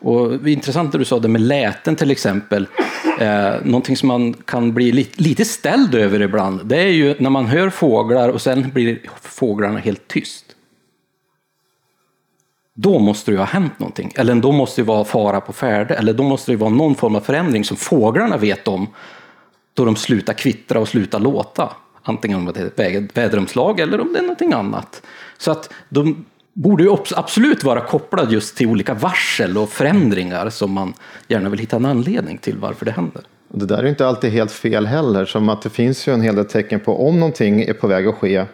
Och 0.00 0.38
det 0.38 0.50
är 0.50 0.52
intressant 0.52 0.92
det 0.92 0.98
du 0.98 1.04
sa 1.04 1.18
det 1.18 1.28
med 1.28 1.40
läten 1.40 1.96
till 1.96 2.10
exempel. 2.10 2.66
Eh, 3.20 3.52
någonting 3.64 3.96
som 3.96 4.08
man 4.08 4.32
kan 4.32 4.74
bli 4.74 4.92
lite, 4.92 5.22
lite 5.22 5.44
ställd 5.44 5.94
över 5.94 6.22
ibland, 6.22 6.66
det 6.66 6.76
är 6.76 6.88
ju 6.88 7.14
när 7.18 7.30
man 7.30 7.46
hör 7.46 7.70
fåglar 7.70 8.28
och 8.28 8.42
sen 8.42 8.70
blir 8.70 8.98
fåglarna 9.22 9.78
helt 9.78 10.08
tyst. 10.08 10.44
Då 12.82 12.98
måste 12.98 13.30
det 13.30 13.34
ju 13.34 13.38
ha 13.38 13.46
hänt 13.46 13.78
någonting, 13.78 14.12
eller 14.16 14.34
då 14.34 14.52
måste 14.52 14.80
det 14.80 14.86
vara 14.86 15.04
fara 15.04 15.40
på 15.40 15.52
färde, 15.52 15.94
eller 15.94 16.12
då 16.12 16.22
måste 16.22 16.52
det 16.52 16.56
vara 16.56 16.70
någon 16.70 16.94
form 16.94 17.16
av 17.16 17.20
förändring 17.20 17.64
som 17.64 17.76
fåglarna 17.76 18.36
vet 18.36 18.68
om, 18.68 18.86
då 19.74 19.84
de 19.84 19.96
slutar 19.96 20.32
kvittra 20.32 20.80
och 20.80 20.88
slutar 20.88 21.20
låta. 21.20 21.68
Antingen 22.02 22.38
om 22.38 22.52
det 22.54 22.82
är 22.82 22.96
ett 22.96 23.16
väderomslag 23.16 23.80
eller 23.80 24.00
om 24.00 24.12
det 24.12 24.18
är 24.18 24.22
någonting 24.22 24.52
annat. 24.52 25.02
Så 25.38 25.50
att 25.50 25.72
de 25.88 26.24
borde 26.52 26.84
ju 26.84 26.96
absolut 27.16 27.64
vara 27.64 27.80
kopplade 27.80 28.32
just 28.32 28.56
till 28.56 28.66
olika 28.66 28.94
varsel 28.94 29.58
och 29.58 29.68
förändringar 29.68 30.50
som 30.50 30.72
man 30.72 30.94
gärna 31.28 31.48
vill 31.48 31.60
hitta 31.60 31.76
en 31.76 31.86
anledning 31.86 32.38
till 32.38 32.58
varför 32.58 32.84
det 32.84 32.92
händer. 32.92 33.22
Det 33.48 33.66
där 33.66 33.78
är 33.78 33.86
inte 33.86 34.06
alltid 34.06 34.32
helt 34.32 34.52
fel 34.52 34.86
heller, 34.86 35.24
som 35.24 35.48
att 35.48 35.62
det 35.62 35.70
finns 35.70 36.08
ju 36.08 36.14
en 36.14 36.20
hel 36.20 36.36
del 36.36 36.44
tecken 36.44 36.80
på 36.80 37.08
om 37.08 37.20
någonting 37.20 37.62
är 37.62 37.72
på 37.72 37.86
väg 37.86 38.06
att 38.06 38.14
ske 38.14 38.44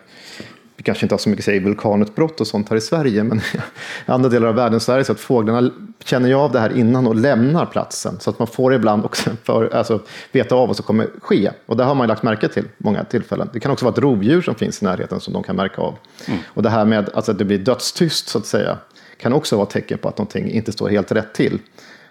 kanske 0.86 1.04
inte 1.04 1.14
har 1.14 1.18
så 1.18 1.28
mycket 1.28 1.44
säg, 1.44 1.58
vulkanutbrott 1.58 2.40
och 2.40 2.46
sånt 2.46 2.68
här 2.68 2.76
i 2.76 2.80
Sverige, 2.80 3.24
men 3.24 3.38
i 4.06 4.10
andra 4.10 4.28
delar 4.28 4.48
av 4.48 4.54
världen 4.54 4.80
så 4.80 4.92
är 4.92 4.98
det 4.98 5.04
så 5.04 5.12
att 5.12 5.20
fåglarna 5.20 5.70
känner 6.04 6.28
ju 6.28 6.34
av 6.34 6.52
det 6.52 6.60
här 6.60 6.78
innan 6.78 7.06
och 7.06 7.14
lämnar 7.14 7.66
platsen. 7.66 8.20
Så 8.20 8.30
att 8.30 8.38
man 8.38 8.48
får 8.48 8.74
ibland 8.74 9.04
också 9.04 9.30
för, 9.42 9.74
alltså, 9.74 10.00
veta 10.32 10.54
av 10.54 10.66
vad 10.68 10.76
som 10.76 10.84
kommer 10.84 11.08
ske. 11.22 11.50
Och 11.66 11.76
det 11.76 11.84
har 11.84 11.94
man 11.94 12.08
lagt 12.08 12.22
märke 12.22 12.48
till 12.48 12.64
många 12.78 13.04
tillfällen. 13.04 13.50
Det 13.52 13.60
kan 13.60 13.70
också 13.72 13.84
vara 13.84 13.92
ett 13.92 13.98
rovdjur 13.98 14.42
som 14.42 14.54
finns 14.54 14.82
i 14.82 14.84
närheten 14.84 15.20
som 15.20 15.32
de 15.32 15.42
kan 15.42 15.56
märka 15.56 15.82
av. 15.82 15.94
Mm. 16.26 16.40
Och 16.46 16.62
det 16.62 16.70
här 16.70 16.84
med 16.84 17.10
alltså, 17.14 17.32
att 17.32 17.38
det 17.38 17.44
blir 17.44 17.58
dödstyst 17.58 18.28
så 18.28 18.38
att 18.38 18.46
säga 18.46 18.78
kan 19.18 19.32
också 19.32 19.56
vara 19.56 19.66
tecken 19.66 19.98
på 19.98 20.08
att 20.08 20.18
någonting 20.18 20.50
inte 20.50 20.72
står 20.72 20.88
helt 20.88 21.12
rätt 21.12 21.34
till. 21.34 21.58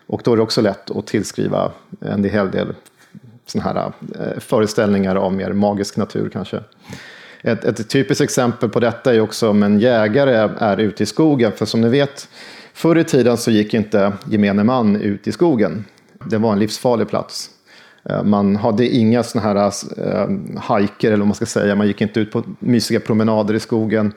Och 0.07 0.21
då 0.23 0.33
är 0.33 0.35
det 0.35 0.43
också 0.43 0.61
lätt 0.61 0.91
att 0.91 1.07
tillskriva 1.07 1.71
en 2.01 2.23
hel 2.23 2.51
del 2.51 2.73
såna 3.45 3.63
här 3.63 3.91
eh, 4.19 4.39
föreställningar 4.39 5.15
av 5.15 5.33
mer 5.33 5.53
magisk 5.53 5.97
natur 5.97 6.29
kanske. 6.29 6.63
Ett, 7.45 7.65
ett 7.65 7.89
typiskt 7.89 8.23
exempel 8.23 8.69
på 8.69 8.79
detta 8.79 9.15
är 9.15 9.19
också 9.19 9.49
om 9.49 9.63
en 9.63 9.79
jägare 9.79 10.49
är 10.57 10.77
ute 10.77 11.03
i 11.03 11.05
skogen. 11.05 11.51
För 11.51 11.65
som 11.65 11.81
ni 11.81 11.89
vet, 11.89 12.27
förr 12.73 12.97
i 12.97 13.03
tiden 13.03 13.37
så 13.37 13.51
gick 13.51 13.73
inte 13.73 14.13
gemene 14.25 14.63
man 14.63 14.95
ut 14.95 15.27
i 15.27 15.31
skogen. 15.31 15.85
Det 16.25 16.37
var 16.37 16.53
en 16.53 16.59
livsfarlig 16.59 17.09
plats. 17.09 17.49
Eh, 18.09 18.23
man 18.23 18.55
hade 18.55 18.87
inga 18.87 19.23
sådana 19.23 19.47
här 19.47 19.71
eh, 19.97 20.21
äh, 20.21 20.27
hajker, 20.61 21.07
eller 21.07 21.17
vad 21.17 21.27
man 21.27 21.35
ska 21.35 21.45
säga. 21.45 21.75
Man 21.75 21.87
gick 21.87 22.01
inte 22.01 22.19
ut 22.19 22.31
på 22.31 22.43
mysiga 22.59 22.99
promenader 22.99 23.53
i 23.53 23.59
skogen. 23.59 24.13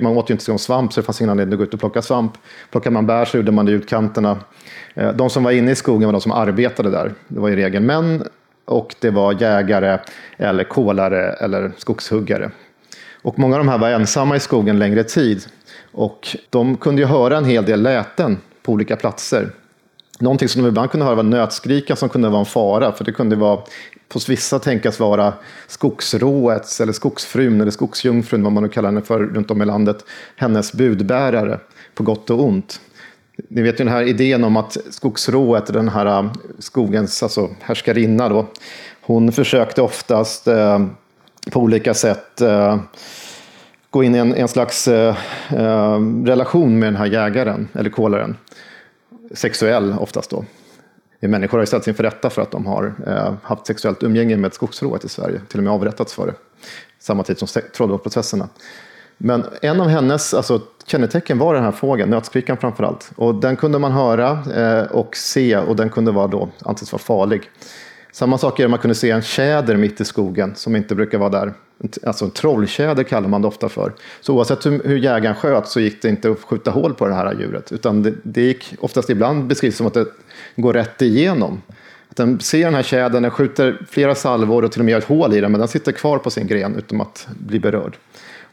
Man 0.00 0.16
åt 0.16 0.30
ju 0.30 0.34
inte 0.34 0.58
svamp, 0.58 0.92
så 0.92 1.00
det 1.00 1.04
fanns 1.04 1.20
ingen 1.20 1.30
anledning 1.30 1.52
att 1.52 1.58
gå 1.58 1.64
ut 1.64 1.74
och 1.74 1.80
plocka 1.80 2.02
svamp. 2.02 2.32
Plockade 2.70 2.94
man 2.94 3.06
bär 3.06 3.24
så 3.24 3.36
gjorde 3.36 3.52
man 3.52 3.66
det 3.66 3.72
i 3.72 3.74
utkanterna. 3.74 4.38
Eh, 4.94 5.12
de 5.12 5.30
som 5.30 5.44
var 5.44 5.50
inne 5.50 5.70
i 5.70 5.74
skogen 5.74 6.08
var 6.08 6.12
de 6.12 6.20
som 6.20 6.32
arbetade 6.32 6.90
där. 6.90 7.12
Det 7.28 7.40
var 7.40 7.50
i 7.50 7.56
regel 7.56 7.82
män 7.82 8.24
och 8.64 8.94
det 9.00 9.10
var 9.10 9.42
jägare, 9.42 9.98
eller 10.36 10.64
kolare 10.64 11.32
eller 11.32 11.72
skogshuggare. 11.76 12.50
Och 13.22 13.38
många 13.38 13.56
av 13.56 13.64
de 13.64 13.68
här 13.68 13.78
var 13.78 13.88
ensamma 13.88 14.36
i 14.36 14.40
skogen 14.40 14.78
längre 14.78 15.04
tid. 15.04 15.44
Och 15.92 16.36
de 16.50 16.76
kunde 16.76 17.02
ju 17.02 17.08
höra 17.08 17.36
en 17.36 17.44
hel 17.44 17.64
del 17.64 17.82
läten 17.82 18.38
på 18.62 18.72
olika 18.72 18.96
platser. 18.96 19.50
Någonting 20.18 20.48
som 20.48 20.62
de 20.62 20.68
ibland 20.68 20.90
kunde 20.90 21.06
höra 21.06 21.14
var 21.14 21.22
nötskrikan 21.22 21.96
som 21.96 22.08
kunde 22.08 22.28
vara 22.28 22.40
en 22.40 22.46
fara, 22.46 22.92
för 22.92 23.04
det 23.04 23.12
kunde 23.12 23.36
vara 23.36 23.60
hos 24.12 24.28
vissa 24.28 24.58
tänkas 24.58 25.00
vara 25.00 25.34
skogsråets 25.66 26.80
eller 26.80 26.92
skogsfrun 26.92 27.60
eller 27.60 27.70
skogsjungfrun, 27.70 28.42
vad 28.42 28.52
man 28.52 28.62
nu 28.62 28.68
kallar 28.68 28.88
henne 28.88 29.02
för 29.02 29.20
runt 29.20 29.50
om 29.50 29.62
i 29.62 29.64
landet, 29.64 30.04
hennes 30.36 30.72
budbärare 30.72 31.60
på 31.94 32.02
gott 32.02 32.30
och 32.30 32.44
ont. 32.44 32.80
Ni 33.48 33.62
vet 33.62 33.80
ju 33.80 33.84
den 33.84 33.92
här 33.92 34.02
idén 34.02 34.44
om 34.44 34.56
att 34.56 34.76
skogsrået, 34.90 35.66
den 35.66 35.88
här 35.88 36.30
skogens 36.58 37.22
alltså 37.22 37.50
härskarinna, 37.60 38.28
då, 38.28 38.46
hon 39.00 39.32
försökte 39.32 39.82
oftast 39.82 40.48
eh, 40.48 40.86
på 41.50 41.60
olika 41.60 41.94
sätt 41.94 42.40
eh, 42.40 42.80
gå 43.90 44.04
in 44.04 44.14
i 44.14 44.18
en, 44.18 44.34
en 44.34 44.48
slags 44.48 44.88
eh, 44.88 45.16
eh 45.50 45.98
relation 46.24 46.78
med 46.78 46.86
den 46.86 46.96
här 46.96 47.06
jägaren 47.06 47.68
eller 47.72 47.90
kolaren. 47.90 48.36
Sexuell 49.34 49.94
oftast 49.98 50.30
då. 50.30 50.44
Människor 51.28 51.58
har 51.58 51.62
ju 51.62 51.66
ställts 51.66 51.88
inför 51.88 52.02
rätta 52.02 52.30
för 52.30 52.42
att 52.42 52.50
de 52.50 52.66
har 52.66 52.94
eh, 53.06 53.34
haft 53.42 53.66
sexuellt 53.66 54.02
umgänge 54.02 54.36
med 54.36 54.48
ett 54.48 54.54
skogsrået 54.54 55.04
i 55.04 55.08
Sverige. 55.08 55.40
Till 55.48 55.58
och 55.60 55.64
med 55.64 55.72
avrättats 55.72 56.14
för 56.14 56.26
det. 56.26 56.34
Samma 56.98 57.22
tid 57.22 57.38
som 57.38 57.62
trolldomsprocesserna. 57.76 58.48
Men 59.16 59.44
en 59.62 59.80
av 59.80 59.88
hennes 59.88 60.34
alltså, 60.34 60.60
kännetecken 60.86 61.38
var 61.38 61.54
den 61.54 61.64
här 61.64 61.72
fågeln, 61.72 62.10
nötskrikan 62.10 62.56
framför 62.56 62.84
allt. 62.84 63.10
Och 63.16 63.34
den 63.34 63.56
kunde 63.56 63.78
man 63.78 63.92
höra 63.92 64.38
eh, 64.56 64.90
och 64.90 65.16
se 65.16 65.56
och 65.56 65.76
den 65.76 65.90
kunde 65.90 66.12
vara 66.12 66.26
då, 66.26 66.48
anses 66.64 66.92
vara 66.92 67.02
farlig. 67.02 67.50
Samma 68.12 68.38
sak 68.38 68.58
är 68.58 68.64
det 68.64 68.68
man 68.68 68.78
kunde 68.78 68.94
se 68.94 69.10
en 69.10 69.22
tjäder 69.22 69.76
mitt 69.76 70.00
i 70.00 70.04
skogen 70.04 70.54
som 70.54 70.76
inte 70.76 70.94
brukar 70.94 71.18
vara 71.18 71.30
där. 71.30 71.52
Alltså 72.06 72.24
en 72.24 72.30
trolltjäder 72.30 73.02
kallar 73.02 73.28
man 73.28 73.42
det 73.42 73.48
ofta 73.48 73.68
för. 73.68 73.92
Så 74.20 74.34
oavsett 74.34 74.66
hur, 74.66 74.82
hur 74.84 74.96
jägaren 74.96 75.36
sköt 75.36 75.68
så 75.68 75.80
gick 75.80 76.02
det 76.02 76.08
inte 76.08 76.30
att 76.30 76.40
skjuta 76.40 76.70
hål 76.70 76.94
på 76.94 77.06
det 77.06 77.14
här 77.14 77.34
djuret. 77.40 77.72
Utan 77.72 78.02
det, 78.02 78.14
det 78.22 78.42
gick 78.42 78.74
oftast 78.80 79.10
ibland 79.10 79.46
beskrivs 79.46 79.76
som 79.76 79.86
att 79.86 79.94
det 79.94 80.06
går 80.56 80.72
rätt 80.72 81.02
igenom. 81.02 81.62
Att 82.08 82.16
den 82.16 82.40
ser 82.40 82.64
den 82.64 82.74
här 82.74 82.82
tjädern, 82.82 83.22
den 83.22 83.30
skjuter 83.30 83.86
flera 83.90 84.14
salvor 84.14 84.64
och 84.64 84.72
till 84.72 84.80
och 84.80 84.84
med 84.84 84.92
gör 84.92 84.98
ett 84.98 85.04
hål 85.04 85.34
i 85.34 85.40
den, 85.40 85.52
men 85.52 85.58
den 85.58 85.68
sitter 85.68 85.92
kvar 85.92 86.18
på 86.18 86.30
sin 86.30 86.46
gren 86.46 86.76
utan 86.76 87.00
att 87.00 87.28
bli 87.38 87.60
berörd. 87.60 87.96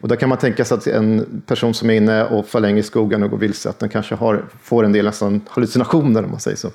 Och 0.00 0.08
där 0.08 0.16
kan 0.16 0.28
man 0.28 0.38
tänka 0.38 0.64
sig 0.64 0.78
att 0.78 0.86
en 0.86 1.42
person 1.46 1.74
som 1.74 1.90
är 1.90 1.94
inne 1.94 2.24
och 2.24 2.46
för 2.46 2.60
länge 2.60 2.80
i 2.80 2.82
skogen 2.82 3.22
och 3.22 3.30
går 3.30 3.38
vilse, 3.38 3.68
att 3.68 3.78
den 3.78 3.88
kanske 3.88 4.14
har, 4.14 4.44
får 4.62 4.84
en 4.84 4.92
del 4.92 5.04
nästan 5.04 5.40
hallucinationer 5.48 6.24
om 6.24 6.30
man 6.30 6.40
säger 6.40 6.56
så, 6.56 6.70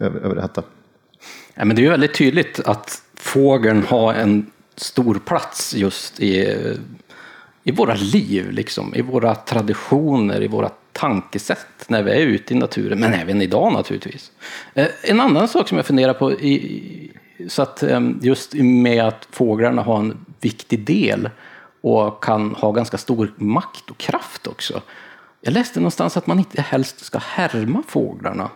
över, 0.00 0.20
över 0.20 0.34
detta. 0.34 0.62
Ja, 1.58 1.64
men 1.64 1.76
det 1.76 1.86
är 1.86 1.90
väldigt 1.90 2.14
tydligt 2.14 2.60
att 2.60 3.02
fågeln 3.14 3.82
har 3.82 4.14
en 4.14 4.50
stor 4.76 5.14
plats 5.14 5.74
just 5.74 6.20
i, 6.20 6.56
i 7.62 7.70
våra 7.70 7.94
liv, 7.94 8.52
liksom, 8.52 8.94
i 8.94 9.02
våra 9.02 9.34
traditioner, 9.34 10.42
i 10.42 10.46
våra 10.46 10.70
tankesätt 10.92 11.84
när 11.88 12.02
vi 12.02 12.10
är 12.10 12.16
ute 12.16 12.54
i 12.54 12.56
naturen, 12.56 13.00
men 13.00 13.14
även 13.14 13.42
idag 13.42 13.72
naturligtvis. 13.72 14.32
Eh, 14.74 14.86
en 15.02 15.20
annan 15.20 15.48
sak 15.48 15.68
som 15.68 15.76
jag 15.76 15.86
funderar 15.86 16.14
på, 16.14 16.32
i, 16.32 17.12
så 17.48 17.62
att 17.62 17.82
eh, 17.82 18.00
just 18.20 18.54
med 18.54 19.04
att 19.04 19.28
fåglarna 19.30 19.82
har 19.82 19.98
en 19.98 20.24
viktig 20.40 20.84
del 20.84 21.30
och 21.80 22.24
kan 22.24 22.54
ha 22.54 22.72
ganska 22.72 22.98
stor 22.98 23.32
makt 23.36 23.90
och 23.90 23.98
kraft 23.98 24.46
också. 24.46 24.82
Jag 25.40 25.52
läste 25.52 25.80
någonstans 25.80 26.16
att 26.16 26.26
man 26.26 26.38
inte 26.38 26.62
helst 26.62 27.04
ska 27.04 27.18
härma 27.18 27.82
fåglarna 27.88 28.50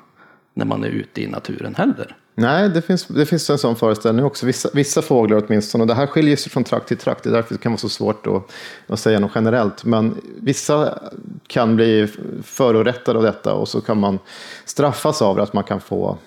när 0.54 0.64
man 0.64 0.84
är 0.84 0.88
ute 0.88 1.22
i 1.22 1.26
naturen 1.26 1.74
heller. 1.74 2.16
Nej, 2.34 2.68
det 2.68 2.82
finns, 2.82 3.06
det 3.06 3.26
finns 3.26 3.50
en 3.50 3.58
sån 3.58 3.76
föreställning 3.76 4.24
också. 4.24 4.46
Vissa, 4.46 4.68
vissa 4.72 5.02
fåglar 5.02 5.44
åtminstone. 5.46 5.82
Och 5.82 5.88
det 5.88 5.94
här 5.94 6.06
skiljer 6.06 6.36
sig 6.36 6.52
från 6.52 6.64
trakt 6.64 6.88
till 6.88 6.96
trakt. 6.96 7.24
Det 7.24 7.30
är 7.30 7.32
därför 7.32 7.54
det 7.54 7.60
kan 7.60 7.72
vara 7.72 7.78
så 7.78 7.88
svårt 7.88 8.26
att, 8.26 8.52
att 8.86 9.00
säga 9.00 9.18
något 9.18 9.32
generellt. 9.34 9.84
Men 9.84 10.14
vissa 10.40 10.98
kan 11.46 11.76
bli 11.76 12.08
förorättade 12.42 13.18
av 13.18 13.24
detta 13.24 13.54
och 13.54 13.68
så 13.68 13.80
kan 13.80 14.00
man 14.00 14.18
straffas 14.64 15.22
av 15.22 15.36
det. 15.36 15.42
Att 15.42 15.52
man 15.52 15.64
kan 15.64 15.80
få 15.80 16.18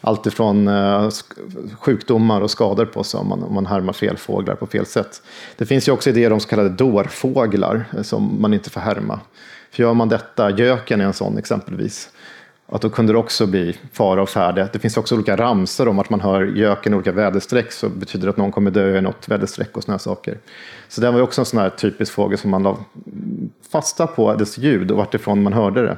alltifrån 0.00 0.68
eh, 0.68 1.10
sjukdomar 1.80 2.40
och 2.40 2.50
skador 2.50 2.84
på 2.84 3.04
sig 3.04 3.20
om 3.20 3.28
man, 3.28 3.42
om 3.42 3.54
man 3.54 3.66
härmar 3.66 3.92
fel 3.92 4.16
fåglar 4.16 4.54
på 4.54 4.66
fel 4.66 4.86
sätt. 4.86 5.22
Det 5.56 5.66
finns 5.66 5.88
ju 5.88 5.92
också 5.92 6.10
idéer 6.10 6.32
om 6.32 6.40
så 6.40 6.48
kallade 6.48 6.68
dårfåglar 6.68 7.84
eh, 7.96 8.02
som 8.02 8.40
man 8.40 8.54
inte 8.54 8.70
får 8.70 8.80
härma. 8.80 9.20
För 9.70 9.82
gör 9.82 9.94
man 9.94 10.08
detta, 10.08 10.50
göken 10.50 11.00
är 11.00 11.04
en 11.04 11.12
sån 11.12 11.38
exempelvis, 11.38 12.10
att 12.72 12.82
då 12.82 12.90
kunde 12.90 13.12
det 13.12 13.18
också 13.18 13.46
bli 13.46 13.76
fara 13.92 14.22
och 14.22 14.28
färde. 14.28 14.68
Det 14.72 14.78
finns 14.78 14.96
också 14.96 15.14
olika 15.14 15.36
ramsor 15.36 15.88
om 15.88 15.98
att 15.98 16.10
man 16.10 16.20
hör 16.20 16.44
göken 16.44 16.92
i 16.92 16.96
olika 16.96 17.12
väderstreck 17.12 17.72
så 17.72 17.88
betyder 17.88 18.26
det 18.26 18.30
att 18.30 18.36
någon 18.36 18.52
kommer 18.52 18.70
dö 18.70 18.98
i 18.98 19.00
något 19.00 19.28
väderstreck 19.28 19.76
och 19.76 19.82
sådana 19.82 19.98
saker. 19.98 20.38
Så 20.88 21.00
det 21.00 21.10
var 21.10 21.20
också 21.20 21.40
en 21.40 21.44
sån 21.44 21.60
här 21.60 21.70
typisk 21.70 22.12
fågel 22.12 22.38
som 22.38 22.50
man 22.50 22.62
la 22.62 22.78
fasta 23.72 24.06
på 24.06 24.34
dess 24.34 24.58
ljud 24.58 24.90
och 24.90 24.96
vartifrån 24.96 25.42
man 25.42 25.52
hörde 25.52 25.82
det. 25.82 25.96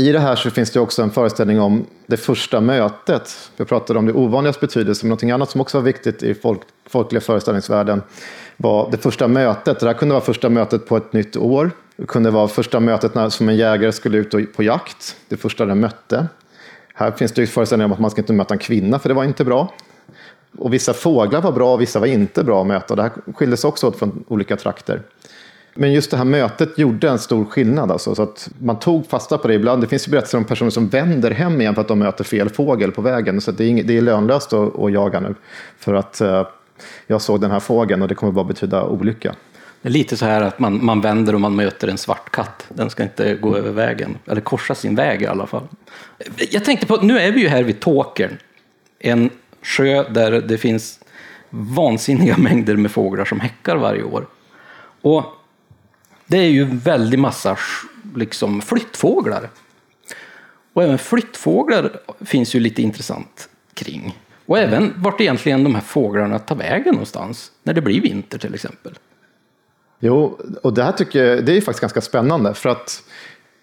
I 0.00 0.12
det 0.12 0.18
här 0.18 0.36
så 0.36 0.50
finns 0.50 0.70
det 0.70 0.80
också 0.80 1.02
en 1.02 1.10
föreställning 1.10 1.60
om 1.60 1.86
det 2.06 2.16
första 2.16 2.60
mötet. 2.60 3.50
Vi 3.56 3.64
pratade 3.64 3.98
om 3.98 4.06
det 4.06 4.12
ovanligas 4.12 4.60
betydelse, 4.60 5.04
men 5.06 5.08
någonting 5.08 5.30
annat 5.30 5.50
som 5.50 5.60
också 5.60 5.78
var 5.78 5.84
viktigt 5.84 6.22
i 6.22 6.34
folk, 6.34 6.60
folkliga 6.86 7.20
föreställningsvärlden 7.20 8.02
var 8.56 8.90
det 8.90 8.98
första 8.98 9.28
mötet. 9.28 9.80
Det 9.80 9.86
här 9.86 9.94
kunde 9.94 10.12
vara 10.12 10.24
första 10.24 10.48
mötet 10.48 10.86
på 10.86 10.96
ett 10.96 11.12
nytt 11.12 11.36
år. 11.36 11.70
Det 11.96 12.06
kunde 12.06 12.30
vara 12.30 12.48
första 12.48 12.80
mötet 12.80 13.14
när, 13.14 13.28
som 13.28 13.48
en 13.48 13.56
jägare 13.56 13.92
skulle 13.92 14.18
ut 14.18 14.56
på 14.56 14.62
jakt. 14.62 15.16
Det 15.28 15.36
första 15.36 15.66
den 15.66 15.80
mötte. 15.80 16.26
Här 16.94 17.10
finns 17.10 17.32
det 17.32 17.46
föreställningar 17.46 17.86
om 17.86 17.92
att 17.92 17.98
man 17.98 18.10
ska 18.10 18.20
inte 18.20 18.32
möta 18.32 18.54
en 18.54 18.58
kvinna, 18.58 18.98
för 18.98 19.08
det 19.08 19.14
var 19.14 19.24
inte 19.24 19.44
bra. 19.44 19.72
Och 20.58 20.74
vissa 20.74 20.94
fåglar 20.94 21.40
var 21.40 21.52
bra 21.52 21.74
och 21.74 21.80
vissa 21.80 22.00
var 22.00 22.06
inte 22.06 22.44
bra 22.44 22.60
att 22.60 22.66
möta. 22.66 22.94
Det 22.94 23.02
här 23.02 23.12
skilde 23.34 23.56
sig 23.56 23.68
också 23.68 23.86
åt 23.86 23.98
från 23.98 24.24
olika 24.28 24.56
trakter. 24.56 25.02
Men 25.74 25.92
just 25.92 26.10
det 26.10 26.16
här 26.16 26.24
mötet 26.24 26.78
gjorde 26.78 27.08
en 27.08 27.18
stor 27.18 27.44
skillnad. 27.44 27.90
Alltså, 27.90 28.14
så 28.14 28.22
att 28.22 28.48
man 28.58 28.78
tog 28.78 29.06
fasta 29.06 29.38
på 29.38 29.48
det 29.48 29.54
ibland. 29.54 29.82
Det 29.82 29.86
finns 29.86 30.08
ju 30.08 30.10
berättelser 30.10 30.38
om 30.38 30.44
personer 30.44 30.70
som 30.70 30.88
vänder 30.88 31.30
hem 31.30 31.60
igen 31.60 31.74
för 31.74 31.80
att 31.80 31.88
de 31.88 31.98
möter 31.98 32.24
fel 32.24 32.48
fågel 32.48 32.92
på 32.92 33.02
vägen. 33.02 33.40
Så 33.40 33.50
det 33.50 33.64
är, 33.64 33.68
inget, 33.68 33.86
det 33.86 33.96
är 33.96 34.00
lönlöst 34.00 34.52
att, 34.52 34.78
att 34.78 34.92
jaga 34.92 35.20
nu. 35.20 35.34
För 35.78 35.94
att 35.94 36.20
eh, 36.20 36.46
jag 37.06 37.22
såg 37.22 37.40
den 37.40 37.50
här 37.50 37.60
fågeln 37.60 38.02
och 38.02 38.08
det 38.08 38.14
kommer 38.14 38.32
bara 38.32 38.44
betyda 38.44 38.84
olycka. 38.84 39.34
Det 39.82 39.88
är 39.88 39.92
lite 39.92 40.16
så 40.16 40.24
här 40.26 40.40
att 40.40 40.58
man, 40.58 40.84
man 40.84 41.00
vänder 41.00 41.34
och 41.34 41.40
man 41.40 41.56
möter 41.56 41.88
en 41.88 41.98
svart 41.98 42.30
katt. 42.30 42.66
Den 42.68 42.90
ska 42.90 43.02
inte 43.02 43.34
gå 43.34 43.56
över 43.56 43.70
vägen, 43.70 44.18
eller 44.26 44.40
korsa 44.40 44.74
sin 44.74 44.94
väg 44.94 45.22
i 45.22 45.26
alla 45.26 45.46
fall. 45.46 45.68
Jag 46.50 46.64
tänkte 46.64 46.86
på, 46.86 46.96
nu 46.96 47.18
är 47.18 47.32
vi 47.32 47.40
ju 47.40 47.48
här 47.48 47.62
vid 47.62 47.80
Tåkern, 47.80 48.38
en 48.98 49.30
sjö 49.62 50.08
där 50.08 50.32
det 50.32 50.58
finns 50.58 51.00
vansinniga 51.50 52.36
mängder 52.38 52.76
med 52.76 52.90
fåglar 52.90 53.24
som 53.24 53.40
häckar 53.40 53.76
varje 53.76 54.02
år. 54.02 54.26
Och 55.02 55.24
det 56.26 56.38
är 56.38 56.48
ju 56.48 56.62
en 56.62 56.78
väldig 56.78 57.18
massa 57.18 57.56
liksom, 58.14 58.62
flyttfåglar. 58.62 59.50
Och 60.72 60.82
även 60.82 60.98
flyttfåglar 60.98 62.00
finns 62.24 62.54
ju 62.54 62.60
lite 62.60 62.82
intressant 62.82 63.48
kring. 63.74 64.18
Och 64.46 64.58
även 64.58 64.92
vart 64.96 65.20
egentligen 65.20 65.64
de 65.64 65.74
här 65.74 65.82
fåglarna 65.82 66.38
tar 66.38 66.56
vägen 66.56 66.92
någonstans, 66.92 67.52
när 67.62 67.74
det 67.74 67.80
blir 67.80 68.00
vinter 68.00 68.38
till 68.38 68.54
exempel. 68.54 68.94
Jo, 69.98 70.38
och 70.62 70.74
det 70.74 70.82
här 70.82 70.92
tycker 70.92 71.24
jag 71.24 71.44
det 71.44 71.56
är 71.56 71.60
faktiskt 71.60 71.80
ganska 71.80 72.00
spännande. 72.00 72.54
För 72.54 72.68
att 72.68 73.02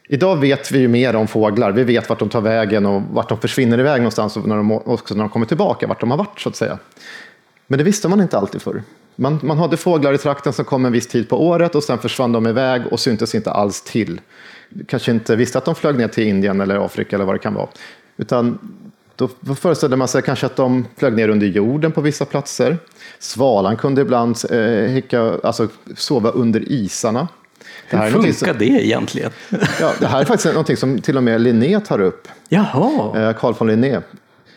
idag 0.09 0.35
vet 0.35 0.71
vi 0.71 0.79
ju 0.79 0.87
mer 0.87 1.15
om 1.15 1.27
fåglar. 1.27 1.71
Vi 1.71 1.83
vet 1.83 2.09
vart 2.09 2.19
de 2.19 2.29
tar 2.29 2.41
vägen 2.41 2.85
och 2.85 3.01
vart 3.11 3.29
de 3.29 3.37
försvinner 3.37 3.79
iväg 3.79 4.01
någonstans 4.01 4.37
och 4.37 4.47
när 4.47 4.55
de, 4.55 4.71
också 4.71 5.15
när 5.15 5.23
de 5.23 5.29
kommer 5.29 5.45
tillbaka, 5.45 5.87
vart 5.87 5.99
de 5.99 6.11
har 6.11 6.17
varit 6.17 6.39
så 6.39 6.49
att 6.49 6.55
säga. 6.55 6.77
Men 7.67 7.77
det 7.77 7.83
visste 7.83 8.07
man 8.07 8.21
inte 8.21 8.37
alltid 8.37 8.61
förr. 8.61 8.83
Man, 9.15 9.39
man 9.43 9.57
hade 9.57 9.77
fåglar 9.77 10.13
i 10.13 10.17
trakten 10.17 10.53
som 10.53 10.65
kom 10.65 10.85
en 10.85 10.91
viss 10.91 11.07
tid 11.07 11.29
på 11.29 11.47
året 11.47 11.75
och 11.75 11.83
sen 11.83 11.99
försvann 11.99 12.31
de 12.31 12.47
iväg 12.47 12.81
och 12.91 12.99
syntes 12.99 13.35
inte 13.35 13.51
alls 13.51 13.81
till. 13.81 14.21
Kanske 14.87 15.11
inte 15.11 15.35
visste 15.35 15.57
att 15.57 15.65
de 15.65 15.75
flög 15.75 15.97
ner 15.97 16.07
till 16.07 16.27
Indien 16.27 16.61
eller 16.61 16.85
Afrika 16.85 17.15
eller 17.15 17.25
vad 17.25 17.35
det 17.35 17.39
kan 17.39 17.53
vara. 17.53 17.67
Utan 18.17 18.59
då 19.15 19.27
föreställde 19.55 19.95
man 19.95 20.07
sig 20.07 20.21
kanske 20.21 20.45
att 20.45 20.55
de 20.55 20.85
flög 20.97 21.13
ner 21.13 21.29
under 21.29 21.47
jorden 21.47 21.91
på 21.91 22.01
vissa 22.01 22.25
platser. 22.25 22.77
Svalan 23.19 23.77
kunde 23.77 24.01
ibland 24.01 24.37
eh, 24.51 24.59
hicka, 24.67 25.39
alltså, 25.43 25.67
sova 25.95 26.29
under 26.29 26.71
isarna. 26.71 27.27
Det 27.89 27.97
Hur 27.97 28.11
funkar 28.11 28.31
som, 28.31 28.57
det 28.57 28.65
egentligen? 28.65 29.31
ja, 29.79 29.93
det 29.99 30.07
här 30.07 30.21
är 30.21 30.25
faktiskt 30.25 30.55
något 30.55 30.79
som 30.79 31.01
till 31.01 31.17
och 31.17 31.23
med 31.23 31.41
Linné 31.41 31.79
tar 31.79 32.01
upp. 32.01 32.27
Jaha. 32.49 33.21
Eh, 33.29 33.35
Carl 33.35 33.53
von 33.57 33.67
Linné. 33.67 34.01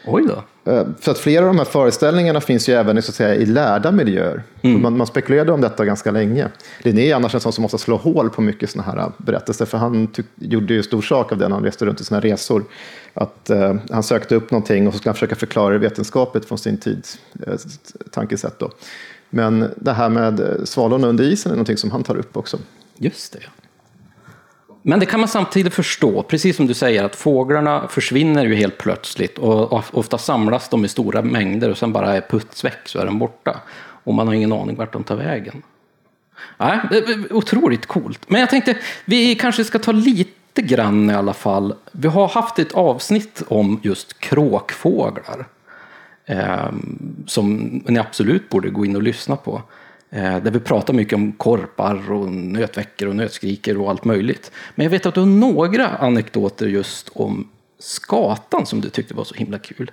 Oj 0.07 0.25
då. 0.29 0.43
Eh, 0.73 0.87
för 1.01 1.11
att 1.11 1.19
flera 1.19 1.41
av 1.41 1.47
de 1.47 1.59
här 1.59 1.65
föreställningarna 1.65 2.41
finns 2.41 2.69
ju 2.69 2.75
även 2.75 3.03
så 3.03 3.11
att 3.11 3.15
säga, 3.15 3.35
i 3.35 3.47
lärda 3.47 3.93
miljöer. 3.93 4.43
Mm. 4.63 4.83
Man, 4.83 4.97
man, 4.97 5.07
spekulerade 5.07 5.53
om 5.53 5.61
detta 5.61 5.85
ganska 5.85 6.11
länge. 6.11 6.49
Linné 6.79 7.11
är 7.11 7.15
annars 7.15 7.35
en 7.35 7.41
sån 7.41 7.53
som 7.53 7.63
måste 7.63 7.79
slå 7.79 7.97
hål 7.97 8.31
på 8.31 8.43
mycket 8.43 8.71
sådana 8.71 8.93
här 8.93 9.13
berättelser, 9.19 9.65
för 9.65 9.79
han 9.79 10.07
tyck, 10.07 10.27
gjorde 10.35 10.75
ju 10.75 10.83
stor 10.83 11.03
sak 11.03 11.33
av 11.33 11.39
det 11.39 11.49
när 11.49 11.55
han 11.55 11.65
reste 11.65 11.85
runt 11.85 12.01
i 12.01 12.05
sina 12.05 12.21
resor. 12.21 12.65
Att 13.17 13.51
eh, 13.51 13.75
han 13.91 14.03
sökte 14.03 14.35
upp 14.35 14.51
någonting 14.51 14.87
och 14.87 14.93
så 14.93 14.99
skulle 14.99 15.11
han 15.11 15.15
försöka 15.15 15.37
förklara 15.37 15.73
det 15.73 15.79
vetenskapligt 15.79 16.45
från 16.45 16.59
sin 16.59 16.79
tids 16.79 17.19
eh, 17.47 17.55
tankesätt. 18.11 18.59
Då. 18.59 18.71
Men 19.31 19.75
det 19.77 19.93
här 19.93 20.09
med 20.09 20.41
eh, 20.41 20.65
svalorna 20.65 21.07
under 21.07 21.25
isen 21.25 21.53
är 21.53 21.57
någonting 21.57 21.77
som 21.77 21.91
han 21.91 22.03
tar 22.03 22.17
upp 22.17 22.37
också. 22.37 22.59
Just 22.97 23.33
det. 23.33 23.39
Men 24.83 25.01
det 25.01 25.07
kan 25.07 25.21
man 25.21 25.29
samtidigt 25.29 25.75
förstå, 25.75 26.23
precis 26.23 26.57
som 26.57 26.67
du 26.67 26.75
säger, 26.75 27.05
att 27.05 27.17
fåglarna 27.17 27.89
försvinner 27.89 28.45
ju 28.47 28.55
helt 28.55 28.79
plötsligt 28.79 29.39
och 29.39 29.97
ofta 29.99 30.19
samlas 30.19 30.69
de 30.69 30.85
i 30.85 30.89
stora 30.89 31.23
mängder 31.23 31.71
och 31.71 31.79
sen 31.79 31.93
bara 31.93 32.17
är 32.17 32.21
puts 32.21 32.65
väck 32.65 32.89
så 32.89 32.99
är 32.99 33.07
de 33.07 33.19
borta. 33.19 33.61
Och 34.05 34.15
man 34.15 34.27
har 34.27 34.35
ingen 34.35 34.53
aning 34.53 34.77
vart 34.77 34.93
de 34.93 35.05
tar 35.05 35.17
vägen. 35.17 35.63
Nej, 36.59 36.79
eh, 36.91 36.97
eh, 36.97 37.19
otroligt 37.31 37.87
coolt. 37.87 38.21
Men 38.31 38.41
jag 38.41 38.51
tänkte, 38.51 38.79
vi 39.05 39.35
kanske 39.35 39.65
ska 39.65 39.79
ta 39.79 39.93
lite 39.93 40.31
Lite 40.57 40.75
grann 40.75 41.11
i 41.11 41.15
alla 41.15 41.33
fall. 41.33 41.75
Vi 41.93 42.09
har 42.09 42.29
haft 42.29 42.59
ett 42.59 42.73
avsnitt 42.73 43.43
om 43.49 43.81
just 43.83 44.21
kråkfåglar. 44.21 45.47
Eh, 46.27 46.73
som 47.27 47.57
ni 47.87 47.99
absolut 47.99 48.49
borde 48.49 48.71
gå 48.71 48.85
in 48.85 48.97
och 48.97 49.03
lyssna 49.03 49.37
på. 49.37 49.63
Eh, 50.11 50.43
där 50.43 50.51
vi 50.51 50.61
pratar 50.61 50.95
mycket 50.95 51.15
om 51.15 51.33
korpar 51.33 52.13
och 52.13 52.33
nötväckor 52.33 53.09
och 53.09 53.17
nötskriker 53.17 53.81
och 53.81 53.91
allt 53.91 54.05
möjligt. 54.05 54.51
Men 54.75 54.85
jag 54.85 54.91
vet 54.91 55.07
att 55.07 55.15
du 55.15 55.21
har 55.21 55.27
några 55.27 55.89
anekdoter 55.89 56.67
just 56.67 57.09
om 57.09 57.49
skatan 57.79 58.67
som 58.67 58.81
du 58.81 58.89
tyckte 58.89 59.15
var 59.15 59.25
så 59.25 59.35
himla 59.35 59.59
kul. 59.59 59.91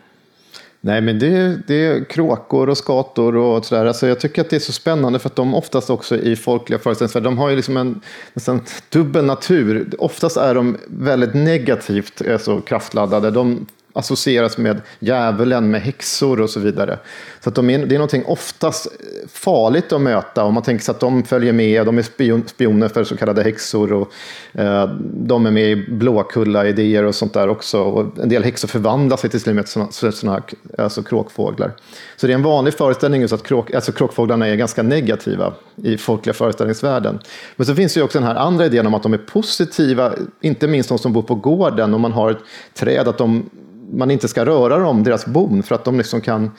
Nej, 0.86 1.02
men 1.02 1.19
det, 1.19 1.60
det 1.67 1.86
är 1.86 2.04
kråkor 2.04 2.69
och 2.69 2.78
skator 2.78 3.36
och 3.36 3.65
sådär. 3.65 3.86
Alltså 3.86 4.08
jag 4.08 4.19
tycker 4.19 4.41
att 4.41 4.50
det 4.50 4.56
är 4.56 4.60
så 4.60 4.72
spännande 4.72 5.19
för 5.19 5.30
att 5.30 5.36
de 5.36 5.54
oftast 5.54 5.89
också 5.89 6.15
i 6.17 6.36
folkliga 6.36 6.80
föreställningsvärldar, 6.80 7.30
de 7.32 7.38
har 7.38 7.50
ju 7.50 7.56
liksom 7.56 7.78
en 7.78 8.02
nästan 8.34 8.62
dubbel 8.89 9.26
natur. 9.26 9.89
Oftast 10.00 10.38
är 10.38 10.56
de 10.56 10.78
väldigt 10.88 11.34
negativt 11.34 12.22
alltså 12.32 12.62
kraftladdade. 12.62 13.32
De 13.32 13.65
associeras 13.93 14.58
med 14.58 14.82
djävulen, 14.99 15.71
med 15.71 15.82
häxor 15.82 16.41
och 16.41 16.49
så 16.49 16.60
vidare. 16.60 16.99
Så 17.39 17.49
att 17.49 17.56
de 17.56 17.69
är, 17.69 17.86
det 17.86 17.95
är 17.95 17.99
någonting 17.99 18.25
oftast 18.25 18.88
farligt 19.27 19.93
att 19.93 20.01
möta 20.01 20.43
om 20.43 20.53
man 20.53 20.63
tänker 20.63 20.86
sig 20.86 20.91
att 20.91 20.99
de 20.99 21.23
följer 21.23 21.53
med, 21.53 21.86
de 21.86 21.97
är 21.97 22.01
spion, 22.01 22.43
spioner 22.47 22.88
för 22.88 23.03
så 23.03 23.17
kallade 23.17 23.43
häxor 23.43 23.93
och 23.93 24.12
eh, 24.53 24.89
de 25.13 25.45
är 25.45 25.51
med 25.51 25.71
i 25.71 25.75
Blåkulla-idéer 25.75 27.03
och 27.03 27.15
sånt 27.15 27.34
där 27.34 27.47
också. 27.47 27.82
Och 27.82 28.19
en 28.19 28.29
del 28.29 28.43
häxor 28.43 28.67
förvandlar 28.67 29.17
sig 29.17 29.29
till 29.29 29.49
och 29.49 29.56
med 29.56 29.67
sådana 29.67 30.34
här 30.34 30.43
alltså 30.84 31.03
kråkfåglar. 31.03 31.71
Så 32.15 32.27
det 32.27 32.34
är 32.34 32.36
en 32.36 32.43
vanlig 32.43 32.73
föreställning 32.73 33.21
just 33.21 33.34
att 33.34 33.43
kråk, 33.43 33.73
alltså 33.73 33.91
kråkfåglarna 33.91 34.47
är 34.47 34.56
ganska 34.56 34.84
negativa 34.84 35.53
i 35.75 35.97
folkliga 35.97 36.34
föreställningsvärlden. 36.34 37.19
Men 37.56 37.65
så 37.65 37.75
finns 37.75 37.93
det 37.93 37.99
ju 37.99 38.03
också 38.03 38.19
den 38.19 38.27
här 38.27 38.36
andra 38.36 38.65
idén 38.65 38.88
om 38.88 38.93
att 38.93 39.03
de 39.03 39.13
är 39.13 39.17
positiva, 39.17 40.13
inte 40.41 40.67
minst 40.67 40.89
de 40.89 40.97
som 40.97 41.13
bor 41.13 41.21
på 41.21 41.36
gården, 41.36 41.93
om 41.93 42.01
man 42.01 42.12
har 42.12 42.32
ett 42.32 42.38
träd, 42.73 43.08
att 43.08 43.17
de 43.17 43.49
man 43.97 44.12
inte 44.12 44.27
ska 44.27 44.45
röra 44.45 44.77
dem, 44.77 45.03
deras 45.03 45.25
bon, 45.25 45.63
för 45.63 45.75
att 45.75 45.86
de 45.86 45.97
liksom 45.97 46.21
kan, 46.21 46.51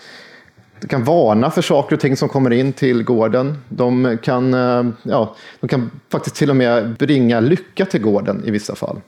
kan 0.88 1.05
varna 1.05 1.51
för 1.51 1.62
saker 1.62 1.97
och 1.97 2.01
ting 2.01 2.16
som 2.16 2.29
kommer 2.29 2.51
in 2.51 2.73
till 2.73 3.03
gården. 3.03 3.59
De 3.68 4.18
kan, 4.23 4.55
eh, 4.55 4.85
ja, 5.03 5.35
de 5.61 5.68
kan 5.68 5.90
faktiskt 6.09 6.37
till 6.37 6.51
och 6.51 6.57
med 6.57 6.94
bringa 6.94 7.40
lycka 7.40 7.87
till 7.87 8.03
gården 8.03 8.42
i 8.44 8.51
vissa 8.51 8.75
fall. 8.75 9.01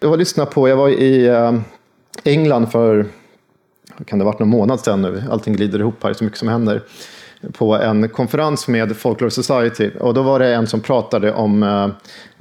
Jag 0.00 0.08
har 0.08 0.16
lyssnat 0.16 0.50
på, 0.50 0.68
jag 0.68 0.76
var 0.76 0.88
i 0.88 1.26
eh, 1.26 1.54
England 2.24 2.66
för, 2.72 3.06
kan 4.04 4.18
det 4.18 4.24
ha 4.24 4.32
varit 4.32 4.40
någon 4.40 4.48
månad 4.48 4.80
sedan 4.80 5.02
nu, 5.02 5.22
allting 5.30 5.54
glider 5.54 5.78
ihop 5.78 6.02
här, 6.02 6.12
så 6.12 6.24
mycket 6.24 6.38
som 6.38 6.48
händer 6.48 6.82
på 7.52 7.74
en 7.74 8.08
konferens 8.08 8.68
med 8.68 8.96
Folklore 8.96 9.30
Society. 9.30 9.90
Och 10.00 10.14
då 10.14 10.22
var 10.22 10.38
det 10.38 10.54
en 10.54 10.66
som 10.66 10.80
pratade 10.80 11.32
om 11.32 11.62
uh, 11.62 11.88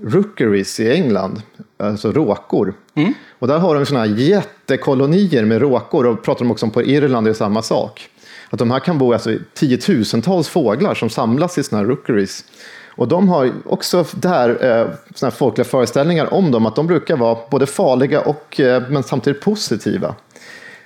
rookeries 0.04 0.80
i 0.80 0.92
England, 0.92 1.42
alltså 1.80 2.12
råkor. 2.12 2.74
Mm. 2.96 3.14
Och 3.40 3.48
där 3.48 3.58
har 3.58 3.76
de 3.76 3.86
sådana 3.86 4.06
här 4.06 4.16
jättekolonier 4.16 5.46
med 5.46 5.62
råkor 5.62 6.06
och 6.06 6.24
pratar 6.24 6.46
de 6.46 6.52
också 6.52 6.66
om 6.66 6.72
på 6.72 6.84
Irland 6.84 7.28
är 7.28 7.32
det 7.32 7.36
samma 7.36 7.62
sak. 7.62 8.10
Att 8.50 8.60
de 8.60 8.72
här 8.72 8.80
kan 8.80 8.98
bo 8.98 9.14
alltså, 9.14 9.36
tiotusentals 9.54 10.50
fåglar 10.50 10.96
som 10.96 11.10
samlas 11.10 11.58
i 11.58 11.64
sådana 11.64 11.84
här 11.84 11.96
rookeries. 11.96 12.44
Och 12.96 13.08
de 13.08 13.30
har 13.30 13.52
också 13.66 14.06
där 14.12 14.66
eh, 14.66 14.88
såna 15.16 15.32
folkliga 15.32 15.66
föreställningar 15.66 16.34
om 16.34 16.52
dem, 16.52 16.66
att 16.66 16.76
de 16.76 16.88
brukar 16.88 17.18
vara 17.18 17.38
både 17.50 17.66
farliga 17.66 18.22
och 18.22 18.60
eh, 18.60 18.84
men 18.90 19.04
samtidigt 19.04 19.42
positiva. 19.42 20.16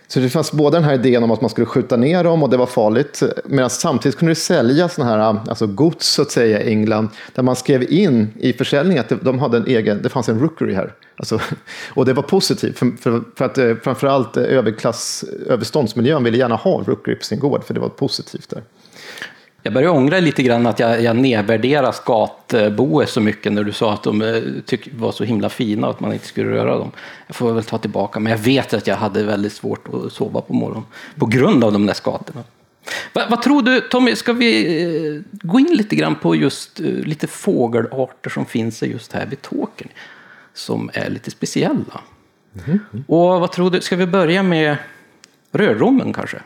Så 0.07 0.19
det 0.19 0.29
fanns 0.29 0.51
både 0.51 0.77
den 0.77 0.83
här 0.83 0.93
idén 0.93 1.23
om 1.23 1.31
att 1.31 1.41
man 1.41 1.49
skulle 1.49 1.67
skjuta 1.67 1.97
ner 1.97 2.23
dem 2.23 2.43
och 2.43 2.49
det 2.49 2.57
var 2.57 2.65
farligt. 2.65 3.23
Medan 3.45 3.69
samtidigt 3.69 4.17
kunde 4.17 4.31
det 4.31 4.35
säljas 4.35 4.93
sådana 4.93 5.11
här, 5.11 5.39
alltså 5.49 5.67
gods 5.67 6.07
så 6.07 6.21
att 6.21 6.31
säga 6.31 6.61
i 6.61 6.69
England. 6.69 7.09
Där 7.35 7.43
man 7.43 7.55
skrev 7.55 7.91
in 7.91 8.27
i 8.39 8.53
försäljningen 8.53 9.03
att 9.09 9.21
de 9.21 9.39
hade 9.39 9.57
en 9.57 9.67
egen, 9.67 10.01
det 10.01 10.09
fanns 10.09 10.29
en 10.29 10.39
rookery 10.39 10.73
här. 10.73 10.93
Alltså, 11.15 11.39
och 11.93 12.05
det 12.05 12.13
var 12.13 12.23
positivt. 12.23 12.77
För, 12.77 12.91
för, 13.01 13.23
för 13.35 13.45
att 13.45 13.57
eh, 13.57 13.75
framförallt 13.83 14.37
eh, 14.37 14.43
överklass, 14.43 15.25
överståndsmiljön 15.47 16.23
ville 16.23 16.37
gärna 16.37 16.55
ha 16.55 16.83
rookery 16.87 17.15
på 17.15 17.23
sin 17.23 17.39
gård. 17.39 17.63
För 17.63 17.73
det 17.73 17.79
var 17.79 17.89
positivt 17.89 18.49
där. 18.49 18.63
Jag 19.67 19.73
börjar 19.73 19.89
ångra 19.89 20.19
lite 20.19 20.43
grann 20.43 20.67
att 20.67 20.79
jag, 20.79 21.01
jag 21.01 21.15
nedvärderar 21.15 21.91
skatboe 21.91 23.05
så 23.05 23.21
mycket 23.21 23.53
när 23.53 23.63
du 23.63 23.71
sa 23.71 23.93
att 23.93 24.03
de 24.03 24.21
eh, 24.21 24.41
tyck, 24.65 24.87
var 24.93 25.11
så 25.11 25.23
himla 25.23 25.49
fina 25.49 25.87
och 25.87 25.93
att 25.93 25.99
man 25.99 26.13
inte 26.13 26.27
skulle 26.27 26.51
röra 26.51 26.77
dem. 26.77 26.91
Jag 27.27 27.35
får 27.35 27.53
väl 27.53 27.63
ta 27.63 27.77
tillbaka, 27.77 28.19
men 28.19 28.31
jag 28.31 28.39
vet 28.39 28.73
att 28.73 28.87
jag 28.87 28.95
hade 28.95 29.23
väldigt 29.23 29.53
svårt 29.53 29.87
att 29.93 30.13
sova 30.13 30.41
på 30.41 30.53
morgonen 30.53 30.85
på 31.15 31.25
grund 31.25 31.63
av 31.63 31.73
de 31.73 31.85
där 31.85 31.93
skatorna. 31.93 32.43
Va, 33.13 33.21
vad 33.29 33.41
tror 33.41 33.61
du, 33.61 33.81
Tommy, 33.81 34.15
ska 34.15 34.33
vi 34.33 34.83
eh, 34.83 35.21
gå 35.31 35.59
in 35.59 35.73
lite 35.73 35.95
grann 35.95 36.15
på 36.15 36.35
just 36.35 36.79
eh, 36.79 36.85
lite 36.85 37.27
fågelarter 37.27 38.29
som 38.29 38.45
finns 38.45 38.83
just 38.83 39.13
här 39.13 39.25
vid 39.25 39.41
Tåkern, 39.41 39.89
som 40.53 40.89
är 40.93 41.09
lite 41.09 41.31
speciella? 41.31 42.01
Mm. 42.67 42.79
Och 43.07 43.39
vad 43.39 43.51
tror 43.51 43.71
du, 43.71 43.81
ska 43.81 43.95
vi 43.95 44.05
börja 44.05 44.43
med 44.43 44.77
rödrommen 45.51 46.13
kanske? 46.13 46.37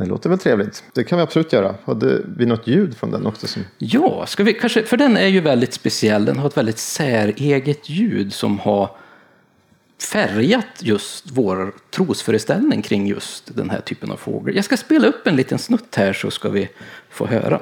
Det 0.00 0.06
låter 0.06 0.30
väl 0.30 0.38
trevligt. 0.38 0.84
Det 0.94 1.04
kan 1.04 1.18
vi 1.18 1.22
absolut 1.22 1.52
göra. 1.52 1.74
Hade 1.84 2.22
vi 2.36 2.46
något 2.46 2.66
ljud 2.66 2.96
från 2.96 3.10
den 3.10 3.26
också? 3.26 3.46
Som... 3.46 3.64
Ja, 3.78 4.26
ska 4.26 4.44
vi 4.44 4.54
kanske, 4.54 4.82
för 4.82 4.96
den 4.96 5.16
är 5.16 5.26
ju 5.26 5.40
väldigt 5.40 5.74
speciell. 5.74 6.24
Den 6.24 6.38
har 6.38 6.48
ett 6.48 6.56
väldigt 6.56 6.78
säreget 6.78 7.90
ljud 7.90 8.32
som 8.32 8.58
har 8.58 8.96
färgat 10.12 10.66
just 10.78 11.24
vår 11.32 11.72
trosföreställning 11.90 12.82
kring 12.82 13.06
just 13.06 13.56
den 13.56 13.70
här 13.70 13.80
typen 13.80 14.10
av 14.10 14.16
fågel. 14.16 14.56
Jag 14.56 14.64
ska 14.64 14.76
spela 14.76 15.06
upp 15.06 15.26
en 15.26 15.36
liten 15.36 15.58
snutt 15.58 15.94
här 15.96 16.12
så 16.12 16.30
ska 16.30 16.48
vi 16.48 16.68
få 17.10 17.26
höra. 17.26 17.60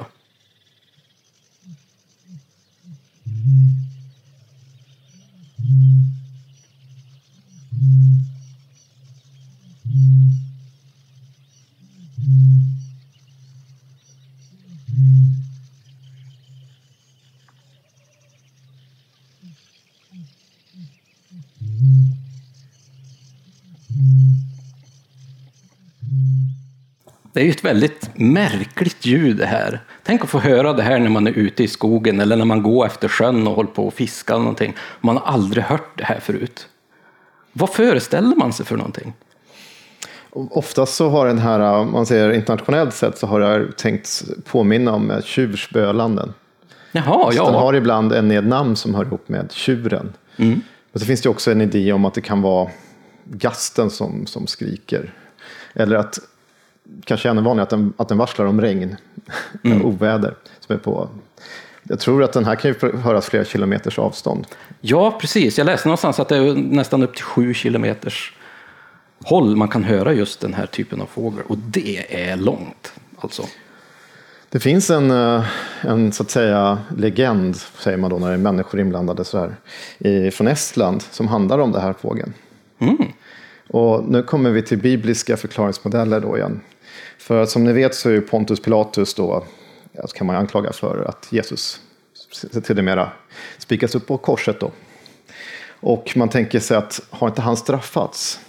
Det 27.39 27.43
är 27.43 27.45
ju 27.45 27.51
ett 27.51 27.65
väldigt 27.65 28.11
märkligt 28.15 29.07
ljud 29.07 29.37
det 29.37 29.47
här. 29.47 29.81
Tänk 30.03 30.23
att 30.23 30.31
få 30.31 30.39
höra 30.39 30.73
det 30.73 30.83
här 30.83 30.99
när 30.99 31.09
man 31.09 31.27
är 31.27 31.33
ute 31.33 31.65
i 31.65 31.69
skogen 31.69 32.21
eller 32.21 32.37
när 32.37 32.45
man 32.45 32.63
går 32.63 32.87
efter 32.87 33.09
sjön 33.09 33.47
och 33.47 33.55
håller 33.55 33.71
på 33.71 33.87
och 33.87 33.95
fiskar 33.95 34.39
någonting. 34.39 34.77
Man 35.01 35.17
har 35.17 35.25
aldrig 35.25 35.65
hört 35.65 35.99
det 35.99 36.05
här 36.05 36.21
förut. 36.21 36.69
Vad 37.53 37.71
föreställer 37.71 38.37
man 38.37 38.53
sig 38.53 38.67
för 38.67 38.77
någonting? 38.77 39.13
Oftast 40.51 40.95
så 40.95 41.09
har 41.09 41.27
den 41.27 41.39
här, 41.39 41.61
om 41.61 41.93
man 41.93 42.07
säger 42.07 42.33
internationellt 42.33 42.95
sett, 42.95 43.19
så 43.19 43.27
har 43.27 43.41
det 43.41 43.73
tänkt 43.77 44.23
påminna 44.45 44.93
om 44.93 45.13
tjursbölanden. 45.25 46.35
Jaha, 46.93 47.33
ja. 47.35 47.45
Den 47.45 47.55
har 47.55 47.75
ibland 47.75 48.13
en 48.13 48.29
nednamn 48.29 48.77
som 48.77 48.95
hör 48.95 49.05
ihop 49.05 49.29
med 49.29 49.53
tjuren. 49.53 50.13
Mm. 50.37 50.63
Men 50.93 51.01
så 51.01 51.07
finns 51.07 51.23
det 51.23 51.29
också 51.29 51.51
en 51.51 51.61
idé 51.61 51.93
om 51.93 52.05
att 52.05 52.15
det 52.15 52.21
kan 52.21 52.43
vara 52.43 52.69
gasten 53.25 53.91
som, 53.91 54.27
som 54.27 54.47
skriker. 54.47 55.15
Eller 55.75 55.97
att, 55.97 56.19
kanske 57.05 57.29
ännu 57.29 57.43
vanligare, 57.43 57.63
att 57.63 57.71
den, 57.71 57.93
att 57.97 58.09
den 58.09 58.19
varslar 58.19 58.47
om 58.47 58.61
regn, 58.61 58.97
mm. 59.65 59.85
oväder. 59.85 60.35
Som 60.61 60.75
är 60.75 60.79
på, 60.79 61.09
jag 61.83 62.01
tror 62.01 62.25
att 62.25 62.33
den 62.33 62.45
här 62.45 62.55
kan 62.55 62.71
ju 62.71 62.97
höras 62.97 63.27
flera 63.27 63.45
kilometers 63.45 63.99
avstånd. 63.99 64.47
Ja, 64.81 65.19
precis. 65.21 65.59
Jag 65.59 65.65
läste 65.65 65.89
någonstans 65.89 66.21
att 66.21 66.29
det 66.29 66.37
är 66.37 66.55
nästan 66.55 67.03
upp 67.03 67.15
till 67.15 67.25
sju 67.25 67.55
kilometers 67.55 68.33
håll 69.29 69.57
man 69.57 69.69
kan 69.69 69.85
höra 69.85 70.13
just 70.13 70.41
den 70.41 70.55
här 70.55 70.67
typen 70.67 71.01
av 71.01 71.07
fågel. 71.07 71.43
Och 71.47 71.59
det 71.59 72.31
är 72.31 72.37
långt. 72.37 72.93
Alltså. 73.19 73.43
Det 74.51 74.61
finns 74.61 74.91
en, 74.91 75.11
eh, 75.11 75.47
en 75.81 76.13
så 76.13 76.23
att 76.23 76.31
säga 76.31 76.79
legend, 76.97 77.57
säger 77.57 77.99
man 77.99 78.11
då 78.11 78.19
när 78.19 78.29
det 78.29 78.35
är 78.35 78.39
människor 78.39 78.81
inblandade 78.81 79.25
så 79.25 79.39
här, 79.39 79.57
i, 79.99 80.31
från 80.31 80.49
Estland 80.49 81.03
som 81.03 81.29
handlar 81.29 81.59
om 81.59 81.73
den 81.73 81.83
här 81.83 81.93
fågeln. 81.93 82.35
Mm. 82.79 82.97
Och 83.69 84.05
nu 84.05 84.23
kommer 84.23 84.51
vi 84.51 84.63
till 84.63 84.79
bibliska 84.79 85.37
förklaringsmodeller 85.37 86.21
då 86.21 86.37
igen. 86.37 86.61
För 87.19 87.47
som 87.47 87.65
ni 87.65 87.73
vet 87.73 87.95
så 87.95 88.11
är 88.11 88.21
Pontus 88.21 88.63
Pilatus 88.63 89.15
då, 89.15 89.45
kan 90.15 90.27
man 90.27 90.37
anklaga 90.37 90.73
för 90.73 91.05
att 91.09 91.27
Jesus 91.31 91.81
till 92.65 92.77
det 92.77 92.83
mera 92.83 93.11
spikas 93.59 93.95
upp 93.95 94.07
på 94.07 94.19
korset 94.19 94.61
då. 94.61 94.71
Och 95.81 96.13
man 96.17 96.29
tänker 96.29 96.61
sig 96.61 96.77
att 96.77 97.01
har 97.11 97.29
inte 97.29 97.43
han 97.43 97.57
straffats? 97.57 98.41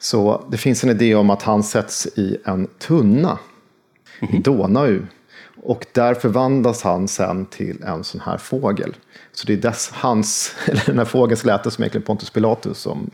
Så 0.00 0.44
det 0.50 0.56
finns 0.56 0.84
en 0.84 0.90
idé 0.90 1.14
om 1.14 1.30
att 1.30 1.42
han 1.42 1.62
sätts 1.62 2.06
i 2.06 2.38
en 2.44 2.66
tunna 2.78 3.38
i 4.20 4.24
mhm. 4.24 4.42
Donau 4.42 5.02
och 5.62 5.86
där 5.92 6.14
förvandlas 6.14 6.82
han 6.82 7.08
sen 7.08 7.46
till 7.46 7.82
en 7.82 8.04
sån 8.04 8.20
här 8.20 8.38
fågel. 8.38 8.96
Så 9.32 9.46
det 9.46 9.52
är 9.52 9.56
dess, 9.56 9.90
hans, 9.92 10.54
eller 10.66 10.82
den 10.86 10.98
här 10.98 11.04
fågelns 11.04 11.44
läte 11.44 11.70
som 11.70 11.82
egentligen 11.82 12.04
Pontus 12.04 12.30
Pilatus 12.30 12.78
som, 12.78 13.10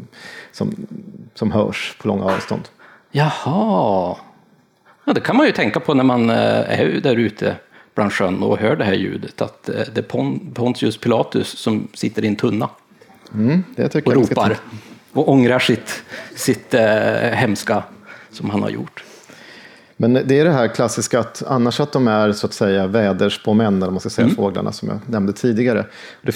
som, 0.52 0.86
som 1.34 1.52
hörs 1.52 1.96
på 2.00 2.08
långa 2.08 2.24
avstånd. 2.24 2.68
Jaha. 3.10 4.16
Ja, 5.04 5.12
det 5.12 5.20
kan 5.20 5.36
man 5.36 5.46
ju 5.46 5.52
tänka 5.52 5.80
på 5.80 5.94
när 5.94 6.04
man 6.04 6.30
eh, 6.30 6.80
är 6.80 7.00
där 7.02 7.16
ute 7.16 7.56
bland 7.94 8.12
sjön 8.12 8.42
och 8.42 8.58
hör 8.58 8.76
det 8.76 8.84
här 8.84 8.94
ljudet. 8.94 9.42
Att 9.42 9.68
eh, 9.68 9.74
det 9.94 10.00
är 10.12 10.34
Pontius 10.54 10.98
Pilatus 10.98 11.48
som 11.48 11.88
sitter 11.94 12.24
i 12.24 12.28
en 12.28 12.36
tunna. 12.36 12.68
Mm, 13.34 13.64
det 13.76 13.94
och 13.94 14.14
ropar. 14.14 14.56
Och 15.16 15.28
ångrar 15.28 15.58
sitt, 15.58 16.02
sitt 16.34 16.74
äh, 16.74 16.84
hemska 17.32 17.82
som 18.30 18.50
han 18.50 18.62
har 18.62 18.70
gjort. 18.70 19.04
Men 19.96 20.12
det 20.12 20.40
är 20.40 20.44
det 20.44 20.52
här 20.52 20.68
klassiska 20.68 21.20
att 21.20 21.42
annars 21.46 21.80
att 21.80 21.92
de 21.92 22.08
är 22.08 22.32
så 22.32 22.46
att 22.46 22.54
säga 22.54 22.86
väderspåmän, 22.86 23.82
eller 23.82 23.90
man 23.90 24.00
ska 24.00 24.10
säga 24.10 24.24
mm. 24.24 24.36
fåglarna 24.36 24.72
som 24.72 24.88
jag 24.88 24.98
nämnde 25.06 25.32
tidigare. 25.32 25.86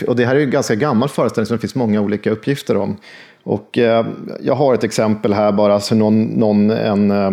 Och 0.06 0.16
det 0.16 0.26
här 0.26 0.34
är 0.34 0.38
ju 0.38 0.44
en 0.44 0.50
ganska 0.50 0.74
gammal 0.74 1.08
föreställning 1.08 1.46
som 1.46 1.56
det 1.56 1.60
finns 1.60 1.74
många 1.74 2.00
olika 2.00 2.30
uppgifter 2.30 2.76
om. 2.76 2.96
Och 3.42 3.78
eh, 3.78 4.06
jag 4.40 4.54
har 4.54 4.74
ett 4.74 4.84
exempel 4.84 5.32
här 5.32 5.52
bara, 5.52 5.74
alltså 5.74 5.94
någon, 5.94 6.22
någon 6.22 6.70
en 6.70 7.10
eh, 7.10 7.30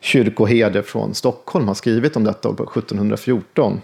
kyrkoherde 0.00 0.82
från 0.82 1.14
Stockholm 1.14 1.68
har 1.68 1.74
skrivit 1.74 2.16
om 2.16 2.24
detta 2.24 2.52
på 2.52 2.62
1714. 2.62 3.80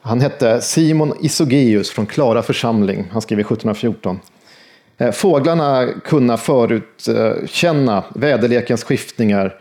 Han 0.00 0.20
hette 0.20 0.60
Simon 0.60 1.12
Isogeus 1.20 1.90
från 1.90 2.06
Klara 2.06 2.42
församling, 2.42 3.08
han 3.12 3.22
skrev 3.22 3.38
1714. 3.38 4.20
Eh, 4.98 5.10
fåglarna 5.10 5.88
kunna 6.04 6.36
förutkänna 6.36 8.04
väderlekens 8.14 8.84
skiftningar 8.84 9.54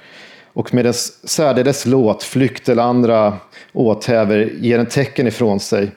och 0.54 0.74
med 0.74 0.86
dess 0.86 1.30
särdeles 1.30 1.86
låt, 1.86 2.24
flykt 2.24 2.70
eller 2.70 2.84
andra 2.84 3.38
åthäver 3.74 4.52
ger 4.60 4.80
en 4.80 4.86
tecken 4.86 5.28
ifrån 5.28 5.60
sig. 5.60 5.92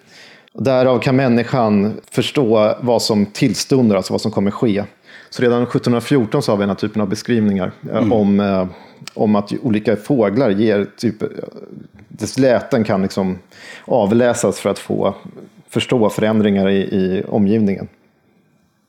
Därav 0.53 0.99
kan 0.99 1.17
människan 1.17 2.01
förstå 2.11 2.75
vad 2.81 3.03
som 3.03 3.27
tillstundar, 3.27 3.97
alltså 3.97 4.13
vad 4.13 4.21
som 4.21 4.31
kommer 4.31 4.51
ske. 4.51 4.85
Så 5.31 5.43
redan 5.43 5.63
1714 5.63 6.43
så 6.43 6.53
har 6.53 6.57
vi 6.57 6.63
den 6.63 6.69
här 6.69 6.77
typen 6.77 7.03
av 7.03 7.09
beskrivningar 7.09 7.73
eh, 7.91 7.97
mm. 7.97 8.13
om, 8.13 8.41
eh, 8.41 8.67
om 9.15 9.37
att 9.37 9.53
olika 9.63 9.97
fåglar 9.97 10.51
ger 10.51 10.87
typ, 10.97 11.17
dess 12.09 12.39
läten 12.39 12.85
kan 12.85 13.03
liksom 13.03 13.39
avläsas 13.85 14.61
för 14.61 14.71
att 14.71 14.79
få 14.79 15.15
förstå 15.69 16.11
förändringar 16.11 16.69
i, 16.69 16.77
i 16.77 17.23
omgivningen. 17.29 17.89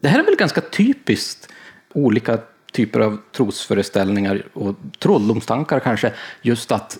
Det 0.05 0.09
här 0.09 0.19
är 0.19 0.23
väl 0.23 0.35
ganska 0.35 0.61
typiskt 0.61 1.49
olika 1.93 2.37
typer 2.71 2.99
av 2.99 3.17
trosföreställningar 3.31 4.43
och 4.53 4.75
trolldomstankar 4.99 5.79
kanske. 5.79 6.11
Just 6.41 6.71
att 6.71 6.99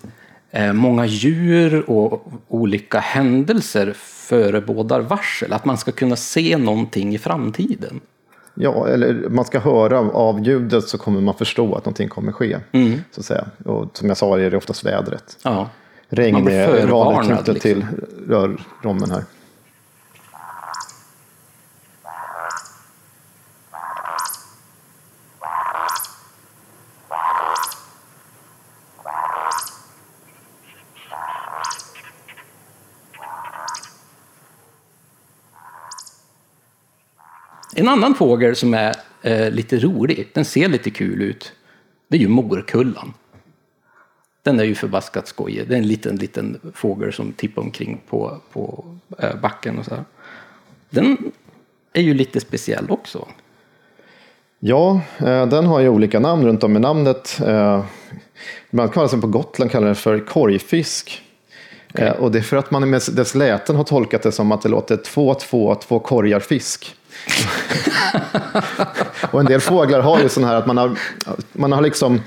eh, 0.50 0.72
många 0.72 1.06
djur 1.06 1.90
och 1.90 2.32
olika 2.48 2.98
händelser 2.98 3.92
förebådar 3.96 5.00
varsel. 5.00 5.52
Att 5.52 5.64
man 5.64 5.78
ska 5.78 5.92
kunna 5.92 6.16
se 6.16 6.56
någonting 6.56 7.14
i 7.14 7.18
framtiden. 7.18 8.00
Ja, 8.54 8.88
eller 8.88 9.28
man 9.28 9.44
ska 9.44 9.58
höra 9.58 9.98
av 9.98 10.46
ljudet 10.46 10.88
så 10.88 10.98
kommer 10.98 11.20
man 11.20 11.34
förstå 11.34 11.74
att 11.74 11.84
någonting 11.84 12.08
kommer 12.08 12.32
ske. 12.32 12.58
Mm. 12.72 13.00
Så 13.10 13.20
att 13.20 13.26
säga. 13.26 13.46
Och 13.64 13.90
som 13.92 14.08
jag 14.08 14.16
sa 14.16 14.40
är 14.40 14.50
det 14.50 14.56
oftast 14.56 14.84
vädret. 14.84 15.38
Ja. 15.42 15.68
Regn 16.08 16.48
är 16.48 16.86
vanligt 16.86 17.26
knutet 17.26 17.54
liksom. 17.54 17.60
till 17.70 17.86
rörrommen 18.28 19.10
här. 19.10 19.24
En 37.78 37.88
annan 37.88 38.14
fågel 38.14 38.56
som 38.56 38.74
är 38.74 38.94
eh, 39.22 39.50
lite 39.50 39.78
rolig, 39.78 40.28
den 40.32 40.44
ser 40.44 40.68
lite 40.68 40.90
kul 40.90 41.22
ut. 41.22 41.52
det 42.08 42.16
är 42.16 42.20
ju 42.20 42.28
morkullan. 42.28 43.12
Den 44.42 44.60
är 44.60 44.64
ju 44.64 44.74
förbaskat 44.74 45.28
skojig. 45.28 45.68
Det 45.68 45.74
är 45.74 45.78
en 45.78 45.86
liten, 45.86 46.16
liten 46.16 46.60
fågel 46.74 47.12
som 47.12 47.32
tippar 47.32 47.62
omkring 47.62 48.00
på, 48.08 48.40
på 48.52 48.84
äh, 49.18 49.36
backen 49.40 49.78
och 49.78 49.84
så 49.84 49.94
här. 49.94 50.04
Den 50.90 51.32
är 51.92 52.02
ju 52.02 52.14
lite 52.14 52.40
speciell 52.40 52.90
också. 52.90 53.28
Ja, 54.58 55.00
eh, 55.18 55.46
den 55.46 55.66
har 55.66 55.80
ju 55.80 55.88
olika 55.88 56.20
namn 56.20 56.44
runt 56.44 56.64
om 56.64 56.76
i 56.76 56.80
namnet. 56.80 57.40
Eh, 57.46 57.84
man 58.70 58.88
kallar 58.88 59.08
den 59.08 59.20
på 59.20 59.26
Gotland 59.26 59.70
kallar 59.70 59.86
den 59.86 59.96
för 59.96 60.26
korgfisk. 60.26 61.22
Okay. 61.94 62.06
Eh, 62.06 62.12
och 62.12 62.32
det 62.32 62.38
är 62.38 62.42
för 62.42 62.56
att 62.56 62.70
man 62.70 62.90
med 62.90 63.02
dess 63.12 63.34
läten 63.34 63.76
har 63.76 63.84
tolkat 63.84 64.22
det 64.22 64.32
som 64.32 64.52
att 64.52 64.62
det 64.62 64.68
låter 64.68 64.96
två, 64.96 65.34
två, 65.34 65.74
två 65.74 65.98
korgar 65.98 66.40
fisk. 66.40 66.96
och 69.30 69.40
en 69.40 69.46
del 69.46 69.60
fåglar 69.60 70.00
har 70.00 70.20
ju 70.20 70.28
sån 70.28 70.44
här 70.44 70.54
att 70.54 70.66
man 70.66 70.76
har, 70.76 70.98
man 71.52 71.72
har 71.72 71.82
liksom 71.82 72.20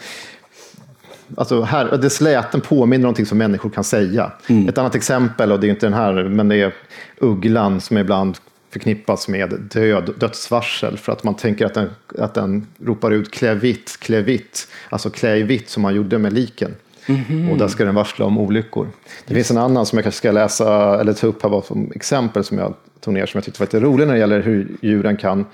Alltså 1.37 1.61
här, 1.61 1.97
dess 1.97 2.21
läten 2.21 2.61
påminner 2.61 2.95
om 2.95 3.01
någonting 3.01 3.25
som 3.25 3.37
människor 3.37 3.69
kan 3.69 3.83
säga. 3.83 4.31
Mm. 4.47 4.69
Ett 4.69 4.77
annat 4.77 4.95
exempel, 4.95 5.51
och 5.51 5.59
det 5.59 5.67
är 5.67 5.69
inte 5.69 5.85
den 5.85 5.93
här, 5.93 6.23
men 6.23 6.47
det 6.47 6.55
är 6.55 6.73
ugglan 7.17 7.81
som 7.81 7.97
ibland 7.97 8.37
förknippas 8.71 9.27
med 9.27 9.53
död, 9.59 10.13
dödsvarsel 10.17 10.97
för 10.97 11.11
att 11.11 11.23
man 11.23 11.35
tänker 11.35 11.65
att 11.65 11.73
den, 11.73 11.89
att 12.17 12.33
den 12.33 12.67
ropar 12.83 13.11
ut 13.11 13.31
klä 13.31 13.53
vitt, 13.53 13.97
klä 13.99 14.21
vitt, 14.21 14.67
alltså 14.89 15.09
klä 15.09 15.37
i 15.37 15.43
vitt 15.43 15.69
som 15.69 15.83
man 15.83 15.95
gjorde 15.95 16.17
med 16.17 16.33
liken. 16.33 16.75
Mm 17.09 17.21
-hmm. 17.21 17.51
Och 17.51 17.57
där 17.57 17.67
ska 17.67 17.85
den 17.85 17.95
varsla 17.95 18.25
om 18.25 18.37
olyckor. 18.37 18.87
Det 19.25 19.33
finns 19.33 19.51
en 19.51 19.57
annan 19.57 19.85
som 19.85 19.97
jag 19.97 20.03
kanske 20.03 20.17
ska 20.17 20.31
läsa 20.31 20.99
eller 20.99 21.13
ta 21.13 21.27
upp 21.27 21.43
här 21.43 21.61
som 21.61 21.91
exempel 21.95 22.43
som 22.43 22.57
jag 22.57 22.73
tog 22.99 23.13
ner 23.13 23.25
som 23.25 23.37
jag 23.37 23.45
tyckte 23.45 23.59
var 23.59 23.65
lite 23.65 23.79
rolig 23.79 24.07
när 24.07 24.13
det 24.13 24.19
gäller 24.19 24.41
hur 24.41 24.77
djuren 24.81 25.17
kan 25.17 25.45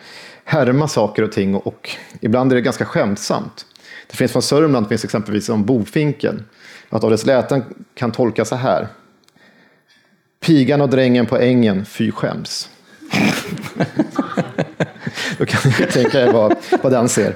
härma 0.43 0.87
saker 0.87 1.23
och 1.23 1.31
ting 1.31 1.55
och, 1.55 1.67
och 1.67 1.89
ibland 2.19 2.51
är 2.51 2.55
det 2.55 2.61
ganska 2.61 2.85
skämtsamt. 2.85 3.65
Det 4.07 4.17
finns 4.17 4.31
från 4.31 4.41
Sörmland 4.41 4.87
finns 4.87 5.03
exempelvis 5.03 5.49
om 5.49 5.65
bofinken. 5.65 6.45
Att 6.89 7.03
av 7.03 7.11
dess 7.11 7.25
läten 7.25 7.63
kan 7.95 8.11
tolkas 8.11 8.49
så 8.49 8.55
här. 8.55 8.87
Pigan 10.39 10.81
och 10.81 10.89
drängen 10.89 11.25
på 11.25 11.37
ängen, 11.37 11.85
fy 11.85 12.11
skäms. 12.11 12.69
Då 15.37 15.45
kan 15.45 15.61
ni 15.65 15.71
tänka 15.91 16.21
er 16.21 16.33
vad, 16.33 16.55
vad 16.83 16.91
den 16.91 17.09
ser. 17.09 17.35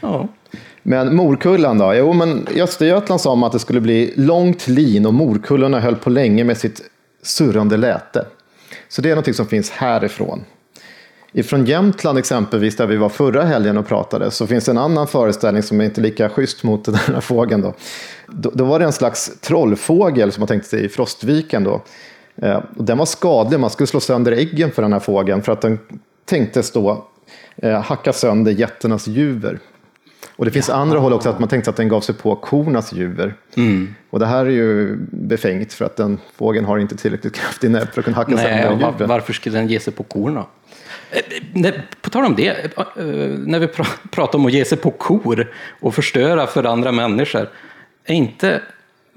Ja. 0.00 0.28
Men 0.82 1.16
Morkullan 1.16 1.78
då? 1.78 1.94
Jo, 1.94 2.12
men 2.12 2.46
i 2.54 2.62
Östergötland 2.62 3.20
sa 3.20 3.34
man 3.34 3.46
att 3.46 3.52
det 3.52 3.58
skulle 3.58 3.80
bli 3.80 4.12
långt 4.16 4.68
lin 4.68 5.06
och 5.06 5.14
morkullorna 5.14 5.80
höll 5.80 5.96
på 5.96 6.10
länge 6.10 6.44
med 6.44 6.56
sitt 6.56 6.82
surrande 7.22 7.76
läte. 7.76 8.26
Så 8.88 9.02
det 9.02 9.08
är 9.08 9.14
någonting 9.14 9.34
som 9.34 9.46
finns 9.46 9.70
härifrån. 9.70 10.44
Ifrån 11.32 11.64
Jämtland 11.64 12.18
exempelvis, 12.18 12.76
där 12.76 12.86
vi 12.86 12.96
var 12.96 13.08
förra 13.08 13.42
helgen 13.42 13.78
och 13.78 13.86
pratade, 13.86 14.30
så 14.30 14.46
finns 14.46 14.64
det 14.64 14.70
en 14.70 14.78
annan 14.78 15.06
föreställning 15.06 15.62
som 15.62 15.80
är 15.80 15.84
inte 15.84 16.00
lika 16.00 16.28
schysst 16.28 16.62
mot 16.62 16.84
den 16.84 16.94
här 16.94 17.20
fågeln. 17.20 17.62
Då. 17.62 17.74
Då, 18.26 18.50
då 18.54 18.64
var 18.64 18.78
det 18.78 18.84
en 18.84 18.92
slags 18.92 19.40
trollfågel 19.40 20.32
som 20.32 20.40
man 20.40 20.48
tänkte 20.48 20.68
sig 20.68 20.84
i 20.84 20.88
Frostviken. 20.88 21.64
Då. 21.64 21.82
Eh, 22.36 22.60
den 22.74 22.98
var 22.98 23.06
skadlig, 23.06 23.60
man 23.60 23.70
skulle 23.70 23.86
slå 23.86 24.00
sönder 24.00 24.32
äggen 24.32 24.70
för 24.70 24.82
den 24.82 24.92
här 24.92 25.00
fågeln 25.00 25.42
för 25.42 25.52
att 25.52 25.60
den 25.60 25.78
tänktes 26.24 26.72
då 26.72 27.08
eh, 27.56 27.80
hacka 27.80 28.12
sönder 28.12 28.52
jätternas 28.52 29.06
juver. 29.06 29.58
Och 30.36 30.44
det 30.44 30.50
finns 30.50 30.68
ja. 30.68 30.74
andra 30.74 30.98
håll 30.98 31.12
också 31.12 31.28
att 31.28 31.38
man 31.38 31.48
tänkte 31.48 31.70
att 31.70 31.76
den 31.76 31.88
gav 31.88 32.00
sig 32.00 32.14
på 32.14 32.36
kornas 32.36 32.92
juver. 32.92 33.34
Mm. 33.56 33.94
Och 34.10 34.18
det 34.18 34.26
här 34.26 34.46
är 34.46 34.50
ju 34.50 34.96
befängt 35.10 35.72
för 35.72 35.84
att 35.84 35.96
den 35.96 36.18
fågeln 36.36 36.66
har 36.66 36.78
inte 36.78 36.96
tillräckligt 36.96 37.34
kraftig 37.34 37.70
näbb 37.70 37.88
för 37.92 38.00
att 38.00 38.04
kunna 38.04 38.16
hacka 38.16 38.34
Nej, 38.34 38.44
sönder 38.44 38.86
juver. 38.86 39.06
Varför 39.06 39.32
skulle 39.32 39.58
den 39.58 39.68
ge 39.68 39.80
sig 39.80 39.92
på 39.92 40.02
korna? 40.02 40.46
Eh, 41.10 41.74
på 42.00 42.10
tal 42.10 42.24
om 42.24 42.36
det, 42.36 42.76
när 43.46 43.58
vi 43.58 43.66
pratar 44.10 44.38
om 44.38 44.46
att 44.46 44.52
ge 44.52 44.64
sig 44.64 44.78
på 44.78 44.90
kor 44.90 45.52
och 45.80 45.94
förstöra 45.94 46.46
för 46.46 46.64
andra 46.64 46.92
människor, 46.92 47.48
är 48.04 48.14
inte 48.14 48.62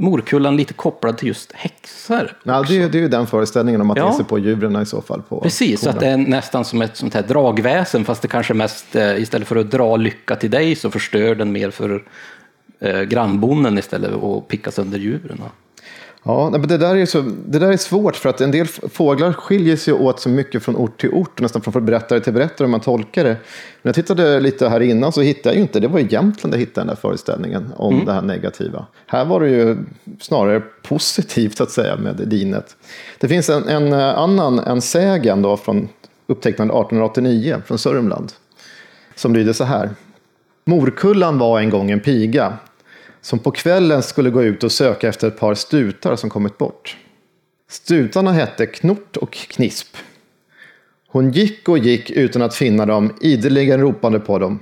morkullan 0.04 0.58
lite 0.58 0.74
kopplad 0.74 1.18
till 1.18 1.28
just 1.28 1.52
häxor. 1.52 2.38
Ja, 2.44 2.66
det, 2.68 2.78
är, 2.78 2.89
det 2.89 2.98
är 2.98 3.02
ju 3.02 3.08
den 3.08 3.28
föreställningen 3.28 3.82
om 3.82 3.92
att 3.92 3.98
ja. 3.98 4.13
sig 4.13 4.26
på 4.26 4.39
djuren 4.39 4.82
i 4.82 4.86
så 4.86 5.02
fall. 5.02 5.22
På 5.22 5.42
Precis, 5.42 5.82
så 5.82 5.89
att 5.89 6.00
det 6.00 6.08
är 6.08 6.18
nästan 6.18 6.66
som 6.66 6.82
ett 6.82 6.98
sånt 6.98 7.13
här 7.13 7.24
dragväsen 7.24 8.06
fast 8.06 8.22
det 8.22 8.28
kanske 8.28 8.54
mest, 8.54 8.96
eh, 8.96 9.22
istället 9.22 9.48
för 9.48 9.56
att 9.56 9.72
dra 9.72 9.96
lycka 9.96 10.36
till 10.36 10.52
dig 10.52 10.76
så 10.76 10.92
förstör 10.92 11.36
den 11.36 11.52
mer 11.52 11.72
för 11.72 12.04
eh, 12.80 13.02
grannbonden 13.02 13.78
istället 13.78 14.12
och 14.12 14.48
picka 14.48 14.72
sönder 14.72 15.00
djuren. 15.00 15.42
Ja, 16.25 16.49
men 16.49 16.67
det 16.67 16.77
där, 16.77 16.95
är 16.95 17.05
så, 17.05 17.21
det 17.45 17.59
där 17.59 17.71
är 17.71 17.77
svårt 17.77 18.15
för 18.15 18.29
att 18.29 18.41
en 18.41 18.51
del 18.51 18.67
fåglar 18.67 19.33
skiljer 19.33 19.75
sig 19.75 19.93
åt 19.93 20.19
så 20.19 20.29
mycket 20.29 20.63
från 20.63 20.75
ort 20.75 21.01
till 21.01 21.09
ort, 21.09 21.41
nästan 21.41 21.62
från 21.62 21.86
berättare 21.86 22.19
till 22.19 22.33
berättare 22.33 22.65
om 22.65 22.71
man 22.71 22.79
tolkar 22.79 23.23
det. 23.23 23.29
Men 23.81 23.89
jag 23.89 23.95
tittade 23.95 24.39
lite 24.39 24.69
här 24.69 24.79
innan 24.79 25.12
så 25.12 25.21
hittade 25.21 25.49
jag 25.49 25.55
ju 25.55 25.62
inte, 25.62 25.79
det 25.79 25.88
var 25.88 25.99
i 25.99 26.07
Jämtland 26.09 26.53
jag 26.53 26.59
hittade 26.59 26.81
den 26.81 26.88
där 26.88 27.01
föreställningen 27.01 27.73
om 27.75 27.93
mm. 27.93 28.05
det 28.05 28.13
här 28.13 28.21
negativa. 28.21 28.86
Här 29.07 29.25
var 29.25 29.39
det 29.39 29.49
ju 29.49 29.77
snarare 30.21 30.59
positivt 30.81 31.57
så 31.57 31.63
att 31.63 31.71
säga 31.71 31.95
med 31.95 32.33
linet. 32.33 32.75
Det 33.19 33.27
finns 33.27 33.49
en, 33.49 33.67
en 33.67 33.93
annan, 33.93 34.59
en 34.59 34.81
sägen 34.81 35.41
då 35.41 35.57
från 35.57 35.89
upptecknad 36.27 36.67
1889 36.67 37.62
från 37.65 37.77
Sörmland 37.77 38.31
som 39.15 39.33
lyder 39.36 39.53
så 39.53 39.63
här. 39.63 39.89
Morkullan 40.65 41.39
var 41.39 41.59
en 41.59 41.69
gång 41.69 41.91
en 41.91 41.99
piga 41.99 42.53
som 43.23 43.39
på 43.39 43.51
kvällen 43.51 44.03
skulle 44.03 44.29
gå 44.29 44.43
ut 44.43 44.63
och 44.63 44.71
söka 44.71 45.07
efter 45.07 45.27
ett 45.27 45.39
par 45.39 45.55
stutar 45.55 46.15
som 46.15 46.29
kommit 46.29 46.57
bort. 46.57 46.97
Stutarna 47.69 48.31
hette 48.31 48.65
Knort 48.65 49.17
och 49.17 49.33
Knisp. 49.33 49.97
Hon 51.07 51.31
gick 51.31 51.69
och 51.69 51.77
gick 51.77 52.09
utan 52.09 52.41
att 52.41 52.55
finna 52.55 52.86
dem, 52.86 53.13
ideligen 53.21 53.79
ropande 53.79 54.19
på 54.19 54.39
dem. 54.39 54.59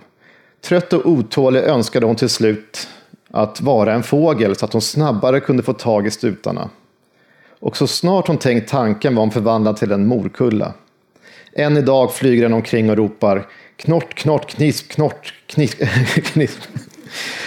Trött 0.62 0.94
och 0.94 1.06
otålig 1.06 1.60
önskade 1.60 2.06
hon 2.06 2.16
till 2.16 2.30
slut 2.30 2.88
att 3.32 3.62
vara 3.62 3.94
en 3.94 4.04
fågel 4.04 4.56
så 4.56 4.66
att 4.66 4.74
hon 4.74 4.82
snabbare 4.82 5.40
kunde 5.40 5.64
få 5.64 5.74
tag 5.74 6.08
i 6.08 6.12
stutarna. 6.12 6.70
Och 7.60 7.78
så 7.78 7.88
snart 7.88 8.28
hon 8.28 8.38
tänkt 8.38 8.70
tanken 8.70 9.16
var 9.16 9.24
hon 9.24 9.32
förvandlad 9.32 9.78
till 9.78 9.92
en 9.92 10.08
morkulla. 10.08 10.74
Än 11.54 11.78
idag 11.78 12.14
flyger 12.14 12.44
den 12.44 12.54
omkring 12.54 12.90
och 12.90 12.98
ropar 12.98 13.48
knort, 13.76 14.14
knort, 14.14 14.50
knisp, 14.50 14.92
knort, 14.92 15.34
knisp, 15.46 15.82
knisp. 16.24 16.62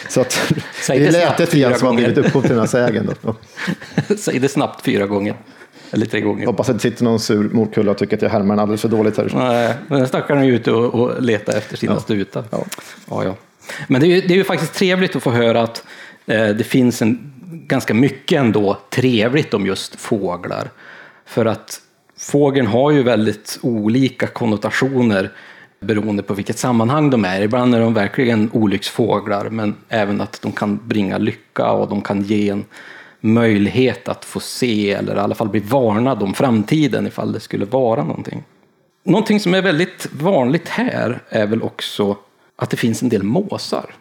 Så 0.09 0.20
att 0.20 0.53
Säg 0.83 0.98
det, 0.98 1.05
det 1.05 1.11
lät 1.11 1.38
lite 1.38 1.59
grann 1.59 1.79
som 1.79 1.87
har 1.87 1.94
blivit 1.94 2.18
upphov 2.18 2.40
till 2.40 2.50
den 2.50 2.59
här 2.59 2.66
sägen. 2.66 3.11
Säg 4.18 4.38
det 4.38 4.48
snabbt 4.48 4.85
fyra 4.85 5.07
gånger. 5.07 5.35
Eller 5.90 6.07
tre 6.07 6.20
gånger. 6.20 6.46
Hoppas 6.46 6.68
att 6.68 6.77
det 6.77 6.81
sitter 6.81 7.05
någon 7.05 7.20
sur 7.20 7.48
morkulla 7.48 7.90
och 7.90 7.98
tycker 7.98 8.16
att 8.16 8.22
jag 8.22 8.31
härmar 8.31 8.55
den 8.55 8.62
alldeles 8.62 8.81
för 8.81 8.88
dåligt 8.88 9.16
här. 9.16 9.31
Nej, 9.35 9.74
den 9.88 10.09
stackaren 10.09 10.42
är 10.42 10.48
ute 10.48 10.72
och, 10.72 10.94
och 10.94 11.22
letar 11.22 11.59
efter 11.59 11.77
sina 11.77 11.92
ja. 11.92 12.00
stutar. 12.00 12.44
Ja. 12.50 12.64
Ja, 13.11 13.24
ja. 13.24 13.37
Men 13.88 14.00
det 14.00 14.07
är, 14.07 14.09
ju, 14.09 14.20
det 14.20 14.35
är 14.35 14.37
ju 14.37 14.44
faktiskt 14.44 14.74
trevligt 14.74 15.16
att 15.16 15.22
få 15.22 15.31
höra 15.31 15.62
att 15.62 15.85
eh, 16.27 16.48
det 16.48 16.64
finns 16.64 17.03
en, 17.03 17.33
ganska 17.66 17.94
mycket 17.94 18.40
ändå 18.40 18.79
trevligt 18.90 19.55
om 19.55 19.66
just 19.66 20.00
fåglar. 20.00 20.70
För 21.27 21.46
att 21.46 21.81
fågeln 22.18 22.66
har 22.66 22.90
ju 22.90 23.03
väldigt 23.03 23.59
olika 23.62 24.27
konnotationer 24.27 25.33
beroende 25.85 26.23
på 26.23 26.35
vilket 26.35 26.59
sammanhang 26.59 27.11
de 27.11 27.25
är. 27.25 27.42
Ibland 27.42 27.75
är 27.75 27.81
de 27.81 27.94
verkligen 27.94 28.51
olycksfåglar, 28.53 29.51
men 29.51 29.75
även 29.88 30.20
att 30.20 30.42
de 30.42 30.53
kan 30.53 30.81
bringa 30.85 31.18
lycka 31.18 31.70
och 31.70 31.88
de 31.88 32.03
kan 32.03 32.23
ge 32.23 32.49
en 32.49 32.64
möjlighet 33.20 34.09
att 34.09 34.25
få 34.25 34.40
se 34.40 34.92
eller 34.92 35.16
i 35.16 35.18
alla 35.18 35.35
fall 35.35 35.49
bli 35.49 35.61
varnad 35.61 36.23
om 36.23 36.35
framtiden 36.35 37.07
ifall 37.07 37.33
det 37.33 37.40
skulle 37.40 37.64
vara 37.64 38.05
någonting. 38.05 38.42
Någonting 39.03 39.40
som 39.40 39.55
är 39.55 39.62
väldigt 39.62 40.07
vanligt 40.12 40.68
här 40.68 41.23
är 41.29 41.47
väl 41.47 41.62
också 41.62 42.16
att 42.57 42.70
det 42.70 42.77
finns 42.77 43.03
en 43.03 43.09
del 43.09 43.23
måsar. 43.23 43.94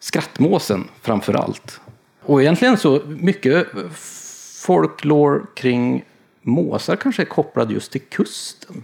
Skrattmåsen 0.00 0.84
framför 1.02 1.34
allt. 1.34 1.80
Och 2.22 2.42
egentligen 2.42 2.76
så 2.76 3.02
mycket 3.06 3.66
folklore 4.64 5.40
kring 5.54 6.04
måsar 6.42 6.96
kanske 6.96 7.22
är 7.22 7.26
kopplad 7.26 7.70
just 7.70 7.92
till 7.92 8.00
kusten. 8.00 8.82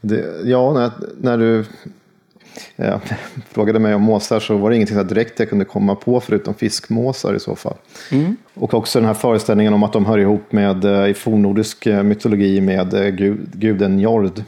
Det, 0.00 0.40
ja, 0.44 0.72
när, 0.72 0.90
när 1.20 1.38
du 1.38 1.64
ja, 2.76 3.00
frågade 3.50 3.78
mig 3.78 3.94
om 3.94 4.02
måsar 4.02 4.40
så 4.40 4.56
var 4.56 4.70
det 4.70 4.76
ingenting 4.76 5.06
direkt 5.06 5.38
jag 5.38 5.48
kunde 5.48 5.64
komma 5.64 5.94
på 5.94 6.20
förutom 6.20 6.54
fiskmåsar 6.54 7.34
i 7.34 7.40
så 7.40 7.56
fall. 7.56 7.76
Mm. 8.10 8.36
Och 8.54 8.74
också 8.74 8.98
den 8.98 9.06
här 9.06 9.14
föreställningen 9.14 9.74
om 9.74 9.82
att 9.82 9.92
de 9.92 10.06
hör 10.06 10.18
ihop 10.18 10.52
med, 10.52 10.84
eh, 10.84 11.08
i 11.08 11.14
fornnordisk 11.14 11.86
eh, 11.86 12.02
mytologi 12.02 12.60
med 12.60 12.94
eh, 12.94 13.08
gud, 13.08 13.50
guden 13.52 13.96
Njord. 13.96 14.42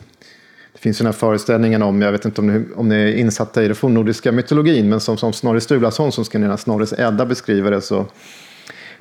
Det 0.72 0.78
finns 0.78 0.98
den 0.98 1.06
här 1.06 1.12
föreställningen 1.12 1.82
om, 1.82 2.02
jag 2.02 2.12
vet 2.12 2.24
inte 2.24 2.40
om 2.40 2.46
ni, 2.46 2.64
om 2.76 2.88
ni 2.88 2.94
är 2.94 3.16
insatta 3.16 3.62
i 3.62 3.66
den 3.66 3.76
fornnordiska 3.76 4.32
mytologin, 4.32 4.88
men 4.88 5.01
som, 5.01 5.16
som 5.16 5.32
Snorre 5.32 5.61
Sturlason 5.61 6.12
som 6.12 6.24
skrev 6.24 6.57
Snorres 6.57 6.92
Edda 6.98 7.26
beskriver 7.26 7.70
det 7.70 7.80
så 7.80 8.07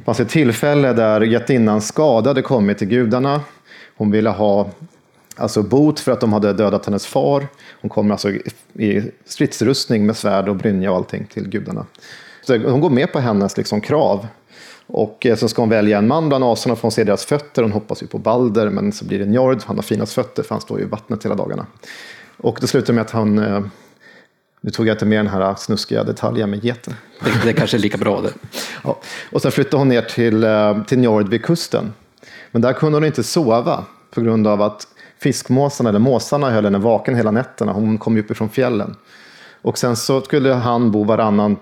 fanns 0.06 0.20
ett 0.20 0.30
tillfälle 0.30 0.94
där 0.94 1.22
jättinnan 1.22 1.82
skadade 1.82 2.42
kommit 2.42 2.78
till 2.78 2.88
gudarna. 2.88 3.42
Hon 3.98 4.12
ville 4.12 4.30
ha 4.30 4.70
alltså 5.40 5.64
bot 5.64 6.00
för 6.00 6.12
att 6.12 6.22
de 6.22 6.34
hade 6.34 6.54
dödat 6.54 6.86
hennes 6.86 7.06
far. 7.06 7.48
Hon 7.82 7.90
kommer 7.90 8.12
alltså 8.12 8.30
i 8.74 9.12
stridsrustning 9.26 10.06
med 10.06 10.18
svärd 10.18 10.50
och 10.50 10.56
brynja 10.56 10.92
och 10.92 10.98
allting 10.98 11.26
till 11.26 11.50
gudarna. 11.50 11.86
Så 12.42 12.58
hon 12.58 12.82
går 12.82 12.90
med 12.90 13.14
på 13.14 13.20
hennes 13.20 13.58
liksom 13.58 13.82
krav. 13.82 14.28
Och 14.88 15.26
eh, 15.26 15.36
så 15.36 15.48
ska 15.48 15.62
hon 15.62 15.70
välja 15.70 15.98
en 15.98 16.08
man 16.08 16.30
bland 16.30 16.44
asarna 16.44 16.76
för 16.76 16.82
hon 16.82 16.92
ser 16.92 17.06
deras 17.06 17.26
fötter. 17.26 17.62
Hon 17.62 17.72
hoppas 17.72 18.04
ju 18.04 18.08
på 18.08 18.18
Balder, 18.18 18.70
men 18.70 18.92
så 18.92 19.06
blir 19.06 19.20
det 19.20 19.26
Njord. 19.26 19.64
Han 19.66 19.76
har 19.76 19.84
finast 19.84 20.14
fötter 20.14 20.44
för 20.44 20.56
han 20.56 20.62
står 20.62 20.80
ju 20.80 20.86
i 20.86 20.88
vattnet 20.88 21.26
hela 21.26 21.36
dagarna. 21.36 21.66
Och 22.38 22.58
det 22.62 22.68
slutar 22.68 22.94
med 22.94 23.02
att 23.02 23.12
han, 23.12 23.40
eh, 23.40 23.62
Nu 24.62 24.72
tog 24.72 24.88
jag 24.88 24.94
inte 24.94 25.06
med 25.06 25.20
den 25.20 25.28
här 25.28 25.56
snuskiga 25.56 26.04
detaljen 26.04 26.50
med 26.50 26.64
geten. 26.64 26.94
Det, 27.24 27.32
det 27.44 27.54
kanske 27.54 27.78
är 27.78 27.80
lika 27.80 27.98
bra 27.98 28.22
det. 28.22 28.34
Ja. 28.84 29.00
Och 29.32 29.42
sen 29.42 29.52
flyttade 29.52 29.78
hon 29.78 29.90
ner 29.90 30.02
till, 30.02 30.44
eh, 30.44 30.84
till 30.84 31.00
Njord 31.00 31.30
vid 31.30 31.46
kusten. 31.46 31.94
Men 32.52 32.62
där 32.62 32.74
kunde 32.74 32.96
hon 32.96 33.06
inte 33.06 33.24
sova 33.24 33.86
på 34.12 34.22
grund 34.22 34.48
av 34.48 34.62
att 34.62 34.88
fiskmåsarna, 35.22 35.90
eller 35.90 36.00
måsarna, 36.00 36.50
höll 36.50 36.64
henne 36.64 36.78
vaken 36.78 37.16
hela 37.16 37.32
nätterna. 37.32 37.74
Hon 37.74 37.98
kom 37.98 38.16
ju 38.16 38.24
uppifrån 38.24 38.50
fjällen. 38.50 38.96
Och 39.62 39.78
sen 39.78 39.96
så 39.96 40.22
skulle 40.22 40.54
han 40.54 40.92
bo 40.92 41.04
varannan, 41.04 41.58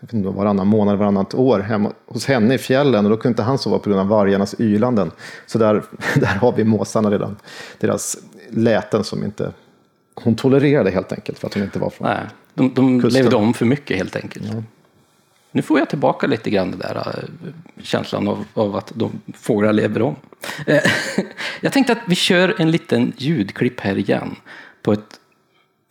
inte, 0.00 0.28
varannan 0.28 0.66
månad, 0.66 0.98
varannat 0.98 1.34
år 1.34 1.60
hemma 1.60 1.92
hos 2.06 2.26
henne 2.26 2.54
i 2.54 2.58
fjällen. 2.58 3.04
Och 3.04 3.10
då 3.10 3.16
kunde 3.16 3.32
inte 3.32 3.42
han 3.42 3.58
sova 3.58 3.78
på 3.78 3.90
grund 3.90 4.00
av 4.00 4.08
vargarnas 4.08 4.60
ylanden. 4.60 5.10
Så 5.46 5.58
där, 5.58 5.82
där 6.14 6.26
har 6.26 6.52
vi 6.52 6.64
måsarna 6.64 7.10
redan. 7.10 7.36
Deras 7.78 8.16
läten 8.50 9.04
som 9.04 9.24
inte 9.24 9.52
hon 10.14 10.34
tolererade 10.34 10.90
helt 10.90 11.12
enkelt 11.12 11.38
för 11.38 11.46
att 11.46 11.54
hon 11.54 11.62
inte 11.62 11.78
var 11.78 11.90
från 11.90 12.08
Nej, 12.08 12.20
de, 12.54 12.74
de 12.74 13.08
levde 13.08 13.36
om 13.36 13.54
för 13.54 13.66
mycket 13.66 13.96
helt 13.96 14.16
enkelt. 14.16 14.46
Nu 15.52 15.62
får 15.62 15.78
jag 15.78 15.88
tillbaka 15.88 16.26
lite 16.26 16.50
grann 16.50 16.70
den 16.70 16.80
där 16.80 16.96
eh, 16.96 17.82
känslan 17.82 18.28
av, 18.28 18.44
av 18.54 18.76
att 18.76 18.92
de 18.94 19.20
fåglar 19.34 19.72
lever 19.72 20.02
om. 20.02 20.16
Eh, 20.66 20.82
jag 21.60 21.72
tänkte 21.72 21.92
att 21.92 22.02
vi 22.06 22.14
kör 22.14 22.54
en 22.58 22.70
liten 22.70 23.12
ljudklipp 23.16 23.80
här 23.80 23.98
igen 23.98 24.36
på 24.82 24.92
ett 24.92 25.20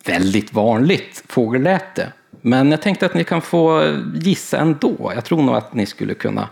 väldigt 0.05 0.53
vanligt 0.53 1.23
fågelläte. 1.27 2.13
Men 2.41 2.71
jag 2.71 2.81
tänkte 2.81 3.05
att 3.05 3.13
ni 3.13 3.23
kan 3.23 3.41
få 3.41 3.95
gissa 4.15 4.59
ändå. 4.59 5.11
Jag 5.15 5.25
tror 5.25 5.41
nog 5.41 5.55
att 5.55 5.73
ni 5.73 5.85
skulle 5.85 6.13
kunna 6.13 6.49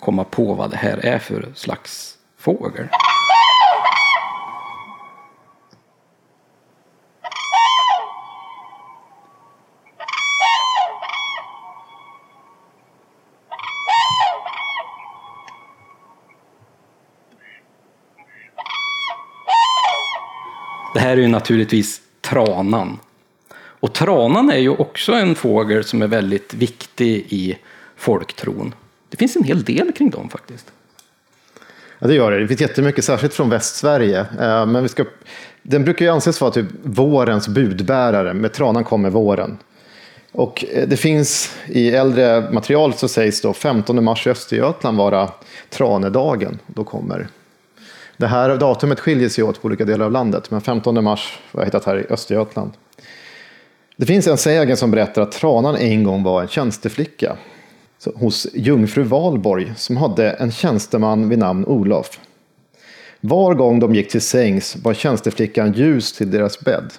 komma 0.00 0.24
på 0.24 0.54
vad 0.54 0.70
det 0.70 0.76
här 0.76 0.98
är 0.98 1.18
för 1.18 1.46
slags 1.54 2.14
fågel. 2.38 2.88
Det 20.94 21.00
här 21.00 21.10
är 21.10 21.20
ju 21.20 21.28
naturligtvis 21.28 22.00
tranan. 22.20 22.98
Och 23.56 23.92
tranan 23.92 24.50
är 24.50 24.58
ju 24.58 24.68
också 24.68 25.12
en 25.12 25.34
fågel 25.34 25.84
som 25.84 26.02
är 26.02 26.06
väldigt 26.06 26.54
viktig 26.54 27.26
i 27.28 27.58
folktron. 27.96 28.74
Det 29.08 29.16
finns 29.16 29.36
en 29.36 29.44
hel 29.44 29.64
del 29.64 29.92
kring 29.92 30.10
dem 30.10 30.28
faktiskt. 30.28 30.72
Ja, 31.98 32.06
det 32.06 32.14
gör 32.14 32.30
det. 32.30 32.40
Det 32.40 32.48
finns 32.48 32.60
jättemycket, 32.60 33.04
särskilt 33.04 33.34
från 33.34 33.50
Västsverige. 33.50 34.20
Eh, 34.20 34.66
men 34.66 34.82
vi 34.82 34.88
ska, 34.88 35.04
den 35.62 35.84
brukar 35.84 36.04
ju 36.04 36.10
anses 36.10 36.40
vara 36.40 36.50
typ 36.50 36.66
vårens 36.82 37.48
budbärare. 37.48 38.34
Med 38.34 38.52
tranan 38.52 38.84
kommer 38.84 39.10
våren. 39.10 39.58
Och 40.32 40.64
eh, 40.72 40.88
det 40.88 40.96
finns 40.96 41.56
i 41.66 41.90
äldre 41.90 42.50
material 42.50 42.94
så 42.94 43.08
sägs 43.08 43.40
då 43.40 43.52
15 43.52 44.04
mars 44.04 44.26
i 44.26 44.30
Östergötland 44.30 44.98
vara 44.98 45.30
tranedagen. 45.70 46.58
Då 46.66 46.84
kommer 46.84 47.28
det 48.16 48.26
här 48.26 48.56
datumet 48.56 49.00
skiljer 49.00 49.28
sig 49.28 49.44
åt 49.44 49.62
på 49.62 49.66
olika 49.66 49.84
delar 49.84 50.04
av 50.04 50.12
landet, 50.12 50.50
men 50.50 50.60
15 50.60 51.04
mars 51.04 51.38
har 51.52 51.60
jag 51.60 51.64
hittat 51.64 51.84
här 51.84 51.98
i 51.98 52.06
Östergötland. 52.10 52.72
Det 53.96 54.06
finns 54.06 54.26
en 54.26 54.38
sägen 54.38 54.76
som 54.76 54.90
berättar 54.90 55.22
att 55.22 55.32
tranan 55.32 55.76
en 55.76 56.04
gång 56.04 56.22
var 56.22 56.42
en 56.42 56.48
tjänsteflicka 56.48 57.36
hos 58.14 58.46
jungfru 58.54 59.02
Valborg 59.02 59.72
som 59.76 59.96
hade 59.96 60.30
en 60.30 60.52
tjänsteman 60.52 61.28
vid 61.28 61.38
namn 61.38 61.64
Olof. 61.64 62.20
Var 63.20 63.54
gång 63.54 63.80
de 63.80 63.94
gick 63.94 64.10
till 64.10 64.20
sängs 64.20 64.76
var 64.76 64.94
tjänsteflickan 64.94 65.72
ljus 65.72 66.12
till 66.12 66.30
deras 66.30 66.60
bädd. 66.60 66.92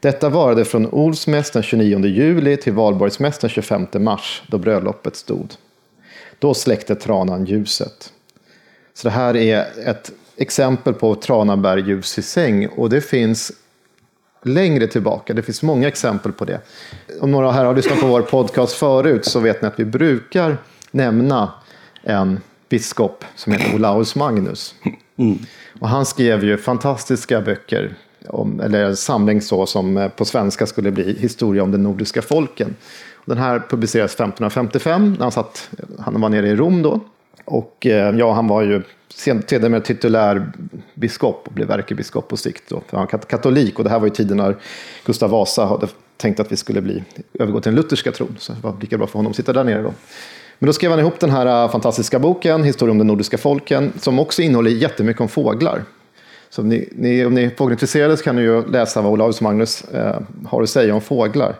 Detta 0.00 0.28
varade 0.28 0.64
från 0.64 0.86
Olsmässan 0.86 1.52
den 1.52 1.62
29 1.62 2.06
juli 2.06 2.56
till 2.56 2.72
Valborgsmäss 2.72 3.38
den 3.38 3.50
25 3.50 3.86
mars 3.94 4.42
då 4.46 4.58
bröllopet 4.58 5.16
stod. 5.16 5.54
Då 6.38 6.54
släckte 6.54 6.94
tranan 6.94 7.44
ljuset. 7.44 8.12
Så 8.94 9.08
det 9.08 9.14
här 9.14 9.36
är 9.36 9.66
ett 9.86 10.12
exempel 10.36 10.94
på 10.94 11.14
tranabär 11.14 11.76
ljus 11.76 12.18
i 12.18 12.22
säng 12.22 12.66
och 12.66 12.90
det 12.90 13.00
finns 13.00 13.52
längre 14.42 14.86
tillbaka. 14.86 15.34
Det 15.34 15.42
finns 15.42 15.62
många 15.62 15.88
exempel 15.88 16.32
på 16.32 16.44
det. 16.44 16.60
Om 17.20 17.30
några 17.30 17.50
här 17.50 17.64
har 17.64 17.74
lyssnat 17.74 18.00
på 18.00 18.06
vår 18.06 18.22
podcast 18.22 18.72
förut 18.72 19.24
så 19.24 19.40
vet 19.40 19.62
ni 19.62 19.68
att 19.68 19.80
vi 19.80 19.84
brukar 19.84 20.58
nämna 20.90 21.52
en 22.02 22.40
biskop 22.68 23.24
som 23.34 23.52
heter 23.52 23.74
Olaus 23.74 24.16
Magnus. 24.16 24.74
Och 25.80 25.88
han 25.88 26.06
skrev 26.06 26.44
ju 26.44 26.56
fantastiska 26.56 27.40
böcker, 27.40 27.94
om, 28.28 28.60
eller 28.60 28.84
en 28.84 28.96
samling 28.96 29.40
så 29.40 29.66
som 29.66 30.10
på 30.16 30.24
svenska 30.24 30.66
skulle 30.66 30.90
bli 30.90 31.16
Historia 31.18 31.62
om 31.62 31.70
de 31.72 31.78
nordiska 31.78 32.22
folken. 32.22 32.76
Den 33.24 33.38
här 33.38 33.62
publicerades 33.70 34.14
1555 34.14 35.12
när 35.12 35.20
han, 35.20 35.32
satt, 35.32 35.70
han 35.98 36.20
var 36.20 36.28
nere 36.28 36.48
i 36.48 36.56
Rom 36.56 36.82
då. 36.82 37.00
Och 37.52 37.86
eh, 37.86 38.16
ja, 38.16 38.32
han 38.32 38.48
var 38.48 38.62
ju 38.62 38.82
sedermera 39.14 39.80
titulär 39.80 40.52
biskop 40.94 41.42
och 41.46 41.52
blev 41.52 41.70
ärkebiskop 41.70 42.28
på 42.28 42.36
sikt. 42.36 42.62
Då, 42.68 42.82
han 42.90 43.08
var 43.12 43.18
katolik 43.18 43.78
och 43.78 43.84
det 43.84 43.90
här 43.90 43.98
var 43.98 44.06
ju 44.06 44.10
tiden 44.10 44.36
när 44.36 44.56
Gustav 45.04 45.30
Vasa 45.30 45.64
hade 45.64 45.86
tänkt 46.16 46.40
att 46.40 46.52
vi 46.52 46.56
skulle 46.56 46.80
bli, 46.80 47.02
övergå 47.38 47.60
till 47.60 47.72
den 47.72 47.82
lutherska 47.82 48.12
tron. 48.12 48.36
Så 48.38 48.52
det 48.52 48.62
var 48.62 48.76
lika 48.80 48.98
bra 48.98 49.06
för 49.06 49.18
honom 49.18 49.30
att 49.30 49.36
sitta 49.36 49.52
där 49.52 49.64
nere 49.64 49.82
då. 49.82 49.92
Men 50.58 50.66
då 50.66 50.72
skrev 50.72 50.90
han 50.90 51.00
ihop 51.00 51.20
den 51.20 51.30
här 51.30 51.64
eh, 51.64 51.70
fantastiska 51.70 52.18
boken, 52.18 52.64
Historia 52.64 52.90
om 52.90 52.98
de 52.98 53.06
nordiska 53.06 53.38
folken, 53.38 53.92
som 54.00 54.18
också 54.18 54.42
innehåller 54.42 54.70
jättemycket 54.70 55.20
om 55.20 55.28
fåglar. 55.28 55.82
Så 56.50 56.62
om 56.62 56.68
ni, 56.68 56.88
ni, 56.92 57.24
om 57.24 57.34
ni 57.34 57.44
är 57.44 57.50
fågelintresserade 57.50 58.16
så 58.16 58.24
kan 58.24 58.36
ni 58.36 58.42
ju 58.42 58.66
läsa 58.66 59.02
vad 59.02 59.12
Olaus 59.12 59.40
Magnus 59.40 59.84
eh, 59.84 60.20
har 60.46 60.62
att 60.62 60.70
säga 60.70 60.94
om 60.94 61.00
fåglar. 61.00 61.54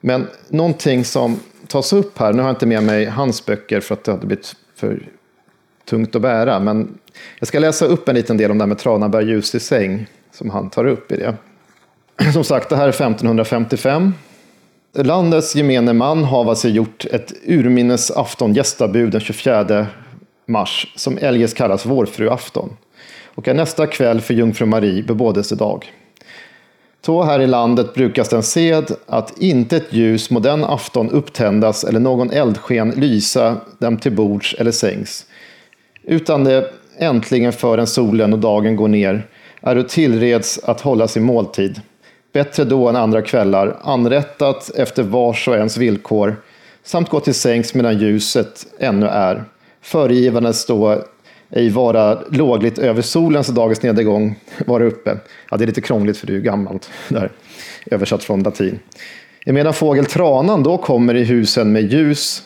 Men 0.00 0.26
någonting 0.48 1.04
som 1.04 1.40
tas 1.66 1.92
upp 1.92 2.18
här, 2.18 2.32
nu 2.32 2.42
har 2.42 2.48
jag 2.48 2.54
inte 2.54 2.66
med 2.66 2.82
mig 2.82 3.04
hans 3.04 3.46
böcker 3.46 3.80
för 3.80 3.94
att 3.94 4.04
det 4.04 4.12
hade 4.12 4.26
blivit 4.26 4.56
för 4.80 5.08
tungt 5.84 6.16
att 6.16 6.22
bära, 6.22 6.60
men 6.60 6.98
jag 7.38 7.48
ska 7.48 7.58
läsa 7.58 7.84
upp 7.84 8.08
en 8.08 8.14
liten 8.14 8.36
del 8.36 8.50
om 8.50 8.58
det 8.58 8.62
här 8.62 8.68
med 8.68 8.78
Tranabär 8.78 9.20
ljus 9.20 9.54
i 9.54 9.60
säng, 9.60 10.06
som 10.32 10.50
han 10.50 10.70
tar 10.70 10.86
upp 10.86 11.12
i 11.12 11.16
det. 11.16 11.34
Som 12.32 12.44
sagt, 12.44 12.68
det 12.68 12.76
här 12.76 12.84
är 12.84 12.88
1555. 12.88 14.14
Landets 14.92 15.56
gemene 15.56 15.92
man 15.92 16.24
hava 16.24 16.54
sig 16.54 16.70
gjort 16.70 17.04
ett 17.04 17.32
urminnes 17.46 18.10
afton 18.10 18.54
gästabud 18.54 19.12
den 19.12 19.20
24 19.20 19.86
mars, 20.46 20.92
som 20.96 21.18
eljest 21.18 21.56
kallas 21.56 21.86
vårfruafton, 21.86 22.76
och 23.34 23.48
är 23.48 23.54
nästa 23.54 23.86
kväll 23.86 24.20
för 24.20 24.34
jungfru 24.34 24.66
Marie 24.66 25.02
bebådelsedag. 25.02 25.92
Så 27.06 27.22
här 27.22 27.40
i 27.40 27.46
landet 27.46 27.94
brukas 27.94 28.28
den 28.28 28.42
sed 28.42 28.90
att 29.06 29.38
inte 29.38 29.76
ett 29.76 29.92
ljus 29.92 30.30
må 30.30 30.40
den 30.40 30.64
afton 30.64 31.10
upptändas 31.10 31.84
eller 31.84 32.00
någon 32.00 32.30
eldsken 32.30 32.90
lysa 32.90 33.56
dem 33.78 33.96
till 33.96 34.12
bords 34.12 34.54
eller 34.58 34.70
sängs, 34.70 35.26
utan 36.02 36.44
det 36.44 36.70
äntligen 36.98 37.52
förrän 37.52 37.86
solen 37.86 38.32
och 38.32 38.38
dagen 38.38 38.76
går 38.76 38.88
ner 38.88 39.26
är 39.60 39.74
du 39.74 39.82
tillreds 39.82 40.60
att 40.64 40.80
hålla 40.80 41.08
sin 41.08 41.22
måltid. 41.22 41.80
Bättre 42.32 42.64
då 42.64 42.88
än 42.88 42.96
andra 42.96 43.22
kvällar, 43.22 43.76
anrättat 43.82 44.70
efter 44.76 45.02
vars 45.02 45.48
och 45.48 45.56
ens 45.56 45.76
villkor, 45.76 46.36
samt 46.82 47.08
gå 47.08 47.20
till 47.20 47.34
sängs 47.34 47.74
medan 47.74 47.98
ljuset 47.98 48.66
ännu 48.78 49.06
är. 49.06 49.44
Föregivandes 49.82 50.66
då 50.66 51.04
ej 51.50 51.70
vara 51.70 52.18
lågligt 52.30 52.78
över 52.78 53.02
solens 53.02 53.48
och 53.48 53.54
dagens 53.54 53.82
nedgång 53.82 54.38
vara 54.66 54.84
uppe. 54.84 55.16
Ja, 55.50 55.56
det 55.56 55.64
är 55.64 55.66
lite 55.66 55.80
krångligt 55.80 56.16
för 56.16 56.26
det 56.26 56.32
är 56.32 56.34
ju 56.34 56.42
gammalt 56.42 56.90
där, 57.08 57.30
översatt 57.90 58.24
från 58.24 58.42
latin. 58.42 58.78
Medan 59.46 59.74
fågel 59.74 60.04
tranan 60.04 60.62
då 60.62 60.78
kommer 60.78 61.14
i 61.14 61.24
husen 61.24 61.72
med 61.72 61.92
ljus 61.92 62.42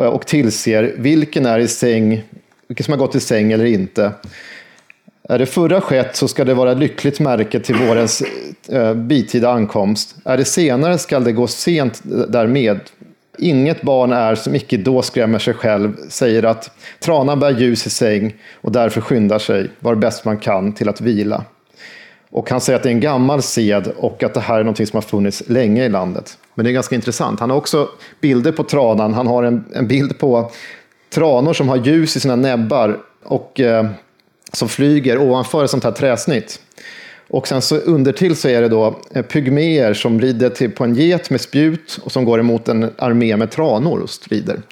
eh, 0.00 0.06
och 0.06 0.26
tillser 0.26 0.94
vilken 0.98 1.46
är 1.46 1.58
i 1.58 1.68
säng, 1.68 2.22
vilken 2.68 2.84
som 2.84 2.92
har 2.92 2.98
gått 2.98 3.14
i 3.14 3.20
säng 3.20 3.52
eller 3.52 3.64
inte. 3.64 4.12
Är 5.28 5.38
det 5.38 5.46
förra 5.46 5.80
skett 5.80 6.16
så 6.16 6.28
ska 6.28 6.44
det 6.44 6.54
vara 6.54 6.74
lyckligt 6.74 7.20
märke 7.20 7.60
till 7.60 7.74
vårens 7.74 8.22
eh, 8.68 8.94
bitida 8.94 9.50
ankomst. 9.50 10.16
Är 10.24 10.36
det 10.36 10.44
senare 10.44 10.98
skall 10.98 11.24
det 11.24 11.32
gå 11.32 11.46
sent 11.46 12.02
därmed. 12.28 12.80
Inget 13.38 13.82
barn 13.82 14.12
är 14.12 14.34
som 14.34 14.54
icke 14.54 14.76
då 14.76 15.02
skrämmer 15.02 15.38
sig 15.38 15.54
själv, 15.54 15.96
säger 16.08 16.42
att 16.42 16.70
tranan 17.00 17.40
bär 17.40 17.50
ljus 17.50 17.86
i 17.86 17.90
säng 17.90 18.34
och 18.60 18.72
därför 18.72 19.00
skyndar 19.00 19.38
sig, 19.38 19.70
var 19.80 19.94
bäst 19.94 20.24
man 20.24 20.38
kan, 20.38 20.72
till 20.72 20.88
att 20.88 21.00
vila. 21.00 21.44
Och 22.30 22.50
han 22.50 22.60
säger 22.60 22.76
att 22.76 22.82
det 22.82 22.88
är 22.88 22.94
en 22.94 23.00
gammal 23.00 23.42
sed 23.42 23.92
och 23.96 24.22
att 24.22 24.34
det 24.34 24.40
här 24.40 24.60
är 24.60 24.64
något 24.64 24.76
som 24.76 24.96
har 24.96 25.00
funnits 25.00 25.42
länge 25.46 25.84
i 25.84 25.88
landet. 25.88 26.38
Men 26.54 26.64
det 26.64 26.70
är 26.70 26.72
ganska 26.72 26.94
intressant. 26.94 27.40
Han 27.40 27.50
har 27.50 27.56
också 27.56 27.88
bilder 28.20 28.52
på 28.52 28.64
tranan. 28.64 29.14
Han 29.14 29.26
har 29.26 29.42
en, 29.42 29.64
en 29.74 29.88
bild 29.88 30.18
på 30.18 30.50
tranor 31.10 31.52
som 31.52 31.68
har 31.68 31.76
ljus 31.76 32.16
i 32.16 32.20
sina 32.20 32.36
näbbar 32.36 32.98
och 33.24 33.60
eh, 33.60 33.86
som 34.52 34.68
flyger 34.68 35.18
ovanför 35.18 35.64
ett 35.64 35.70
sånt 35.70 35.84
här 35.84 35.92
träsnitt. 35.92 36.60
Och 37.28 37.48
sen 37.48 37.62
så 37.62 37.76
undertill 37.76 38.36
så 38.36 38.48
är 38.48 38.62
det 38.62 38.68
då 38.68 39.00
eh, 39.10 39.22
pygméer 39.22 39.94
som 39.94 40.20
rider 40.20 40.50
till 40.50 40.70
på 40.70 40.84
en 40.84 40.94
get 40.94 41.30
med 41.30 41.40
spjut 41.40 41.98
och 42.02 42.12
som 42.12 42.24
går 42.24 42.40
emot 42.40 42.68
en 42.68 42.90
armé 42.98 43.36
med 43.36 43.50
tranor 43.50 44.00
och 44.00 44.10
strider. 44.10 44.62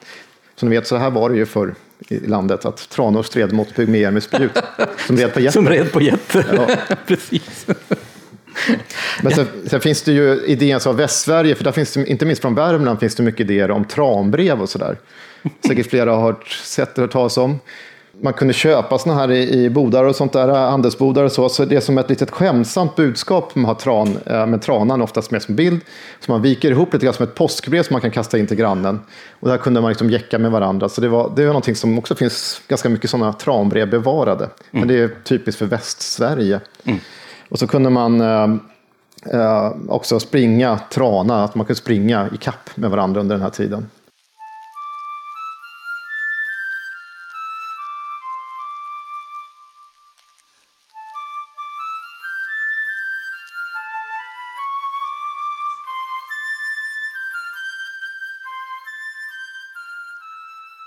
Som 0.57 0.68
ni 0.68 0.76
vet 0.76 0.86
så 0.86 0.96
här 0.96 1.11
var 1.11 1.30
det 1.30 1.36
ju 1.36 1.46
för 1.46 1.74
i 2.09 2.26
landet 2.26 2.64
att 2.64 2.88
tranor 2.88 3.22
stred 3.22 3.53
mot 3.53 3.74
pygméer 3.74 4.11
med 4.11 4.22
spjut 4.22 4.50
som 5.07 5.16
red 5.16 5.34
på 5.34 5.40
getter. 5.40 5.53
Som 5.53 5.68
red 5.68 5.92
på 5.92 6.00
getter. 6.00 6.46
Ja. 6.57 6.96
Precis. 7.07 7.66
Men 9.22 9.32
sen, 9.32 9.46
sen, 9.66 9.80
finns 9.80 10.03
det 10.03 10.12
ju 10.12 10.44
idéer 10.46 10.88
av 10.88 10.96
Västsverige, 10.96 11.55
för 11.55 11.64
där 11.64 11.72
finns 11.72 11.92
det, 11.92 12.07
inte 12.07 12.26
minst 12.26 12.42
från 12.42 12.55
Värmland, 12.55 13.00
finns 13.00 13.14
det 13.14 13.22
mycket 13.22 13.40
idéer 13.40 13.70
om 13.70 13.84
tranbrev 13.84 14.62
och 14.62 14.68
sådär. 14.68 14.96
Säkert 15.66 15.90
flera 15.90 16.14
har 16.14 16.36
sett 16.64 16.98
eller 16.98 17.07
hört 17.07 17.12
talas 17.12 17.36
om 17.38 17.59
man 18.23 18.33
kunde 18.33 18.55
köpa 18.55 18.99
såna 18.99 19.14
här 19.14 19.31
i, 19.31 19.64
i 19.64 19.70
bodar 19.70 20.05
och 20.05 20.16
sånt 20.16 20.33
där, 20.33 20.49
handelsbodar 20.49 21.25
och 21.25 21.33
så. 21.33 21.49
Så 21.49 21.64
det 21.64 21.77
är 21.77 21.81
som 21.81 21.99
ett 21.99 22.11
litet 22.11 22.31
skämsamt 22.31 22.97
budskap 22.97 23.55
man 23.55 23.64
har 23.64 23.75
tran, 23.75 24.18
eh, 24.27 24.47
med 24.47 24.62
tranan 24.62 25.03
oftast 25.03 25.31
med 25.31 25.43
som 25.43 25.55
bild. 25.57 25.81
Så 26.20 26.33
man 26.33 26.43
viker 26.43 26.70
ihop 26.70 26.93
lite 26.93 27.07
grann 27.07 27.14
som 27.14 27.25
ett 27.25 27.35
påskbrev 27.35 27.83
som 27.83 27.95
man 27.95 28.01
kan 28.01 28.11
kasta 28.11 28.39
in 28.39 28.47
till 28.47 28.57
grannen. 28.57 29.01
Och 29.41 29.49
där 29.49 29.59
kunde 29.59 29.81
man 29.81 29.89
liksom 29.89 30.11
jäcka 30.11 30.39
med 30.39 30.51
varandra. 30.51 30.89
Så 30.89 31.01
det 31.01 31.09
var, 31.09 31.33
det 31.37 31.43
var 31.43 31.49
någonting 31.49 31.77
som 31.77 31.99
också 31.99 32.14
finns 32.14 32.62
ganska 32.68 32.89
mycket 32.89 33.11
sådana 33.11 33.33
tranbrev 33.33 33.91
bevarade. 33.91 34.45
Mm. 34.45 34.55
Men 34.70 34.89
det 34.89 34.95
är 34.95 35.11
typiskt 35.25 35.59
för 35.59 35.66
Västsverige. 35.66 36.61
Mm. 36.85 36.99
Och 37.49 37.59
så 37.59 37.66
kunde 37.66 37.91
man 37.91 38.20
eh, 38.20 38.49
eh, 39.33 39.73
också 39.89 40.20
springa 40.20 40.79
trana, 40.91 41.45
att 41.45 41.55
man 41.55 41.66
kunde 41.66 41.79
springa 41.79 42.29
i 42.35 42.37
kapp 42.37 42.70
med 42.75 42.91
varandra 42.91 43.20
under 43.20 43.35
den 43.35 43.43
här 43.43 43.51
tiden. 43.51 43.87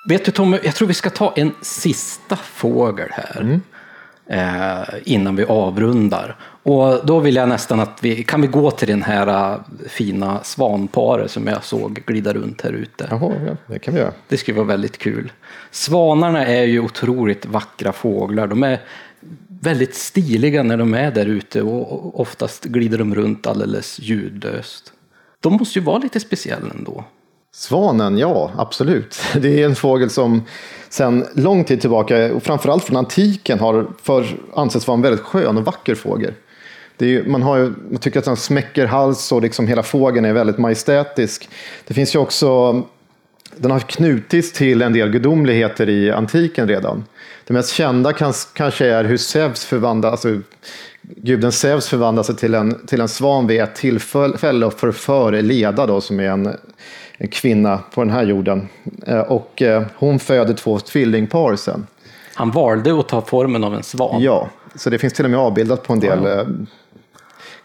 Vet 0.08 0.26
du 0.26 0.32
Tommy, 0.32 0.60
jag 0.64 0.76
tror 0.76 0.88
vi 0.88 0.94
ska 0.94 1.10
ta 1.10 1.34
en 1.36 1.52
sista 1.62 2.36
fågel 2.36 3.10
här. 3.12 3.42
Mm. 3.42 3.62
Eh, 4.28 4.84
innan 5.04 5.36
vi 5.36 5.44
avrundar. 5.44 6.38
Och 6.64 7.06
då 7.06 7.20
vill 7.20 7.36
jag 7.36 7.50
nästan 7.50 7.80
att 7.80 8.00
vi, 8.02 8.24
kan 8.24 8.42
vi 8.42 8.48
gå 8.48 8.72
till 8.72 8.88
den 8.88 9.04
här 9.04 9.54
uh, 9.54 9.60
fina 9.88 10.44
svanparet 10.44 11.32
som 11.32 11.48
jag 11.48 11.64
såg 11.64 12.04
glida 12.06 12.34
runt 12.34 12.62
här 12.62 12.72
ute. 12.72 13.08
Jaha, 13.10 13.34
ja, 13.48 13.58
det 13.68 13.80
kan 13.80 13.94
vi 13.94 14.00
göra. 14.00 14.12
Det 14.28 14.38
skulle 14.38 14.58
vara 14.58 14.68
väldigt 14.68 14.98
kul. 14.98 15.32
Svanarna 15.72 16.46
är 16.46 16.64
ju 16.64 16.80
otroligt 16.80 17.46
vackra 17.46 17.94
fåglar. 17.94 18.48
De 18.48 18.64
är 18.64 18.80
väldigt 19.48 19.96
stiliga 19.96 20.64
när 20.64 20.78
de 20.78 20.94
är 20.94 21.12
där 21.12 21.26
ute 21.26 21.62
och 21.62 22.20
oftast 22.20 22.66
glider 22.66 22.98
de 22.98 23.16
runt 23.16 23.48
alldeles 23.48 24.00
ljudlöst. 24.00 24.94
De 25.40 25.54
måste 25.54 25.80
ju 25.80 25.86
vara 25.86 25.98
lite 25.98 26.20
speciella 26.20 26.70
ändå. 26.78 27.04
Svanen, 27.58 28.18
ja 28.18 28.52
absolut. 28.58 29.22
Det 29.36 29.62
är 29.62 29.66
en 29.66 29.76
fågel 29.76 30.10
som 30.10 30.44
sedan 30.90 31.26
lång 31.34 31.64
tid 31.64 31.82
tillbaka, 31.82 32.34
och 32.34 32.44
framförallt 32.44 32.84
från 32.84 32.98
antiken, 32.98 33.60
har 33.60 33.88
för, 34.04 34.26
ansetts 34.56 34.88
vara 34.88 34.96
en 34.96 35.02
väldigt 35.02 35.22
skön 35.22 35.58
och 35.58 35.66
vacker 35.66 35.96
fågel. 35.96 36.34
Är, 37.00 37.24
man, 37.24 37.42
har, 37.42 37.74
man 37.90 37.98
tycker 38.00 38.20
att 38.20 38.26
den 38.26 38.38
smäcker 38.38 38.86
hals 38.86 39.32
och 39.32 39.42
liksom 39.42 39.68
hela 39.68 39.84
fågeln 39.84 40.26
är 40.26 40.34
väldigt 40.34 40.58
majestätisk. 40.58 41.50
Det 41.88 41.94
finns 41.94 42.16
ju 42.16 42.20
också, 42.20 42.82
den 43.56 43.72
har 43.72 43.80
knutits 43.80 44.54
till 44.54 44.82
en 44.82 44.94
del 44.94 45.10
gudomligheter 45.10 45.90
i 45.90 46.12
antiken 46.12 46.68
redan. 46.68 47.04
Det 47.48 47.54
mest 47.54 47.74
kända 47.74 48.14
kanske 48.54 48.86
är 48.86 49.04
hur 49.04 49.18
Zeus 49.18 49.66
förvandlas, 49.66 50.12
alltså 50.12 50.42
guden 51.02 51.52
Zeus 51.52 51.88
förvandlar 51.88 52.24
sig 52.24 52.36
till 52.36 52.54
en, 52.54 52.88
till 52.88 53.02
en 53.02 53.08
svan 53.08 53.48
vid 53.48 53.62
ett 53.62 53.76
tillfälle 53.76 54.66
och 54.66 54.74
förför 54.74 55.42
Leda 55.42 55.86
då, 55.86 56.02
som 56.02 56.20
är 56.20 56.30
en 56.30 56.58
en 57.18 57.28
kvinna 57.28 57.80
på 57.94 58.04
den 58.04 58.14
här 58.14 58.24
jorden. 58.24 58.68
Eh, 59.08 59.20
och 59.20 59.62
eh, 59.62 59.84
hon 59.96 60.20
föder 60.20 60.54
två 60.54 60.80
tvillingpar 60.80 61.56
sen. 61.56 61.88
Han 62.34 62.52
valde 62.52 63.00
att 63.00 63.08
ta 63.08 63.22
formen 63.22 63.64
av 63.64 63.76
en 63.76 63.84
svan. 63.84 64.22
Ja, 64.22 64.50
så 64.76 64.90
det 64.90 65.00
finns 65.00 65.14
till 65.14 65.26
och 65.26 65.32
med 65.32 65.40
avbildat 65.40 65.84
på 65.84 65.94
en 65.94 66.00
del 66.00 66.20
ja. 66.24 66.42
Eh, 66.42 66.48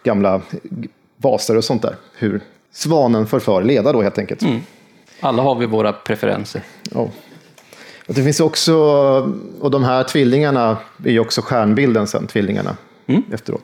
gamla 0.03 0.41
vaser 1.17 1.57
och 1.57 1.65
sånt 1.65 1.83
där. 1.83 1.95
Hur 2.15 2.41
svanen 2.73 3.27
förför 3.27 3.63
leda 3.63 3.93
då 3.93 4.03
helt 4.03 4.19
enkelt. 4.19 4.43
Mm. 4.43 4.61
Alla 5.21 5.43
har 5.43 5.55
vi 5.55 5.67
våra 5.67 5.93
preferenser. 5.93 6.63
Ja. 6.95 7.09
Och 8.07 8.15
det 8.15 8.23
finns 8.23 8.41
också, 8.41 8.75
och 9.61 9.71
de 9.71 9.85
här 9.85 10.05
tvillingarna 10.05 10.77
är 11.05 11.11
ju 11.11 11.21
också 11.21 11.43
stjärnbilden 11.43 12.07
sen, 12.07 12.27
tvillingarna 12.27 12.77
mm. 13.07 13.23
efteråt. 13.33 13.63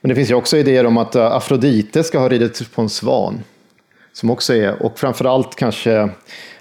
Men 0.00 0.08
det 0.08 0.14
finns 0.14 0.30
ju 0.30 0.34
också 0.34 0.56
idéer 0.56 0.86
om 0.86 0.98
att 0.98 1.16
Afrodite 1.16 2.04
ska 2.04 2.18
ha 2.18 2.28
ridit 2.28 2.72
på 2.74 2.82
en 2.82 2.88
svan. 2.88 3.40
Som 4.16 4.30
också 4.30 4.54
är, 4.54 4.82
och 4.82 4.98
framförallt 4.98 5.56
kanske 5.56 6.10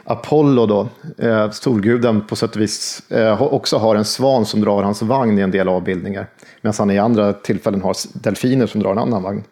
Apollo 0.04 0.66
då, 0.66 0.88
eh, 1.18 1.52
storguden 1.52 2.22
på 2.22 2.36
sätt 2.36 2.56
och 2.56 2.62
vis, 2.62 3.12
eh, 3.12 3.42
också 3.42 3.78
har 3.78 3.96
en 3.96 4.06
svan 4.06 4.46
som 4.46 4.62
drar 4.62 4.84
hans 4.84 5.02
vagn 5.02 5.40
i 5.40 5.42
en 5.42 5.52
del 5.52 5.70
avbildningar. 5.70 6.28
Medan 6.62 6.76
han 6.78 6.92
i 6.92 7.00
andra 7.00 7.34
tillfällen 7.34 7.82
har 7.82 7.96
delfiner 8.14 8.68
som 8.68 8.82
drar 8.82 8.92
en 8.92 8.98
annan 8.98 9.24
vagn. 9.24 9.44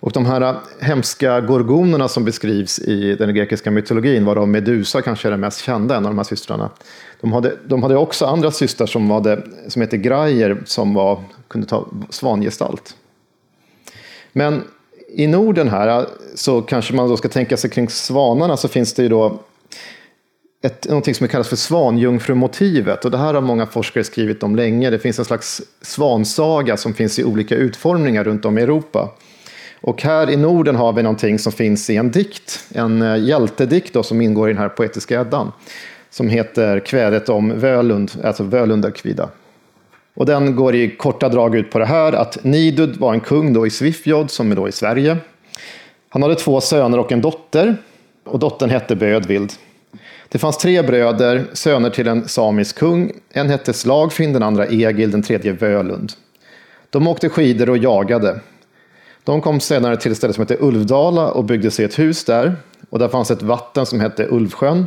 Och 0.00 0.12
de 0.12 0.26
här 0.26 0.40
eh, 0.40 0.54
hemska 0.80 1.40
gorgonerna 1.40 2.08
som 2.08 2.24
beskrivs 2.24 2.78
i 2.78 3.14
den 3.14 3.34
grekiska 3.34 3.70
mytologin, 3.70 4.24
varav 4.24 4.48
Medusa 4.48 5.02
kanske 5.02 5.28
är 5.28 5.30
den 5.30 5.40
mest 5.40 5.60
kända, 5.60 5.96
en 5.96 6.06
av 6.06 6.10
de 6.10 6.18
här 6.18 6.24
systrarna. 6.24 6.70
De 7.20 7.32
hade, 7.32 7.56
de 7.66 7.82
hade 7.82 7.96
också 7.96 8.26
andra 8.26 8.50
systrar 8.50 8.86
som, 8.86 9.10
hade, 9.10 9.42
som 9.68 9.82
heter 9.82 9.96
Graier, 9.96 10.62
som 10.64 10.94
var, 10.94 11.24
kunde 11.48 11.66
ta 11.66 11.86
svangestalt. 12.10 12.96
Men 14.32 14.62
i 15.08 15.26
Norden 15.26 15.68
här 15.68 16.06
så 16.34 16.62
kanske 16.62 16.94
man 16.94 17.08
då 17.08 17.16
ska 17.16 17.28
tänka 17.28 17.56
sig 17.56 17.70
kring 17.70 17.88
svanarna 17.88 18.56
så 18.56 18.68
finns 18.68 18.94
det 18.94 19.02
ju 19.02 19.08
då 19.08 19.38
ett, 20.62 20.88
någonting 20.88 21.14
som 21.14 21.28
kallas 21.28 21.48
för 21.48 21.56
svanjungfrumotivet. 21.56 23.04
Och 23.04 23.10
det 23.10 23.18
här 23.18 23.34
har 23.34 23.40
många 23.40 23.66
forskare 23.66 24.04
skrivit 24.04 24.42
om 24.42 24.56
länge. 24.56 24.90
Det 24.90 24.98
finns 24.98 25.18
en 25.18 25.24
slags 25.24 25.62
svansaga 25.82 26.76
som 26.76 26.94
finns 26.94 27.18
i 27.18 27.24
olika 27.24 27.54
utformningar 27.54 28.24
runt 28.24 28.44
om 28.44 28.58
i 28.58 28.62
Europa. 28.62 29.10
Och 29.80 30.02
här 30.02 30.30
i 30.30 30.36
Norden 30.36 30.76
har 30.76 30.92
vi 30.92 31.02
någonting 31.02 31.38
som 31.38 31.52
finns 31.52 31.90
i 31.90 31.96
en 31.96 32.10
dikt, 32.10 32.64
en 32.74 33.02
eh, 33.02 33.24
hjältedikt 33.24 33.92
då, 33.92 34.02
som 34.02 34.20
ingår 34.20 34.48
i 34.48 34.52
den 34.52 34.62
här 34.62 34.68
poetiska 34.68 35.20
Eddan. 35.20 35.52
Som 36.10 36.28
heter 36.28 36.80
Kvädet 36.80 37.28
om 37.28 37.60
Völund, 37.60 38.10
alltså 38.24 38.42
Völundarkvida. 38.42 39.28
Och 40.16 40.26
den 40.26 40.56
går 40.56 40.74
i 40.74 40.96
korta 40.96 41.28
drag 41.28 41.56
ut 41.56 41.70
på 41.70 41.78
det 41.78 41.86
här 41.86 42.12
att 42.12 42.44
Nidud 42.44 42.96
var 42.96 43.14
en 43.14 43.20
kung 43.20 43.52
då 43.52 43.66
i 43.66 43.70
Svifjod 43.70 44.30
som 44.30 44.52
är 44.52 44.56
då 44.56 44.68
i 44.68 44.72
Sverige. 44.72 45.16
Han 46.08 46.22
hade 46.22 46.34
två 46.34 46.60
söner 46.60 46.98
och 46.98 47.12
en 47.12 47.20
dotter 47.20 47.76
och 48.24 48.38
dottern 48.38 48.70
hette 48.70 48.96
Bödvild. 48.96 49.52
Det 50.28 50.38
fanns 50.38 50.58
tre 50.58 50.82
bröder, 50.82 51.44
söner 51.52 51.90
till 51.90 52.08
en 52.08 52.28
samisk 52.28 52.78
kung. 52.78 53.12
En 53.30 53.48
hette 53.48 53.72
Slagfinn, 53.72 54.32
den 54.32 54.42
andra 54.42 54.66
Egil, 54.66 55.10
den 55.10 55.22
tredje 55.22 55.52
Völund. 55.52 56.12
De 56.90 57.08
åkte 57.08 57.28
skidor 57.28 57.70
och 57.70 57.78
jagade. 57.78 58.40
De 59.24 59.40
kom 59.40 59.60
senare 59.60 59.96
till 59.96 60.12
ett 60.12 60.18
ställe 60.18 60.32
som 60.32 60.42
hette 60.42 60.56
Ulvdala 60.60 61.30
och 61.30 61.44
byggde 61.44 61.70
sig 61.70 61.84
ett 61.84 61.98
hus 61.98 62.24
där. 62.24 62.56
Och 62.90 62.98
där 62.98 63.08
fanns 63.08 63.30
ett 63.30 63.42
vatten 63.42 63.86
som 63.86 64.00
hette 64.00 64.26
Ulvsjön. 64.30 64.86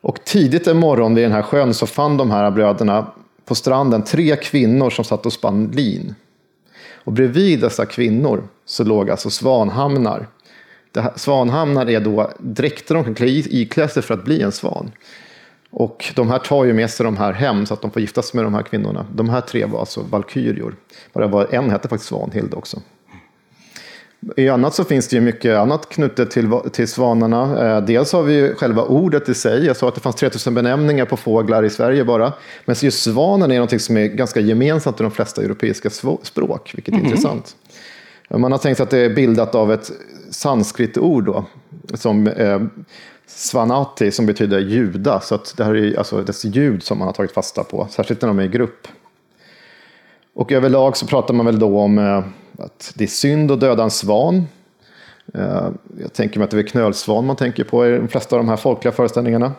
Och 0.00 0.24
tidigt 0.24 0.66
en 0.66 0.76
morgon 0.76 1.14
vid 1.14 1.24
den 1.24 1.32
här 1.32 1.42
sjön 1.42 1.74
så 1.74 1.86
fann 1.86 2.16
de 2.16 2.30
här 2.30 2.50
bröderna 2.50 3.06
på 3.44 3.54
stranden 3.54 4.04
tre 4.04 4.36
kvinnor 4.36 4.90
som 4.90 5.04
satt 5.04 5.26
och 5.26 5.32
spann 5.32 5.70
lin. 5.70 6.14
Och 7.04 7.12
bredvid 7.12 7.60
dessa 7.60 7.86
kvinnor 7.86 8.48
så 8.64 8.84
låg 8.84 9.10
alltså 9.10 9.30
svanhamnar. 9.30 10.28
Här, 10.94 11.12
svanhamnar 11.16 11.90
är 11.90 12.00
då 12.00 12.30
dräkter 12.38 12.94
de 12.94 13.04
kan 13.04 13.14
klä 13.14 13.26
iklä 13.26 13.88
sig 13.88 14.02
för 14.02 14.14
att 14.14 14.24
bli 14.24 14.42
en 14.42 14.52
svan. 14.52 14.92
Och 15.70 16.12
de 16.16 16.30
här 16.30 16.38
tar 16.38 16.64
ju 16.64 16.72
med 16.72 16.90
sig 16.90 17.04
de 17.04 17.16
här 17.16 17.32
hem 17.32 17.66
så 17.66 17.74
att 17.74 17.82
de 17.82 17.90
får 17.90 18.02
gifta 18.02 18.22
sig 18.22 18.36
med 18.36 18.44
de 18.44 18.54
här 18.54 18.62
kvinnorna. 18.62 19.06
De 19.14 19.28
här 19.28 19.40
tre 19.40 19.64
var 19.64 19.80
alltså 19.80 20.02
valkyrior. 20.02 20.76
Bara 21.12 21.46
en 21.46 21.70
hette 21.70 21.88
faktiskt 21.88 22.08
Svanhild 22.08 22.54
också. 22.54 22.82
I 24.36 24.48
annat 24.48 24.74
så 24.74 24.84
finns 24.84 25.08
det 25.08 25.16
ju 25.16 25.22
mycket 25.22 25.56
annat 25.58 25.88
knutet 25.88 26.30
till, 26.30 26.50
till 26.72 26.88
svanarna. 26.88 27.66
Eh, 27.66 27.84
dels 27.84 28.12
har 28.12 28.22
vi 28.22 28.34
ju 28.34 28.54
själva 28.54 28.82
ordet 28.82 29.28
i 29.28 29.34
sig. 29.34 29.66
Jag 29.66 29.76
sa 29.76 29.88
att 29.88 29.94
det 29.94 30.00
fanns 30.00 30.16
3000 30.16 30.54
benämningar 30.54 31.04
på 31.04 31.16
fåglar 31.16 31.64
i 31.64 31.70
Sverige 31.70 32.04
bara. 32.04 32.32
Men 32.64 32.76
just 32.78 33.02
svanen 33.02 33.50
är 33.50 33.60
något 33.60 33.82
som 33.82 33.96
är 33.96 34.06
ganska 34.06 34.40
gemensamt 34.40 35.00
i 35.00 35.02
de 35.02 35.12
flesta 35.12 35.42
europeiska 35.42 35.90
språk, 36.22 36.72
vilket 36.74 36.94
är 36.94 36.98
mm. 36.98 37.06
intressant. 37.06 37.56
Man 38.28 38.52
har 38.52 38.58
tänkt 38.58 38.80
att 38.80 38.90
det 38.90 38.98
är 38.98 39.14
bildat 39.14 39.54
av 39.54 39.72
ett 39.72 39.90
sanskritord 40.30 41.24
då, 41.24 41.44
som 41.94 42.26
eh, 42.26 42.62
svanati, 43.26 44.10
som 44.10 44.26
betyder 44.26 44.58
juda. 44.58 45.20
Så 45.20 45.34
att 45.34 45.54
det 45.56 45.64
här 45.64 45.74
är 45.74 45.98
alltså 45.98 46.22
dess 46.22 46.44
ljud 46.44 46.82
som 46.82 46.98
man 46.98 47.08
har 47.08 47.12
tagit 47.12 47.32
fasta 47.32 47.64
på, 47.64 47.86
särskilt 47.90 48.20
när 48.22 48.28
de 48.28 48.38
är 48.38 48.44
i 48.44 48.48
grupp. 48.48 48.88
Och 50.34 50.52
överlag 50.52 50.96
så 50.96 51.06
pratar 51.06 51.34
man 51.34 51.46
väl 51.46 51.58
då 51.58 51.78
om 51.78 51.98
eh, 51.98 52.24
att 52.58 52.92
det 52.94 53.04
är 53.04 53.08
synd 53.08 53.50
att 53.50 53.60
döda 53.60 53.82
en 53.82 53.90
svan. 53.90 54.46
Eh, 55.34 55.68
jag 56.00 56.12
tänker 56.12 56.38
mig 56.38 56.44
att 56.44 56.50
det 56.50 56.58
är 56.58 56.62
knölsvan 56.62 57.26
man 57.26 57.36
tänker 57.36 57.64
på 57.64 57.86
i 57.86 57.90
de 57.90 58.08
flesta 58.08 58.36
av 58.36 58.42
de 58.42 58.48
här 58.48 58.56
folkliga 58.56 58.92
föreställningarna. 58.92 59.52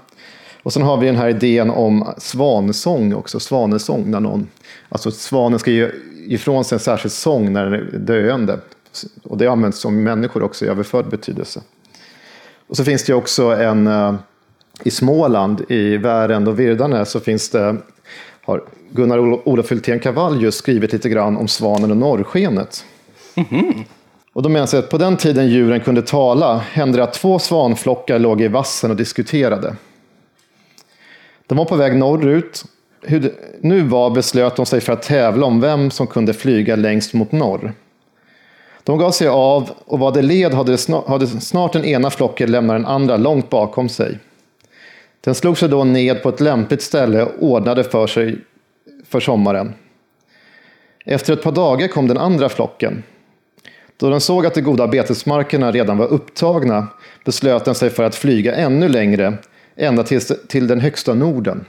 Och 0.64 0.74
sen 0.74 0.82
har 0.82 0.98
vi 0.98 1.08
den 1.08 1.16
här 1.16 1.30
idén 1.30 1.70
om 1.70 2.14
svansång 2.18 3.14
också, 3.14 3.40
svanesång. 3.40 4.12
När 4.12 4.20
någon, 4.20 4.48
alltså 4.90 5.12
svanen 5.12 5.60
ska 5.60 5.72
ge 5.72 5.92
ifrån 6.28 6.66
sig 6.66 6.76
en 6.76 6.80
särskild 6.80 7.12
sång 7.12 7.54
när 7.54 7.66
den 7.66 7.74
är 7.74 7.98
döende. 7.98 8.60
Och 9.24 9.38
det 9.38 9.48
används 9.48 9.80
som 9.80 10.04
människor 10.04 10.44
också 10.44 10.66
i 10.66 10.68
överförd 10.68 11.10
betydelse. 11.10 11.62
Och 12.68 12.78
så 12.78 12.84
finns 12.84 13.04
det 13.04 13.14
också 13.14 13.44
en, 13.44 13.88
eh, 13.88 14.16
i 14.84 14.92
Småland, 14.92 15.66
i 15.70 15.98
Värend 15.98 16.48
och 16.48 16.60
Virdane, 16.60 17.06
så 17.06 17.20
finns 17.20 17.50
det 17.50 17.78
har 18.46 18.64
Gunnar 18.92 19.18
Olof 19.48 19.70
Hultén 19.70 20.00
Cavallius 20.00 20.56
skrivit 20.56 20.94
lite 20.94 21.10
grann 21.10 21.38
om 21.38 21.48
svanen 21.48 21.92
och 21.92 21.98
norrskenet. 21.98 22.86
Och 24.34 24.44
då 24.44 24.50
menar 24.50 24.70
jag 24.72 24.80
att 24.80 24.90
på 24.90 24.98
den 24.98 25.18
tiden 25.18 25.48
djuren 25.48 25.80
kunde 25.80 26.02
tala 26.02 26.58
hände 26.58 26.98
det 26.98 27.04
att 27.04 27.14
två 27.14 27.40
svanflockar 27.40 28.20
låg 28.20 28.42
i 28.42 28.48
vassen 28.48 28.92
och 28.92 28.98
diskuterade. 28.98 29.76
De 31.48 31.58
var 31.58 31.66
på 31.66 31.76
väg 31.76 31.96
norrut. 31.96 32.66
Hur 33.02 33.20
det 33.20 33.32
nu 33.62 33.82
var 33.82 34.10
beslöt 34.10 34.56
de 34.56 34.66
sig 34.66 34.82
för 34.82 34.94
att 34.94 35.02
tävla 35.02 35.46
om 35.46 35.62
vem 35.62 35.92
som 35.92 36.08
kunde 36.08 36.34
flyga 36.34 36.76
längst 36.76 37.14
mot 37.14 37.32
norr. 37.32 37.74
De 38.84 38.98
gav 38.98 39.12
sig 39.12 39.28
av 39.28 39.70
och 39.86 40.00
vad 40.00 40.14
det 40.14 40.22
led 40.22 40.54
hade 40.54 40.78
snart, 40.78 41.08
hade 41.08 41.28
snart 41.28 41.74
den 41.74 41.86
ena 41.86 42.10
flocken 42.10 42.52
lämnat 42.52 42.76
den 42.76 42.86
andra 42.86 43.18
långt 43.18 43.50
bakom 43.50 43.90
sig. 43.90 44.20
Den 45.26 45.36
slog 45.36 45.58
sig 45.58 45.70
då 45.70 45.84
ned 45.84 46.24
på 46.24 46.30
ett 46.30 46.40
lämpligt 46.40 46.82
ställe 46.82 47.24
och 47.24 47.44
ordnade 47.44 47.84
för 47.84 48.08
sig 48.08 48.38
för 49.08 49.20
sommaren. 49.20 49.74
Efter 51.06 51.34
ett 51.34 51.44
par 51.44 51.52
dagar 51.52 51.88
kom 51.88 52.08
den 52.08 52.18
andra 52.18 52.50
flocken. 52.50 53.04
Då 53.98 54.10
den 54.10 54.22
såg 54.22 54.46
att 54.46 54.54
de 54.54 54.62
goda 54.62 54.88
betesmarkerna 54.88 55.72
redan 55.72 55.98
var 55.98 56.08
upptagna 56.08 56.88
beslöt 57.26 57.66
den 57.66 57.76
sig 57.76 57.90
för 57.90 58.04
att 58.04 58.16
flyga 58.16 58.56
ännu 58.56 58.88
längre, 58.90 59.38
ända 59.76 60.04
till, 60.48 60.68
den 60.68 60.80
högsta 60.80 61.14
Norden. 61.14 61.66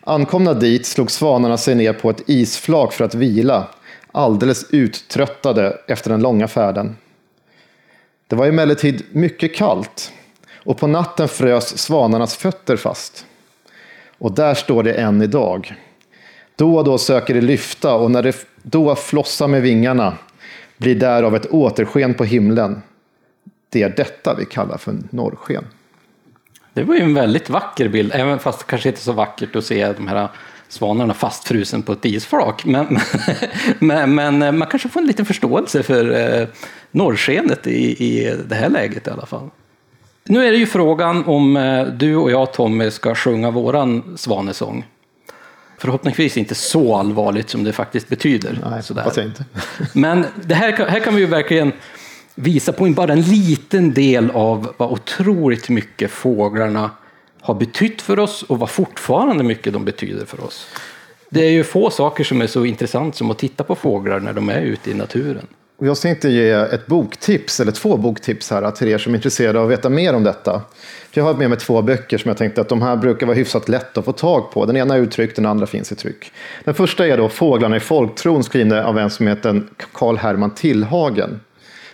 Ankomna 0.00 0.54
dit 0.54 0.86
slog 0.86 1.10
svanarna 1.10 1.56
sig 1.56 1.74
ner 1.74 1.92
på 1.92 2.10
ett 2.10 2.22
isflak 2.26 2.92
för 2.92 3.04
att 3.04 3.14
vila, 3.14 3.66
alldeles 4.12 4.70
uttröttade 4.70 5.78
efter 5.88 6.10
den 6.10 6.22
långa 6.22 6.48
färden. 6.48 6.96
Det 8.26 8.36
var 8.36 8.46
emellertid 8.46 9.02
mycket 9.12 9.54
kallt 9.54 10.12
och 10.66 10.78
på 10.78 10.86
natten 10.86 11.28
frös 11.28 11.78
svanarnas 11.78 12.36
fötter 12.36 12.76
fast. 12.76 13.26
Och 14.18 14.32
där 14.32 14.54
står 14.54 14.82
det 14.82 14.92
än 14.92 15.22
idag. 15.22 15.74
Då 16.56 16.76
och 16.76 16.84
då 16.84 16.98
söker 16.98 17.34
det 17.34 17.40
lyfta 17.40 17.94
och 17.94 18.10
när 18.10 18.22
det 18.22 18.46
då 18.62 18.94
flossar 18.94 19.48
med 19.48 19.62
vingarna 19.62 20.14
blir 20.76 20.94
därav 20.94 21.36
ett 21.36 21.46
återsken 21.46 22.14
på 22.14 22.24
himlen. 22.24 22.82
Det 23.68 23.82
är 23.82 23.88
detta 23.96 24.34
vi 24.34 24.44
kallar 24.44 24.78
för 24.78 24.96
norrsken. 25.10 25.64
Det 26.72 26.82
var 26.82 26.94
ju 26.94 27.00
en 27.00 27.14
väldigt 27.14 27.50
vacker 27.50 27.88
bild, 27.88 28.12
även 28.14 28.38
fast 28.38 28.58
det 28.58 28.64
kanske 28.66 28.88
inte 28.88 29.00
är 29.00 29.02
så 29.02 29.12
vackert 29.12 29.56
att 29.56 29.64
se 29.64 29.92
de 29.92 30.08
här 30.08 30.28
svanarna 30.68 31.14
fastfrusen 31.14 31.82
på 31.82 31.92
ett 31.92 32.04
isflak. 32.04 32.64
Men, 32.64 32.98
men, 33.78 34.14
men 34.14 34.42
eh, 34.42 34.52
man 34.52 34.68
kanske 34.68 34.88
får 34.88 35.00
en 35.00 35.06
liten 35.06 35.26
förståelse 35.26 35.82
för 35.82 36.10
eh, 36.40 36.48
norrskenet 36.90 37.66
i, 37.66 38.04
i 38.04 38.36
det 38.48 38.54
här 38.54 38.68
läget 38.68 39.06
i 39.06 39.10
alla 39.10 39.26
fall. 39.26 39.50
Nu 40.28 40.46
är 40.46 40.52
det 40.52 40.58
ju 40.58 40.66
frågan 40.66 41.24
om 41.24 41.56
eh, 41.56 41.86
du 41.86 42.16
och 42.16 42.30
jag, 42.30 42.52
Tommy, 42.52 42.90
ska 42.90 43.14
sjunga 43.14 43.50
våran 43.50 44.14
svanesång. 44.16 44.84
Förhoppningsvis 45.78 46.36
inte 46.36 46.54
så 46.54 46.96
allvarligt 46.96 47.50
som 47.50 47.64
det 47.64 47.72
faktiskt 47.72 48.08
betyder. 48.08 48.58
Nej, 48.70 48.82
sådär. 48.82 49.12
jag 49.16 49.24
inte. 49.24 49.44
Men 49.92 50.26
det 50.44 50.54
här, 50.54 50.72
här 50.72 51.00
kan 51.00 51.14
vi 51.14 51.20
ju 51.20 51.26
verkligen 51.26 51.72
visa 52.34 52.72
på 52.72 52.86
bara 52.86 53.12
en 53.12 53.22
liten 53.22 53.94
del 53.94 54.30
av 54.30 54.74
vad 54.76 54.90
otroligt 54.90 55.68
mycket 55.68 56.10
fåglarna 56.10 56.90
har 57.40 57.54
betytt 57.54 58.02
för 58.02 58.18
oss 58.18 58.42
och 58.42 58.58
vad 58.58 58.70
fortfarande 58.70 59.44
mycket 59.44 59.72
de 59.72 59.84
betyder 59.84 60.26
för 60.26 60.44
oss. 60.44 60.66
Det 61.30 61.44
är 61.44 61.50
ju 61.50 61.64
få 61.64 61.90
saker 61.90 62.24
som 62.24 62.42
är 62.42 62.46
så 62.46 62.64
intressant 62.64 63.16
som 63.16 63.30
att 63.30 63.38
titta 63.38 63.64
på 63.64 63.74
fåglar 63.74 64.20
när 64.20 64.32
de 64.32 64.48
är 64.48 64.60
ute 64.60 64.90
i 64.90 64.94
naturen. 64.94 65.46
Och 65.78 65.86
jag 65.86 65.96
tänkte 65.96 66.28
ge 66.28 66.50
ett 66.50 66.86
boktips, 66.86 67.60
eller 67.60 67.72
två 67.72 67.96
boktips 67.96 68.50
här 68.50 68.70
till 68.70 68.88
er 68.88 68.98
som 68.98 69.12
är 69.12 69.16
intresserade 69.16 69.58
av 69.58 69.64
att 69.64 69.70
veta 69.70 69.88
mer 69.88 70.14
om 70.14 70.24
detta. 70.24 70.62
För 71.10 71.20
jag 71.20 71.24
har 71.24 71.34
med 71.34 71.50
mig 71.50 71.58
två 71.58 71.82
böcker 71.82 72.18
som 72.18 72.28
jag 72.28 72.38
tänkte 72.38 72.60
att 72.60 72.68
de 72.68 72.82
här 72.82 72.96
brukar 72.96 73.26
vara 73.26 73.36
hyfsat 73.36 73.68
lätta 73.68 74.00
att 74.00 74.06
få 74.06 74.12
tag 74.12 74.50
på. 74.50 74.66
Den 74.66 74.76
ena 74.76 74.94
är 74.94 74.98
uttryckt, 74.98 75.36
den 75.36 75.46
andra 75.46 75.66
finns 75.66 75.92
i 75.92 75.94
tryck. 75.94 76.32
Den 76.64 76.74
första 76.74 77.06
är 77.06 77.16
då 77.16 77.28
Fåglarna 77.28 77.76
i 77.76 77.80
folktron 77.80 78.44
skriven 78.44 78.84
av 78.84 78.98
en 78.98 79.10
som 79.10 79.26
heter 79.26 79.62
Carl 79.92 80.16
Herman 80.16 80.50
Tillhagen. 80.50 81.40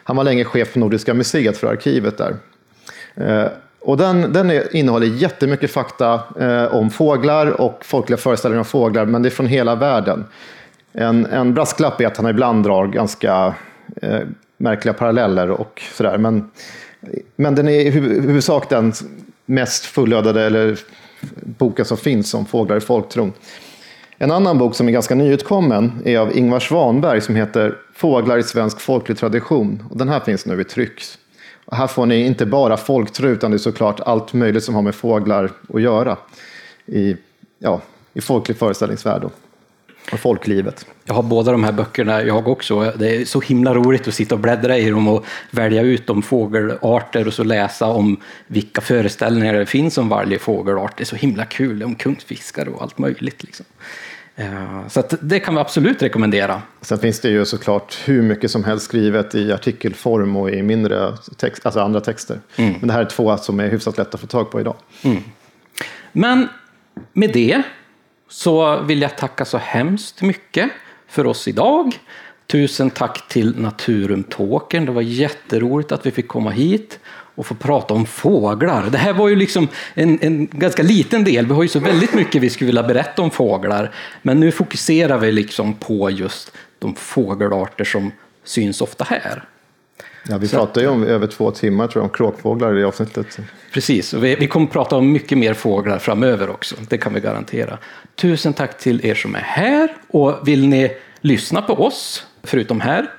Han 0.04 0.16
var 0.16 0.24
länge 0.24 0.44
chef 0.44 0.68
för 0.68 0.80
Nordiska 0.80 1.14
museet 1.14 1.58
för 1.58 1.66
arkivet 1.66 2.18
där. 2.18 2.36
Eh, 3.14 3.50
och 3.80 3.96
den, 3.96 4.32
den 4.32 4.50
är, 4.50 4.76
innehåller 4.76 5.06
jättemycket 5.06 5.70
fakta 5.70 6.20
eh, 6.40 6.74
om 6.74 6.90
fåglar 6.90 7.60
och 7.60 7.84
folkliga 7.84 8.16
föreställningar 8.16 8.60
om 8.60 8.64
fåglar, 8.64 9.06
men 9.06 9.22
det 9.22 9.28
är 9.28 9.30
från 9.30 9.46
hela 9.46 9.74
världen. 9.74 10.24
En, 10.92 11.26
en 11.26 11.54
brasklapp 11.54 12.00
är 12.00 12.06
att 12.06 12.16
han 12.16 12.28
ibland 12.28 12.64
drar 12.64 12.86
ganska 12.86 13.54
eh, 14.02 14.20
märkliga 14.56 14.94
paralleller 14.94 15.50
och 15.50 15.82
sådär. 15.94 16.18
Men, 16.18 16.50
men 17.36 17.54
den 17.54 17.68
är 17.68 17.80
i 17.80 17.90
huvudsak 17.90 18.70
den 18.70 18.92
mest 19.46 19.84
fullödade 19.84 20.42
eller 20.42 20.78
boken 21.40 21.84
som 21.84 21.96
finns 21.96 22.34
om 22.34 22.46
fåglar 22.46 22.76
i 22.76 22.80
folktron. 22.80 23.32
En 24.18 24.30
annan 24.30 24.58
bok 24.58 24.74
som 24.74 24.88
är 24.88 24.92
ganska 24.92 25.14
nyutkommen 25.14 26.02
är 26.04 26.18
av 26.18 26.36
Ingvar 26.36 26.60
Svanberg 26.60 27.20
som 27.20 27.36
heter 27.36 27.78
Fåglar 27.94 28.38
i 28.38 28.42
svensk 28.42 28.80
folklig 28.80 29.18
tradition. 29.18 29.84
Och 29.90 29.96
den 29.98 30.08
här 30.08 30.20
finns 30.20 30.46
nu 30.46 30.60
i 30.60 30.64
tryck. 30.64 31.02
Och 31.64 31.76
här 31.76 31.86
får 31.86 32.06
ni 32.06 32.26
inte 32.26 32.46
bara 32.46 32.76
folktro 32.76 33.28
utan 33.28 33.50
det 33.50 33.56
är 33.56 33.58
såklart 33.58 34.00
allt 34.00 34.32
möjligt 34.32 34.64
som 34.64 34.74
har 34.74 34.82
med 34.82 34.94
fåglar 34.94 35.50
att 35.74 35.82
göra 35.82 36.16
i, 36.86 37.16
ja, 37.58 37.80
i 38.14 38.20
folklig 38.20 38.56
föreställningsvärld 38.56 39.22
Då 39.22 39.30
och 40.12 40.20
folklivet. 40.20 40.86
Jag 41.04 41.14
har 41.14 41.22
båda 41.22 41.52
de 41.52 41.64
här 41.64 41.72
böckerna 41.72 42.22
jag 42.22 42.48
också. 42.48 42.92
Det 42.98 43.16
är 43.16 43.24
så 43.24 43.40
himla 43.40 43.74
roligt 43.74 44.08
att 44.08 44.14
sitta 44.14 44.34
och 44.34 44.40
bläddra 44.40 44.78
i 44.78 44.90
dem 44.90 45.08
och 45.08 45.24
välja 45.50 45.82
ut 45.82 46.06
de 46.06 46.22
fågelarter 46.22 47.26
och 47.26 47.34
så 47.34 47.44
läsa 47.44 47.86
om 47.86 48.16
vilka 48.46 48.80
föreställningar 48.80 49.54
det 49.54 49.66
finns 49.66 49.98
om 49.98 50.08
varje 50.08 50.38
fågelart. 50.38 50.96
Det 50.96 51.02
är 51.02 51.06
så 51.06 51.16
himla 51.16 51.44
kul, 51.44 51.82
om 51.82 51.94
kungsfiskar 51.94 52.68
och 52.68 52.82
allt 52.82 52.98
möjligt. 52.98 53.42
Liksom. 53.42 53.66
Eh, 54.36 54.88
så 54.88 55.02
det 55.20 55.40
kan 55.40 55.54
vi 55.54 55.60
absolut 55.60 56.02
rekommendera. 56.02 56.62
Sen 56.80 56.98
finns 56.98 57.20
det 57.20 57.28
ju 57.28 57.44
såklart 57.44 57.98
hur 58.04 58.22
mycket 58.22 58.50
som 58.50 58.64
helst 58.64 58.84
skrivet 58.84 59.34
i 59.34 59.52
artikelform 59.52 60.36
och 60.36 60.50
i 60.50 60.62
mindre 60.62 61.16
text, 61.36 61.66
alltså 61.66 61.80
andra 61.80 62.00
texter. 62.00 62.40
Mm. 62.56 62.74
Men 62.80 62.88
det 62.88 62.94
här 62.94 63.00
är 63.00 63.04
två 63.04 63.36
som 63.36 63.60
är 63.60 63.68
hyfsat 63.68 63.98
lätta 63.98 64.10
att 64.14 64.20
få 64.20 64.26
tag 64.26 64.50
på 64.50 64.60
idag. 64.60 64.76
Mm. 65.02 65.22
Men 66.12 66.48
med 67.12 67.32
det 67.32 67.62
så 68.32 68.80
vill 68.80 69.02
jag 69.02 69.16
tacka 69.16 69.44
så 69.44 69.58
hemskt 69.58 70.22
mycket 70.22 70.70
för 71.08 71.26
oss 71.26 71.48
idag. 71.48 71.98
Tusen 72.46 72.90
tack 72.90 73.28
till 73.28 73.58
Naturum 73.58 74.22
Tåkern. 74.22 74.86
Det 74.86 74.92
var 74.92 75.02
jätteroligt 75.02 75.92
att 75.92 76.06
vi 76.06 76.10
fick 76.10 76.28
komma 76.28 76.50
hit 76.50 76.98
och 77.34 77.46
få 77.46 77.54
prata 77.54 77.94
om 77.94 78.06
fåglar. 78.06 78.90
Det 78.90 78.98
här 78.98 79.12
var 79.12 79.28
ju 79.28 79.36
liksom 79.36 79.68
en, 79.94 80.18
en, 80.22 80.46
ganska 80.46 80.82
liten 80.82 81.24
del. 81.24 81.46
Vi 81.46 81.54
har 81.54 81.62
ju 81.62 81.68
så 81.68 81.78
väldigt 81.78 82.14
mycket 82.14 82.42
vi 82.42 82.50
skulle 82.50 82.66
vilja 82.66 82.82
berätta 82.82 83.22
om 83.22 83.30
fåglar. 83.30 83.94
Men 84.22 84.40
nu 84.40 84.52
fokuserar 84.52 85.18
vi 85.18 85.32
liksom 85.32 85.74
på 85.74 86.10
just 86.10 86.52
de 86.78 86.94
fågelarter 86.94 87.84
som 87.84 88.12
syns 88.44 88.80
ofta 88.80 89.04
här. 89.04 89.44
Ja, 90.28 90.38
vi 90.38 90.48
pratade 90.48 90.80
ju 90.80 90.88
om 90.88 91.04
över 91.04 91.26
två 91.26 91.50
timmar 91.50 91.86
tror 91.86 92.02
jag, 92.02 92.10
om 92.10 92.16
kråkfåglar 92.16 92.76
i 92.76 92.80
det 92.80 92.86
avsnittet. 92.86 93.38
Precis, 93.72 94.14
och 94.14 94.24
vi, 94.24 94.34
vi 94.34 94.46
kommer 94.46 94.66
prata 94.66 94.96
om 94.96 95.12
mycket 95.12 95.38
mer 95.38 95.54
fåglar 95.54 95.98
framöver 95.98 96.50
också. 96.50 96.76
Det 96.88 96.98
kan 96.98 97.14
vi 97.14 97.20
garantera. 97.20 97.78
Tusen 98.14 98.52
tack 98.52 98.78
till 98.78 99.06
er 99.06 99.14
som 99.14 99.34
är 99.34 99.40
här 99.40 99.96
och 100.08 100.48
vill 100.48 100.68
ni 100.68 100.96
lyssna 101.20 101.62
på 101.62 101.72
oss, 101.72 102.26
förutom 102.42 102.80
här, 102.80 103.10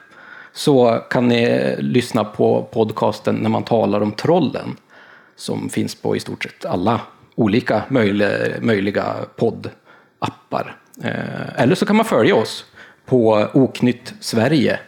så 0.53 1.01
kan 1.09 1.27
ni 1.27 1.75
lyssna 1.79 2.23
på 2.23 2.69
podcasten 2.71 3.35
när 3.35 3.49
man 3.49 3.63
talar 3.63 4.01
om 4.01 4.11
trollen 4.11 4.77
som 5.35 5.69
finns 5.69 5.95
på 5.95 6.15
i 6.15 6.19
stort 6.19 6.43
sett 6.43 6.65
alla 6.65 7.01
olika 7.35 7.83
möjliga, 7.89 8.29
möjliga 8.61 9.15
poddappar. 9.35 10.77
Eh, 11.03 11.61
eller 11.61 11.75
så 11.75 11.85
kan 11.85 11.95
man 11.95 12.05
följa 12.05 12.35
oss 12.35 12.65
på 13.05 13.47
Oknytt 13.53 14.13
Sverige 14.19 14.79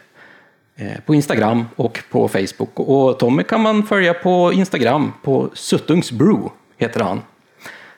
på 1.06 1.14
Instagram 1.14 1.64
och 1.76 2.02
på 2.10 2.28
Facebook. 2.28 2.70
Och 2.74 3.18
Tommy 3.18 3.42
kan 3.42 3.60
man 3.60 3.86
följa 3.86 4.14
på 4.14 4.52
Instagram 4.52 5.12
på 5.22 5.50
Suttungsbrew 5.54 6.50
heter 6.78 7.00
han. 7.00 7.20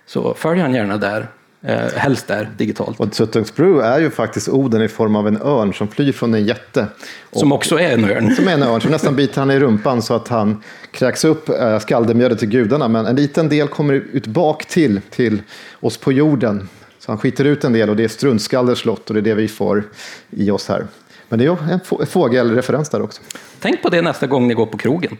Så 0.06 0.34
följ 0.34 0.60
han 0.60 0.74
gärna 0.74 0.96
där. 0.96 1.28
Eh, 1.62 1.92
helst 1.96 2.26
där, 2.26 2.50
digitalt. 2.56 3.00
Och 3.00 3.14
Suttungsbrew 3.14 3.88
är 3.88 4.00
ju 4.00 4.10
faktiskt 4.10 4.48
Oden 4.48 4.82
i 4.82 4.88
form 4.88 5.16
av 5.16 5.28
en 5.28 5.42
örn 5.42 5.74
som 5.74 5.88
flyr 5.88 6.12
från 6.12 6.34
en 6.34 6.46
jätte. 6.46 6.86
Som 7.32 7.52
också 7.52 7.78
är 7.80 7.92
en 7.92 8.04
örn. 8.04 8.34
Som 8.34 8.48
är 8.48 8.52
en 8.52 8.62
örn, 8.62 8.80
som 8.80 8.90
nästan 8.90 9.16
biter 9.16 9.40
han 9.40 9.50
i 9.50 9.58
rumpan 9.58 10.02
så 10.02 10.14
att 10.14 10.28
han 10.28 10.62
kräks 10.90 11.24
upp 11.24 11.48
eh, 11.48 11.78
skaldemjödet 11.78 12.38
till 12.38 12.48
gudarna. 12.48 12.88
Men 12.88 13.06
en 13.06 13.16
liten 13.16 13.48
del 13.48 13.68
kommer 13.68 13.94
ut 13.94 14.26
bak 14.26 14.64
till, 14.64 15.00
till 15.10 15.42
oss 15.80 15.96
på 15.96 16.12
jorden. 16.12 16.68
Så 16.98 17.12
han 17.12 17.18
skiter 17.18 17.44
ut 17.44 17.64
en 17.64 17.72
del 17.72 17.90
och 17.90 17.96
det 17.96 18.04
är 18.04 18.08
Struntskalders 18.08 18.78
slott 18.78 19.08
och 19.08 19.14
det 19.14 19.20
är 19.20 19.22
det 19.22 19.34
vi 19.34 19.48
får 19.48 19.84
i 20.30 20.50
oss 20.50 20.68
här. 20.68 20.86
Men 21.28 21.38
det 21.38 21.44
är 21.46 21.72
en 21.72 22.06
fågelreferens 22.06 22.88
där 22.88 23.02
också. 23.02 23.22
Tänk 23.60 23.82
på 23.82 23.88
det 23.88 24.02
nästa 24.02 24.26
gång 24.26 24.48
ni 24.48 24.54
går 24.54 24.66
på 24.66 24.78
krogen. 24.78 25.16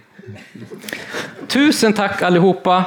Tusen 1.47 1.93
tack 1.93 2.23
allihopa. 2.23 2.85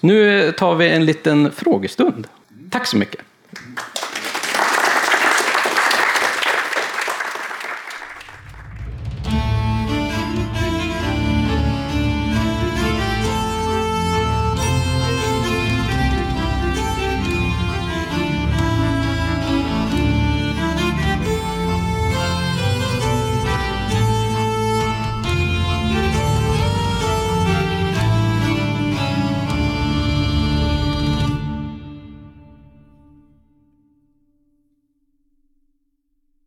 Nu 0.00 0.52
tar 0.52 0.74
vi 0.74 0.90
en 0.90 1.04
liten 1.04 1.52
frågestund. 1.52 2.26
Tack 2.70 2.86
så 2.86 2.96
mycket. 2.96 3.20